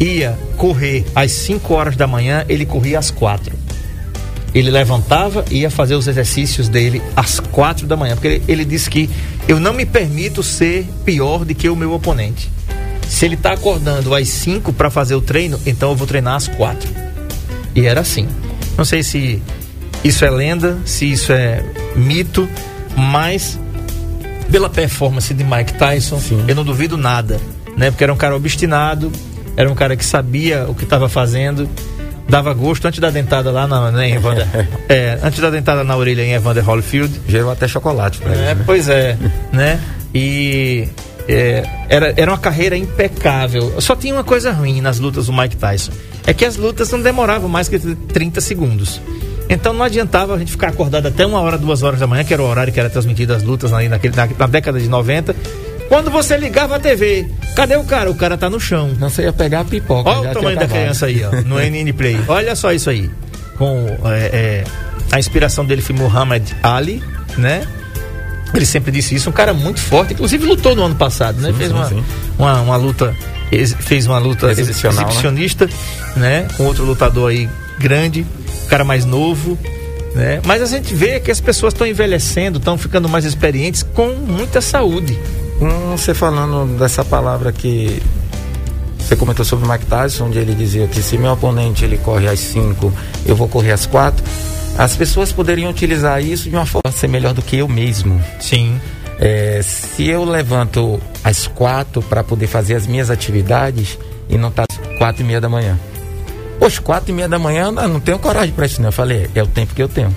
ia 0.00 0.36
correr 0.56 1.04
às 1.14 1.30
5 1.30 1.72
horas 1.74 1.96
da 1.96 2.06
manhã, 2.06 2.44
ele 2.48 2.64
corria 2.64 2.98
às 2.98 3.10
4 3.10 3.68
ele 4.54 4.70
levantava 4.70 5.44
e 5.50 5.58
ia 5.58 5.70
fazer 5.70 5.94
os 5.94 6.06
exercícios 6.06 6.68
dele 6.68 7.02
às 7.14 7.38
quatro 7.38 7.86
da 7.86 7.96
manhã, 7.96 8.14
porque 8.14 8.28
ele, 8.28 8.42
ele 8.48 8.64
disse 8.64 8.88
que 8.88 9.08
eu 9.46 9.60
não 9.60 9.72
me 9.72 9.84
permito 9.84 10.42
ser 10.42 10.86
pior 11.04 11.44
do 11.44 11.54
que 11.54 11.68
o 11.68 11.76
meu 11.76 11.92
oponente. 11.92 12.50
Se 13.08 13.24
ele 13.24 13.34
está 13.34 13.52
acordando 13.52 14.14
às 14.14 14.28
5 14.28 14.72
para 14.72 14.90
fazer 14.90 15.14
o 15.14 15.20
treino, 15.20 15.58
então 15.66 15.90
eu 15.90 15.96
vou 15.96 16.06
treinar 16.06 16.34
às 16.34 16.48
quatro. 16.48 16.88
E 17.74 17.86
era 17.86 18.00
assim. 18.00 18.28
Não 18.76 18.84
sei 18.84 19.02
se 19.02 19.42
isso 20.04 20.24
é 20.24 20.30
lenda, 20.30 20.78
se 20.84 21.10
isso 21.10 21.32
é 21.32 21.64
mito, 21.96 22.48
mas 22.96 23.58
pela 24.50 24.68
performance 24.70 25.32
de 25.32 25.44
Mike 25.44 25.74
Tyson, 25.74 26.18
Sim. 26.20 26.44
eu 26.48 26.54
não 26.54 26.64
duvido 26.64 26.96
nada, 26.96 27.38
né? 27.76 27.90
Porque 27.90 28.04
era 28.04 28.12
um 28.12 28.16
cara 28.16 28.34
obstinado, 28.36 29.12
era 29.56 29.70
um 29.70 29.74
cara 29.74 29.96
que 29.96 30.04
sabia 30.04 30.64
o 30.68 30.74
que 30.74 30.84
estava 30.84 31.08
fazendo, 31.08 31.68
dava 32.28 32.52
gosto 32.54 32.86
antes 32.86 33.00
da 33.00 33.10
dentada 33.10 33.50
lá 33.50 33.66
na, 33.66 33.90
né, 33.90 34.10
Evander, 34.10 34.46
é, 34.88 35.18
antes 35.22 35.40
da 35.40 35.50
dentada 35.50 35.82
na 35.84 35.96
orelha 35.96 36.22
em 36.22 36.32
Evander 36.32 36.68
Holyfield. 36.68 37.20
Gerou 37.28 37.50
até 37.50 37.66
chocolate 37.66 38.18
para 38.18 38.32
É, 38.32 38.34
ele. 38.34 38.42
Né? 38.42 38.62
Pois 38.66 38.88
é, 38.88 39.16
né? 39.52 39.80
E 40.14 40.88
é, 41.28 41.62
era, 41.88 42.14
era 42.16 42.30
uma 42.30 42.38
carreira 42.38 42.76
impecável. 42.76 43.80
Só 43.80 43.94
tinha 43.94 44.14
uma 44.14 44.24
coisa 44.24 44.50
ruim 44.50 44.80
nas 44.80 44.98
lutas 44.98 45.26
do 45.26 45.32
Mike 45.32 45.56
Tyson. 45.56 45.92
É 46.26 46.32
que 46.34 46.44
as 46.44 46.56
lutas 46.56 46.90
não 46.90 47.00
demoravam 47.00 47.48
mais 47.48 47.68
que 47.68 47.78
30 47.78 48.40
segundos. 48.40 49.00
Então 49.48 49.72
não 49.72 49.84
adiantava 49.84 50.34
a 50.34 50.38
gente 50.38 50.50
ficar 50.50 50.68
acordado 50.68 51.06
até 51.06 51.24
uma 51.24 51.40
hora, 51.40 51.56
duas 51.56 51.82
horas 51.82 52.00
da 52.00 52.06
manhã, 52.06 52.22
que 52.22 52.34
era 52.34 52.42
o 52.42 52.46
horário 52.46 52.72
que 52.72 52.78
era 52.78 52.90
transmitido 52.90 53.32
as 53.32 53.42
lutas 53.42 53.72
ali 53.72 53.88
naquele, 53.88 54.14
na, 54.14 54.26
na 54.26 54.46
década 54.46 54.78
de 54.78 54.88
90. 54.88 55.34
Quando 55.88 56.10
você 56.10 56.36
ligava 56.36 56.76
a 56.76 56.78
TV, 56.78 57.26
cadê 57.56 57.74
o 57.76 57.84
cara? 57.84 58.10
O 58.10 58.14
cara 58.14 58.36
tá 58.36 58.50
no 58.50 58.60
chão. 58.60 58.90
Não 58.98 59.08
sei 59.08 59.24
ia 59.24 59.32
pegar 59.32 59.60
a 59.60 59.64
pipoca. 59.64 60.10
Olha 60.10 60.30
o 60.30 60.34
tamanho 60.34 60.58
da 60.58 60.68
criança 60.68 61.06
aí, 61.06 61.24
ó, 61.24 61.30
no 61.42 61.56
NN 61.58 61.92
Play. 61.94 62.20
Olha 62.28 62.54
só 62.54 62.72
isso 62.72 62.90
aí. 62.90 63.10
Com 63.56 63.86
é, 64.04 64.30
é, 64.32 64.64
a 65.10 65.18
inspiração 65.18 65.64
dele 65.64 65.80
foi 65.80 65.96
Muhammad 65.96 66.42
Ali, 66.62 67.02
né? 67.38 67.66
Ele 68.54 68.66
sempre 68.66 68.92
disse 68.92 69.14
isso, 69.14 69.28
um 69.28 69.32
cara 69.32 69.52
muito 69.52 69.80
forte, 69.80 70.14
inclusive 70.14 70.46
lutou 70.46 70.74
no 70.74 70.82
ano 70.84 70.94
passado, 70.94 71.40
né? 71.40 71.50
Sim, 71.52 71.58
fez 71.58 71.70
sim, 71.70 71.74
uma, 71.74 71.88
sim. 71.88 72.04
Uma, 72.38 72.60
uma 72.62 72.76
luta, 72.76 73.14
fez 73.80 74.06
uma 74.06 74.18
luta 74.18 74.46
né? 74.46 74.52
exibicionista, 74.52 75.68
né? 76.16 76.48
Com 76.56 76.64
outro 76.64 76.84
lutador 76.84 77.30
aí 77.30 77.48
grande, 77.78 78.26
cara 78.68 78.84
mais 78.84 79.04
novo, 79.04 79.58
né? 80.14 80.40
Mas 80.44 80.62
a 80.62 80.66
gente 80.66 80.94
vê 80.94 81.20
que 81.20 81.30
as 81.30 81.40
pessoas 81.40 81.72
estão 81.72 81.86
envelhecendo, 81.86 82.58
estão 82.58 82.78
ficando 82.78 83.08
mais 83.08 83.24
experientes 83.24 83.82
com 83.82 84.08
muita 84.08 84.60
saúde. 84.60 85.18
Hum, 85.60 85.96
você 85.96 86.14
falando 86.14 86.78
dessa 86.78 87.04
palavra 87.04 87.50
que 87.52 88.00
você 88.98 89.16
comentou 89.16 89.44
sobre 89.44 89.66
o 89.66 89.70
Mike 89.70 89.86
Tyson, 89.86 90.26
onde 90.26 90.38
ele 90.38 90.54
dizia 90.54 90.86
que 90.86 91.02
se 91.02 91.16
meu 91.16 91.32
oponente 91.32 91.84
ele 91.84 91.96
corre 91.96 92.28
às 92.28 92.38
5, 92.40 92.92
eu 93.24 93.34
vou 93.34 93.48
correr 93.48 93.72
às 93.72 93.86
4. 93.86 94.22
As 94.76 94.94
pessoas 94.94 95.32
poderiam 95.32 95.70
utilizar 95.70 96.22
isso 96.22 96.48
de 96.48 96.54
uma 96.54 96.66
forma 96.66 96.92
ser 96.92 97.08
melhor 97.08 97.32
do 97.32 97.42
que 97.42 97.56
eu 97.56 97.66
mesmo. 97.66 98.22
Sim. 98.38 98.78
É, 99.18 99.60
se 99.62 100.06
eu 100.06 100.24
levanto 100.24 101.00
às 101.24 101.46
4 101.48 102.02
para 102.02 102.22
poder 102.22 102.46
fazer 102.46 102.74
as 102.74 102.86
minhas 102.86 103.10
atividades 103.10 103.98
e 104.28 104.36
não 104.36 104.50
tá 104.50 104.64
às 104.70 104.98
4 104.98 105.22
e 105.22 105.24
meia 105.24 105.40
da 105.40 105.48
manhã. 105.48 105.78
Poxa, 106.58 106.80
4 106.80 107.10
e 107.10 107.14
meia 107.14 107.28
da 107.28 107.38
manhã 107.38 107.66
eu 107.66 107.88
não 107.88 108.00
tenho 108.00 108.18
coragem 108.18 108.54
para 108.54 108.66
isso, 108.66 108.80
não. 108.80 108.88
Eu 108.88 108.92
falei, 108.92 109.30
é 109.34 109.42
o 109.42 109.46
tempo 109.46 109.74
que 109.74 109.82
eu 109.82 109.88
tenho. 109.88 110.14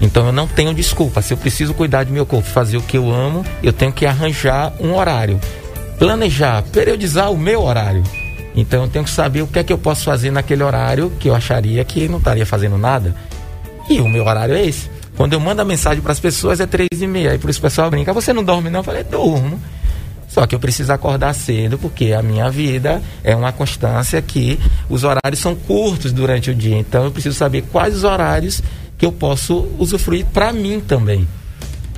Então 0.00 0.26
eu 0.26 0.32
não 0.32 0.46
tenho 0.46 0.74
desculpa. 0.74 1.22
Se 1.22 1.32
eu 1.32 1.38
preciso 1.38 1.72
cuidar 1.74 2.04
do 2.04 2.12
meu 2.12 2.26
corpo, 2.26 2.48
fazer 2.48 2.76
o 2.76 2.82
que 2.82 2.96
eu 2.96 3.10
amo, 3.10 3.44
eu 3.62 3.72
tenho 3.72 3.92
que 3.92 4.04
arranjar 4.04 4.72
um 4.80 4.94
horário. 4.94 5.40
Planejar, 5.98 6.62
periodizar 6.64 7.30
o 7.32 7.38
meu 7.38 7.62
horário. 7.62 8.02
Então 8.54 8.82
eu 8.82 8.88
tenho 8.88 9.04
que 9.04 9.10
saber 9.10 9.42
o 9.42 9.46
que 9.46 9.58
é 9.58 9.64
que 9.64 9.72
eu 9.72 9.78
posso 9.78 10.04
fazer 10.04 10.30
naquele 10.30 10.62
horário 10.62 11.12
que 11.18 11.28
eu 11.28 11.34
acharia 11.34 11.84
que 11.84 12.08
não 12.08 12.18
estaria 12.18 12.44
fazendo 12.44 12.76
nada. 12.76 13.14
E 13.88 14.00
o 14.00 14.08
meu 14.08 14.24
horário 14.26 14.54
é 14.54 14.64
esse. 14.64 14.90
Quando 15.16 15.32
eu 15.32 15.40
mando 15.40 15.62
a 15.62 15.64
mensagem 15.64 16.02
para 16.02 16.12
as 16.12 16.20
pessoas 16.20 16.60
é 16.60 16.66
três 16.66 16.88
e 17.00 17.06
meia. 17.06 17.30
Aí 17.30 17.38
por 17.38 17.48
isso 17.48 17.58
o 17.58 17.62
pessoal 17.62 17.90
brinca, 17.90 18.12
você 18.12 18.32
não 18.32 18.44
dorme 18.44 18.68
não? 18.68 18.80
Eu 18.80 18.84
falei, 18.84 19.04
durmo. 19.04 19.58
Só 20.28 20.46
que 20.46 20.54
eu 20.54 20.58
preciso 20.58 20.92
acordar 20.92 21.32
cedo, 21.34 21.78
porque 21.78 22.12
a 22.12 22.22
minha 22.22 22.50
vida 22.50 23.02
é 23.22 23.34
uma 23.34 23.52
constância 23.52 24.20
que 24.20 24.58
os 24.88 25.04
horários 25.04 25.40
são 25.40 25.54
curtos 25.54 26.12
durante 26.12 26.50
o 26.50 26.54
dia. 26.54 26.78
Então 26.78 27.04
eu 27.04 27.10
preciso 27.10 27.36
saber 27.36 27.62
quais 27.72 27.94
os 27.96 28.04
horários 28.04 28.62
que 28.98 29.06
eu 29.06 29.12
posso 29.12 29.68
usufruir 29.78 30.26
para 30.26 30.52
mim 30.52 30.80
também. 30.80 31.26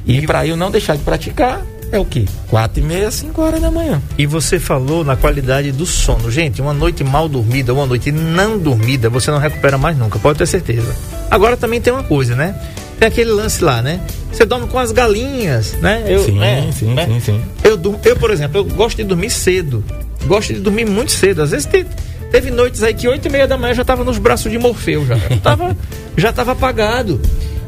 E 0.07 0.27
para 0.27 0.47
eu 0.47 0.57
não 0.57 0.71
deixar 0.71 0.97
de 0.97 1.03
praticar, 1.03 1.63
é 1.91 1.99
o 1.99 2.05
quê? 2.05 2.27
Quatro 2.49 2.83
e 2.83 2.85
meia, 2.85 3.11
cinco 3.11 3.41
horas 3.41 3.61
da 3.61 3.71
manhã. 3.71 4.01
E 4.17 4.27
você 4.27 4.59
falou 4.59 5.05
na 5.05 5.17
qualidade 5.17 5.73
do 5.73 5.87
sono. 5.87 6.31
Gente, 6.31 6.61
uma 6.61 6.75
noite 6.75 7.03
mal 7.03 7.29
dormida, 7.29 7.73
uma 7.73 7.87
noite 7.87 8.13
não 8.13 8.59
dormida, 8.59 9.09
você 9.09 9.31
não 9.31 9.39
recupera 9.39 9.79
mais 9.79 9.97
nunca, 9.97 10.19
pode 10.19 10.39
ter 10.39 10.47
certeza. 10.47 10.95
Agora 11.31 11.57
também 11.57 11.81
tem 11.81 11.93
uma 11.93 12.03
coisa, 12.03 12.37
né? 12.37 12.55
Tem 12.99 13.09
aquele 13.09 13.31
lance 13.31 13.63
lá, 13.63 13.81
né? 13.81 14.01
Você 14.33 14.45
dorme 14.45 14.67
com 14.67 14.79
as 14.79 14.93
galinhas, 14.93 15.75
né? 15.75 16.05
Eu, 16.07 16.25
sim, 16.25 16.43
é, 16.43 16.71
sim, 16.73 16.95
né? 16.95 17.07
sim, 17.07 17.21
sim. 17.21 17.43
Eu, 17.63 17.81
eu, 18.05 18.17
por 18.17 18.31
exemplo, 18.31 18.59
eu 18.59 18.65
gosto 18.65 18.97
de 18.97 19.05
dormir 19.05 19.31
cedo. 19.31 19.85
Gosto 20.27 20.53
de 20.53 20.61
dormir 20.61 20.85
muito 20.85 21.13
cedo. 21.13 21.43
Às 21.43 21.51
vezes 21.53 21.67
te- 21.67 21.87
teve 22.31 22.51
noites 22.51 22.83
aí 22.83 22.93
que 22.95 23.07
oito 23.09 23.27
e 23.27 23.31
meia 23.31 23.47
da 23.47 23.57
manhã 23.57 23.73
já 23.75 23.85
tava 23.85 24.03
nos 24.05 24.19
braços 24.19 24.51
de 24.51 24.59
Morfeu 24.59 25.07
já. 25.07 25.17
Eu 25.31 25.39
tava, 25.39 25.77
já 26.17 26.33
tava 26.33 26.53
apagado. 26.53 27.21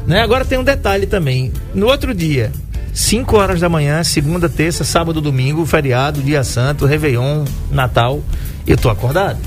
Né? 0.05 0.21
Agora 0.21 0.43
tem 0.43 0.57
um 0.57 0.63
detalhe 0.63 1.05
também. 1.05 1.51
No 1.73 1.87
outro 1.87 2.13
dia, 2.13 2.51
5 2.93 3.37
horas 3.37 3.59
da 3.61 3.69
manhã, 3.69 4.03
segunda, 4.03 4.49
terça, 4.49 4.83
sábado, 4.83 5.21
domingo, 5.21 5.65
feriado, 5.65 6.21
dia 6.21 6.43
santo, 6.43 6.85
Réveillon, 6.85 7.45
Natal, 7.71 8.21
eu 8.67 8.75
tô 8.77 8.89
acordado. 8.89 9.39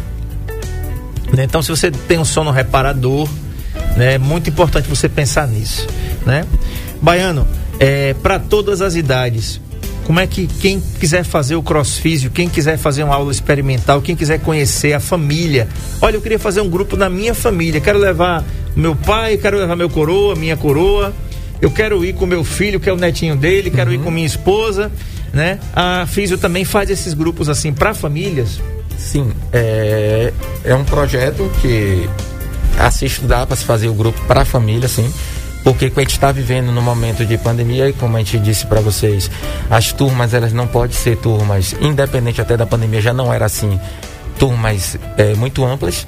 Né? 1.32 1.44
Então, 1.44 1.60
se 1.62 1.68
você 1.70 1.90
tem 1.90 2.18
um 2.18 2.24
sono 2.24 2.50
reparador, 2.50 3.28
né, 3.96 4.14
é 4.14 4.18
muito 4.18 4.50
importante 4.50 4.88
você 4.88 5.08
pensar 5.08 5.46
nisso, 5.46 5.86
né? 6.26 6.44
Baiano, 7.00 7.46
é, 7.78 8.14
para 8.14 8.38
todas 8.38 8.80
as 8.80 8.94
idades, 8.94 9.60
como 10.04 10.20
é 10.20 10.26
que 10.26 10.46
quem 10.46 10.80
quiser 11.00 11.24
fazer 11.24 11.56
o 11.56 11.62
crossfísio, 11.62 12.30
quem 12.30 12.48
quiser 12.48 12.76
fazer 12.76 13.04
uma 13.04 13.14
aula 13.14 13.32
experimental, 13.32 14.02
quem 14.02 14.14
quiser 14.14 14.38
conhecer 14.40 14.92
a 14.92 15.00
família, 15.00 15.68
olha, 16.00 16.16
eu 16.16 16.20
queria 16.20 16.38
fazer 16.38 16.60
um 16.60 16.68
grupo 16.68 16.96
na 16.96 17.08
minha 17.08 17.34
família, 17.34 17.80
quero 17.80 17.98
levar 17.98 18.44
meu 18.76 18.94
pai, 18.94 19.38
quero 19.38 19.58
levar 19.58 19.76
meu 19.76 19.88
coroa, 19.88 20.34
minha 20.36 20.56
coroa, 20.56 21.12
eu 21.60 21.70
quero 21.70 22.04
ir 22.04 22.14
com 22.14 22.26
meu 22.26 22.44
filho, 22.44 22.78
que 22.78 22.88
é 22.88 22.92
o 22.92 22.96
netinho 22.96 23.34
dele, 23.34 23.70
quero 23.70 23.92
ir 23.92 23.98
com 23.98 24.10
minha 24.10 24.26
esposa, 24.26 24.92
né? 25.32 25.58
A 25.74 26.06
Físio 26.06 26.36
também 26.36 26.64
faz 26.64 26.90
esses 26.90 27.14
grupos 27.14 27.48
assim 27.48 27.72
para 27.72 27.94
famílias. 27.94 28.60
Sim, 28.98 29.32
é, 29.52 30.32
é 30.64 30.74
um 30.74 30.84
projeto 30.84 31.50
que 31.62 32.08
a 32.78 32.90
se 32.90 33.06
estudar 33.06 33.46
para 33.46 33.56
se 33.56 33.64
fazer 33.64 33.88
o 33.88 33.94
grupo 33.94 34.20
para 34.26 34.42
a 34.42 34.44
família, 34.44 34.88
sim. 34.88 35.12
Porque 35.62 35.86
a 35.86 36.00
gente 36.00 36.12
está 36.12 36.30
vivendo 36.30 36.70
no 36.70 36.82
momento 36.82 37.24
de 37.24 37.38
pandemia 37.38 37.88
e 37.88 37.92
como 37.94 38.16
a 38.16 38.18
gente 38.18 38.38
disse 38.38 38.66
para 38.66 38.80
vocês, 38.80 39.30
as 39.70 39.92
turmas 39.92 40.34
elas 40.34 40.52
não 40.52 40.66
podem 40.66 40.94
ser 40.94 41.16
turmas, 41.16 41.74
independente 41.80 42.40
até 42.40 42.54
da 42.56 42.66
pandemia, 42.66 43.00
já 43.00 43.14
não 43.14 43.32
era 43.32 43.46
assim, 43.46 43.80
turmas 44.38 44.98
é, 45.16 45.34
muito 45.34 45.64
amplas, 45.64 46.06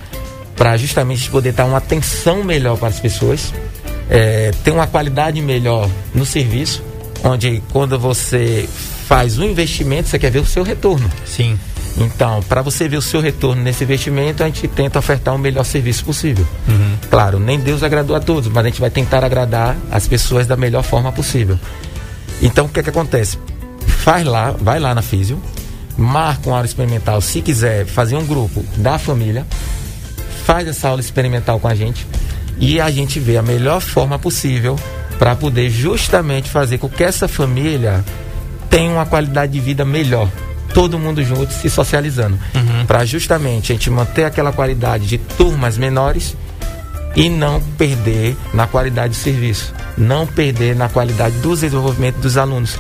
para 0.55 0.77
justamente 0.77 1.31
poder 1.31 1.53
dar 1.53 1.65
uma 1.65 1.79
atenção 1.79 2.45
melhor 2.45 2.77
para 2.77 2.89
as 2.89 3.01
pessoas, 3.01 3.53
é, 4.11 4.51
ter 4.63 4.73
uma 4.73 4.87
qualidade 4.87 5.41
melhor 5.41 5.89
no 6.15 6.27
serviço, 6.27 6.83
onde 7.25 7.63
quando 7.73 7.99
você 7.99 8.69
faz 9.07 9.39
um 9.39 9.45
investimento, 9.45 10.09
você 10.09 10.19
quer 10.19 10.31
ver 10.31 10.41
o 10.41 10.47
seu 10.47 10.63
retorno. 10.63 11.11
Sim. 11.25 11.59
Então, 11.99 12.43
para 12.43 12.61
você 12.61 12.89
ver 12.89 12.99
o 12.99 13.03
seu 13.03 13.21
retorno 13.21 13.63
nesse 13.63 13.85
investimento, 13.85 14.43
a 14.43 14.47
gente 14.47 14.69
tenta 14.69 14.99
ofertar 14.99 15.35
o 15.35 15.39
melhor 15.39 15.65
serviço 15.65 16.05
possível. 16.05 16.47
Claro, 17.09 17.39
nem 17.39 17.59
Deus 17.59 17.83
agradou 17.83 18.15
a 18.15 18.21
todos, 18.21 18.51
mas 18.51 18.65
a 18.65 18.69
gente 18.69 18.81
vai 18.81 18.91
tentar 18.91 19.25
agradar 19.25 19.77
as 19.91 20.07
pessoas 20.07 20.47
da 20.47 20.57
melhor 20.57 20.83
forma 20.83 21.11
possível. 21.11 21.59
Então, 22.43 22.67
o 22.67 22.69
que 22.69 22.81
é 22.81 22.83
que 22.83 22.91
acontece? 22.91 23.39
Faz 23.87 24.27
lá, 24.27 24.51
vai 24.51 24.79
lá 24.79 24.95
na 24.95 25.01
Físio, 25.01 25.41
marca 25.97 26.49
uma 26.49 26.57
aula 26.57 26.67
experimental, 26.67 27.21
se 27.21 27.41
quiser 27.41 27.87
fazer 27.87 28.17
um 28.17 28.27
grupo 28.27 28.63
da 28.77 28.99
família, 28.99 29.47
faz 30.45 30.69
essa 30.69 30.89
aula 30.89 31.01
experimental 31.01 31.59
com 31.59 31.67
a 31.67 31.75
gente 31.75 32.07
e 32.59 32.81
a 32.81 32.91
gente 32.91 33.19
vê 33.19 33.37
a 33.37 33.43
melhor 33.43 33.81
forma 33.81 34.19
possível 34.19 34.79
para 35.19 35.35
poder 35.35 35.71
justamente 35.71 36.49
fazer 36.49 36.79
com 36.79 36.89
que 36.89 37.03
essa 37.03 37.27
família 37.27 38.05
tenha 38.69 38.91
uma 38.91 39.07
qualidade 39.07 39.53
de 39.53 39.61
vida 39.61 39.85
melhor. 39.85 40.29
Todo 40.73 40.99
mundo 40.99 41.23
junto 41.25 41.53
se 41.53 41.71
socializando. 41.71 42.39
Para 42.87 43.05
justamente 43.05 43.73
a 43.73 43.75
gente 43.75 43.91
manter 43.91 44.25
aquela 44.25 44.53
qualidade 44.53 45.07
de 45.07 45.19
turmas 45.19 45.77
menores 45.79 46.37
e 47.15 47.29
não 47.31 47.61
perder 47.79 48.37
na 48.53 48.67
qualidade 48.67 49.15
de 49.15 49.19
serviço. 49.19 49.73
Não 49.97 50.27
perder 50.27 50.77
na 50.77 50.89
qualidade 50.89 51.37
do 51.39 51.55
desenvolvimento 51.55 52.17
dos 52.17 52.37
alunos, 52.37 52.79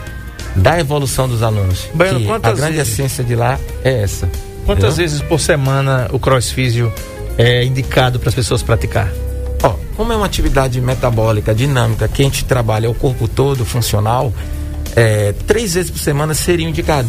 da 0.55 0.79
evolução 0.79 1.27
dos 1.29 1.43
alunos. 1.43 1.89
Que 1.97 2.49
a 2.49 2.53
grande 2.53 2.77
vezes- 2.77 2.93
essência 2.93 3.25
de 3.25 3.35
lá 3.35 3.59
é 3.83 4.03
essa. 4.03 4.29
Quantas 4.67 4.95
entendeu? 4.95 4.97
vezes 5.11 5.23
por 5.23 5.41
semana 5.41 6.09
o 6.13 6.19
crossfísio 6.19 6.93
é 7.39 7.65
indicado 7.65 8.19
para 8.19 8.29
as 8.29 8.35
pessoas 8.35 8.63
praticar? 8.63 9.11
Ó, 9.63 9.75
como 9.97 10.13
é 10.13 10.17
uma 10.17 10.27
atividade 10.27 10.81
metabólica, 10.81 11.55
dinâmica, 11.55 12.07
que 12.07 12.21
a 12.21 12.25
gente 12.25 12.45
trabalha 12.45 12.91
o 12.91 12.95
corpo 12.95 13.27
todo, 13.27 13.65
funcional, 13.65 14.33
é, 14.95 15.33
três 15.47 15.75
vezes 15.75 15.91
por 15.91 15.99
semana 16.01 16.35
seria 16.35 16.69
indicado. 16.69 17.09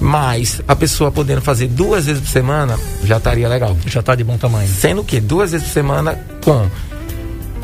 Mas 0.00 0.60
a 0.66 0.74
pessoa 0.74 1.12
podendo 1.12 1.40
fazer 1.40 1.68
duas 1.68 2.06
vezes 2.06 2.22
por 2.22 2.28
semana 2.28 2.78
já 3.04 3.18
estaria 3.18 3.48
legal. 3.48 3.76
Já 3.86 4.00
está 4.00 4.14
de 4.14 4.24
bom 4.24 4.36
tamanho. 4.36 4.68
Sendo 4.68 5.04
que 5.04 5.20
duas 5.20 5.52
vezes 5.52 5.66
por 5.66 5.72
semana 5.72 6.18
com 6.44 6.68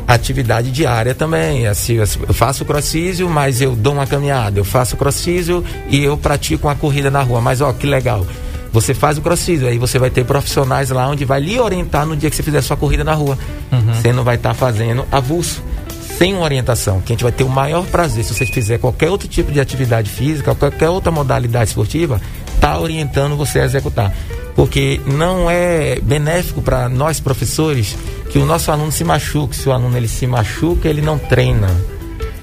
atividade 0.07 0.71
diária 0.71 1.13
também. 1.13 1.67
Assim, 1.67 1.95
eu 1.95 2.33
faço 2.33 2.65
crossfísio, 2.65 3.29
mas 3.29 3.61
eu 3.61 3.75
dou 3.75 3.93
uma 3.93 4.07
caminhada. 4.07 4.59
Eu 4.59 4.65
faço 4.65 4.97
crossfísio 4.97 5.63
e 5.89 6.03
eu 6.03 6.17
pratico 6.17 6.67
uma 6.67 6.75
corrida 6.75 7.11
na 7.11 7.21
rua. 7.21 7.41
Mas 7.41 7.61
ó, 7.61 7.71
que 7.73 7.85
legal. 7.85 8.25
Você 8.71 8.93
faz 8.93 9.17
o 9.17 9.21
crossfísio, 9.21 9.67
aí 9.67 9.79
você 9.79 9.97
vai 9.97 10.11
ter 10.11 10.23
profissionais 10.23 10.91
lá 10.91 11.07
onde 11.07 11.25
vai 11.25 11.39
lhe 11.39 11.59
orientar 11.59 12.05
no 12.05 12.15
dia 12.15 12.29
que 12.29 12.35
você 12.35 12.43
fizer 12.43 12.61
sua 12.61 12.77
corrida 12.77 13.03
na 13.03 13.13
rua. 13.13 13.37
Você 13.95 14.13
não 14.13 14.23
vai 14.23 14.35
estar 14.35 14.53
fazendo 14.53 15.05
avulso, 15.11 15.63
sem 16.19 16.33
uma 16.33 16.43
orientação. 16.43 16.99
Que 16.99 17.13
a 17.13 17.15
gente 17.15 17.23
vai 17.23 17.31
ter 17.31 17.45
o 17.45 17.49
maior 17.49 17.85
prazer 17.85 18.25
se 18.25 18.35
você 18.35 18.45
fizer 18.45 18.77
qualquer 18.77 19.09
outro 19.09 19.27
tipo 19.27 19.53
de 19.53 19.59
atividade 19.61 20.09
física, 20.09 20.53
qualquer 20.53 20.89
outra 20.89 21.09
modalidade 21.09 21.69
esportiva, 21.69 22.21
tá 22.59 22.77
orientando 22.77 23.37
você 23.37 23.61
a 23.61 23.65
executar. 23.65 24.13
Porque 24.53 24.99
não 25.05 25.49
é 25.49 25.97
benéfico 26.01 26.61
para 26.61 26.89
nós 26.89 27.21
professores 27.21 27.95
que 28.29 28.37
o 28.37 28.45
nosso 28.45 28.69
aluno 28.69 28.91
se 28.91 29.05
machuque. 29.05 29.55
Se 29.55 29.69
o 29.69 29.71
aluno 29.71 29.95
ele 29.95 30.09
se 30.09 30.27
machuca, 30.27 30.89
ele 30.89 31.01
não 31.01 31.17
treina. 31.17 31.69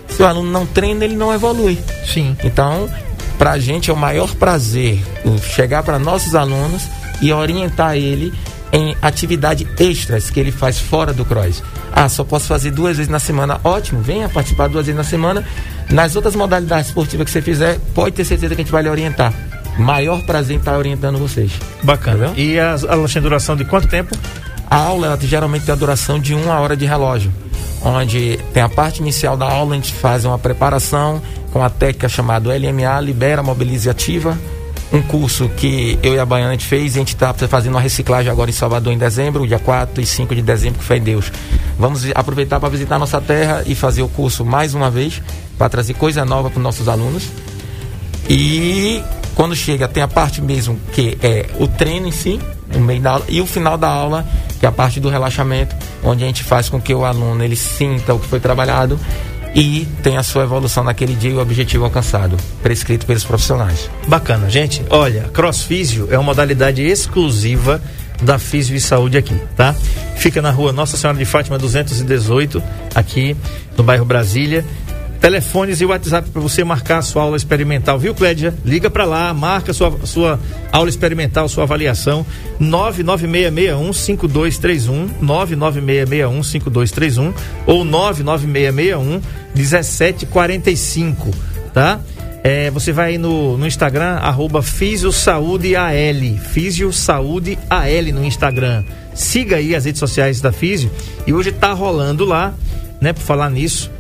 Se 0.09 0.23
o 0.23 0.27
aluno 0.27 0.51
não 0.51 0.65
treina, 0.65 1.05
ele 1.05 1.15
não 1.15 1.35
evolui. 1.35 1.79
Sim. 2.07 2.35
Então, 2.43 2.89
para 3.37 3.53
a 3.53 3.59
gente 3.59 3.91
é 3.91 3.93
o 3.93 3.97
maior 3.97 4.35
prazer 4.37 5.05
chegar 5.55 5.83
para 5.83 5.99
nossos 5.99 6.35
alunos 6.35 6.85
e 7.21 7.31
orientar 7.31 7.95
ele 7.95 8.33
em 8.73 8.97
atividade 9.01 9.67
extras 9.79 10.31
que 10.31 10.41
ele 10.41 10.53
faz 10.53 10.79
fora 10.79 11.13
do 11.13 11.25
cross. 11.25 11.63
Ah, 11.93 12.09
só 12.09 12.25
posso 12.25 12.47
fazer 12.47 12.71
duas 12.71 12.97
vezes 12.97 13.11
na 13.11 13.19
semana. 13.19 13.61
Ótimo, 13.63 14.01
venha 14.01 14.29
participar 14.29 14.69
duas 14.69 14.87
vezes 14.87 14.97
na 14.97 15.05
semana. 15.05 15.45
Nas 15.91 16.17
outras 16.17 16.35
modalidades 16.35 16.89
esportivas 16.89 17.27
que 17.27 17.31
você 17.31 17.43
fizer, 17.43 17.79
pode 17.95 18.15
ter 18.17 18.25
certeza 18.25 18.55
que 18.55 18.61
a 18.61 18.65
gente 18.65 18.73
vai 18.73 18.83
lhe 18.83 18.89
orientar. 18.89 19.33
Maior 19.79 20.23
prazer 20.23 20.57
em 20.57 20.59
estar 20.59 20.77
orientando 20.77 21.19
vocês. 21.19 21.53
Bacana. 21.83 22.29
Entendeu? 22.29 22.45
E 22.45 22.59
as 22.59 22.85
aulas 22.85 23.13
têm 23.13 23.23
duração 23.23 23.57
de 23.57 23.65
quanto 23.65 23.89
tempo? 23.89 24.17
A 24.69 24.77
aula 24.77 25.07
ela 25.07 25.19
geralmente 25.21 25.65
tem 25.65 25.73
a 25.73 25.77
duração 25.77 26.19
de 26.19 26.35
uma 26.35 26.59
hora 26.59 26.77
de 26.77 26.85
relógio, 26.85 27.33
onde 27.85 28.39
tem 28.53 28.63
a 28.63 28.69
parte 28.69 29.01
inicial 29.01 29.37
da 29.37 29.49
aula, 29.49 29.73
a 29.73 29.77
gente 29.77 29.93
faz 29.93 30.25
uma 30.25 30.39
preparação 30.39 31.23
com 31.53 31.63
a 31.63 31.71
técnica 31.71 32.09
chamada 32.09 32.51
LMA, 32.51 33.01
Libera, 33.01 33.43
Mobilize 33.43 33.87
e 33.87 33.91
Ativa, 33.91 34.37
um 34.93 35.03
curso 35.03 35.49
que 35.57 35.99
eu 36.03 36.15
e 36.15 36.19
a 36.19 36.25
Baiana 36.25 36.51
a 36.51 36.53
gente 36.53 36.67
fez 36.67 36.95
a 36.95 36.99
gente 36.99 37.15
está 37.15 37.35
fazendo 37.35 37.75
uma 37.75 37.81
reciclagem 37.81 38.31
agora 38.31 38.51
em 38.51 38.53
Salvador 38.53 38.93
em 38.93 38.99
dezembro, 38.99 39.47
dia 39.47 39.59
4 39.59 40.01
e 40.01 40.07
5 40.07 40.35
de 40.35 40.43
dezembro, 40.43 40.79
que 40.79 40.85
fé 40.85 40.97
em 40.97 41.03
Deus. 41.03 41.33
Vamos 41.79 42.05
aproveitar 42.15 42.61
para 42.61 42.69
visitar 42.69 42.99
nossa 42.99 43.21
terra 43.21 43.63
e 43.67 43.75
fazer 43.75 44.03
o 44.03 44.09
curso 44.09 44.45
mais 44.45 44.75
uma 44.75 44.91
vez, 44.91 45.21
para 45.59 45.69
trazer 45.69 45.95
coisa 45.95 46.25
nova 46.25 46.51
para 46.51 46.59
os 46.59 46.63
nossos 46.63 46.89
alunos. 46.89 47.29
E 48.29 49.03
quando 49.35 49.55
chega, 49.55 49.87
tem 49.87 50.03
a 50.03 50.09
parte 50.09 50.41
mesmo 50.41 50.79
que 50.93 51.19
é 51.23 51.47
o 51.59 51.69
treino 51.69 52.07
em 52.07 52.13
si, 52.13 52.41
no 52.73 52.81
meio 52.81 53.01
da 53.01 53.13
aula, 53.13 53.25
e 53.29 53.41
o 53.41 53.47
final 53.47 53.77
da 53.77 53.89
aula, 53.89 54.27
que 54.59 54.67
é 54.67 54.69
a 54.69 54.73
parte 54.73 54.99
do 54.99 55.09
relaxamento, 55.09 55.77
onde 56.03 56.25
a 56.25 56.27
gente 56.27 56.43
faz 56.43 56.69
com 56.69 56.81
que 56.81 56.95
o 56.95 57.05
aluno 57.05 57.43
ele 57.45 57.57
sinta 57.57 58.15
o 58.15 58.19
que 58.19 58.27
foi 58.27 58.41
trabalhado 58.41 58.99
e 59.57 59.89
tenha 60.03 60.21
a 60.21 60.23
sua 60.23 60.43
evolução 60.43 60.85
naquele 60.85 61.15
dia 61.15 61.31
e 61.31 61.35
o 61.35 61.41
objetivo 61.41 61.85
alcançado, 61.85 62.37
prescrito 62.63 63.07
pelos 63.07 63.25
profissionais. 63.25 63.89
Bacana, 64.07 64.51
gente. 64.51 64.85
Olha, 64.91 65.23
crossfísio 65.33 66.09
é 66.11 66.19
uma 66.19 66.25
modalidade 66.25 66.83
exclusiva 66.83 67.81
da 68.23 68.39
Físio 68.39 68.77
e 68.77 68.81
Saúde 68.81 69.17
aqui, 69.17 69.35
tá? 69.57 69.75
Fica 70.17 70.43
na 70.43 70.51
rua 70.51 70.73
Nossa 70.73 70.99
Senhora 70.99 71.19
de 71.19 71.25
Fátima 71.25 71.59
218, 71.59 72.63
aqui 72.95 73.35
no 73.79 73.83
bairro 73.83 74.05
Brasília. 74.05 74.63
Telefones 75.21 75.81
e 75.81 75.85
WhatsApp 75.85 76.31
para 76.31 76.41
você 76.41 76.63
marcar 76.63 76.99
a 76.99 77.03
sua 77.03 77.23
aula 77.23 77.37
experimental, 77.37 77.99
viu, 77.99 78.15
Clédia? 78.15 78.55
Liga 78.65 78.91
para 78.91 79.05
lá, 79.05 79.33
marca 79.35 79.73
sua 79.73 79.97
sua 80.05 80.39
aula 80.71 80.89
experimental, 80.89 81.49
sua 81.49 81.65
avaliação. 81.65 82.25
99661 82.61 83.93
5231, 83.93 85.09
99661 85.21 86.43
5231 86.43 87.35
ou 87.67 87.85
99661 87.85 89.21
1745, 89.55 91.31
tá? 91.73 92.01
É, 92.45 92.71
você 92.71 92.93
vai 92.93 93.19
no, 93.19 93.59
no 93.59 93.67
Instagram, 93.67 94.19
arroba 94.19 94.63
Fisiosaúdeal. 94.63 95.91
Fisiosaúdeal 96.53 97.59
no 98.15 98.25
Instagram. 98.25 98.85
Siga 99.13 99.57
aí 99.57 99.75
as 99.75 99.85
redes 99.85 99.99
sociais 99.99 100.41
da 100.41 100.53
Físio. 100.53 100.89
E 101.27 101.33
hoje 101.33 101.51
tá 101.51 101.73
rolando 101.73 102.25
lá, 102.25 102.55
né, 103.01 103.13
por 103.13 103.23
falar 103.23 103.51
nisso, 103.51 103.91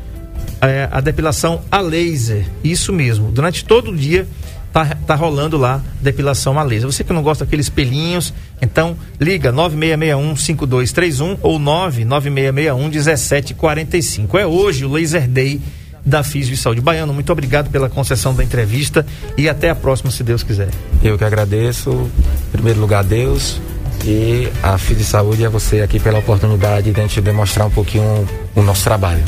é, 0.66 0.88
a 0.90 1.00
depilação 1.00 1.62
a 1.70 1.80
laser. 1.80 2.44
Isso 2.62 2.92
mesmo. 2.92 3.30
Durante 3.30 3.64
todo 3.64 3.90
o 3.90 3.96
dia 3.96 4.26
tá, 4.72 4.96
tá 5.06 5.14
rolando 5.14 5.56
lá 5.56 5.82
depilação 6.00 6.58
a 6.58 6.62
laser. 6.62 6.90
Você 6.90 7.02
que 7.02 7.12
não 7.12 7.22
gosta 7.22 7.44
daqueles 7.44 7.68
pelinhos, 7.68 8.32
então 8.60 8.96
liga 9.20 9.52
9661-5231 9.52 11.38
ou 11.42 11.58
99661-1745. 11.58 14.38
É 14.38 14.46
hoje 14.46 14.84
o 14.84 14.92
Laser 14.92 15.28
Day 15.28 15.60
da 16.04 16.22
Físio 16.22 16.54
e 16.54 16.56
Saúde. 16.56 16.80
Baiano, 16.80 17.12
muito 17.12 17.32
obrigado 17.32 17.70
pela 17.70 17.88
concessão 17.88 18.34
da 18.34 18.44
entrevista 18.44 19.04
e 19.36 19.48
até 19.48 19.70
a 19.70 19.74
próxima, 19.74 20.10
se 20.10 20.22
Deus 20.22 20.42
quiser. 20.42 20.68
Eu 21.02 21.18
que 21.18 21.24
agradeço, 21.24 21.90
em 21.90 22.52
primeiro 22.52 22.80
lugar, 22.80 23.02
Deus 23.02 23.60
e 24.04 24.48
a 24.62 24.78
Físio 24.78 25.02
e 25.02 25.04
Saúde 25.04 25.44
é 25.44 25.48
você 25.48 25.80
aqui 25.80 25.98
pela 25.98 26.20
oportunidade 26.20 26.92
de 26.92 27.00
a 27.00 27.02
gente 27.02 27.20
demonstrar 27.20 27.66
um 27.66 27.70
pouquinho 27.70 28.24
o 28.54 28.62
nosso 28.62 28.84
trabalho 28.84 29.24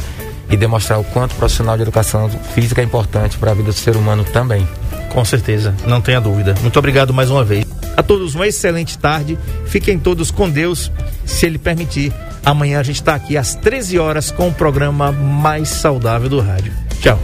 e 0.50 0.56
demonstrar 0.56 0.98
o 0.98 1.04
quanto 1.04 1.32
o 1.32 1.36
profissional 1.36 1.76
de 1.76 1.82
educação 1.82 2.28
física 2.54 2.80
é 2.80 2.84
importante 2.84 3.36
para 3.38 3.50
a 3.50 3.54
vida 3.54 3.70
do 3.70 3.74
ser 3.74 3.96
humano 3.96 4.24
também. 4.24 4.66
Com 5.10 5.24
certeza, 5.24 5.74
não 5.86 6.00
tenha 6.00 6.20
dúvida. 6.20 6.54
Muito 6.60 6.78
obrigado 6.78 7.12
mais 7.12 7.30
uma 7.30 7.44
vez. 7.44 7.66
A 7.96 8.02
todos 8.02 8.34
uma 8.34 8.46
excelente 8.46 8.96
tarde. 8.96 9.38
Fiquem 9.66 9.98
todos 9.98 10.30
com 10.30 10.48
Deus, 10.48 10.92
se 11.24 11.46
Ele 11.46 11.58
permitir. 11.58 12.12
Amanhã 12.44 12.80
a 12.80 12.82
gente 12.82 12.96
está 12.96 13.14
aqui 13.14 13.36
às 13.36 13.54
13 13.54 13.98
horas 13.98 14.30
com 14.30 14.48
o 14.48 14.52
programa 14.52 15.10
mais 15.12 15.68
saudável 15.68 16.28
do 16.28 16.40
rádio. 16.40 16.72
Tchau. 17.00 17.18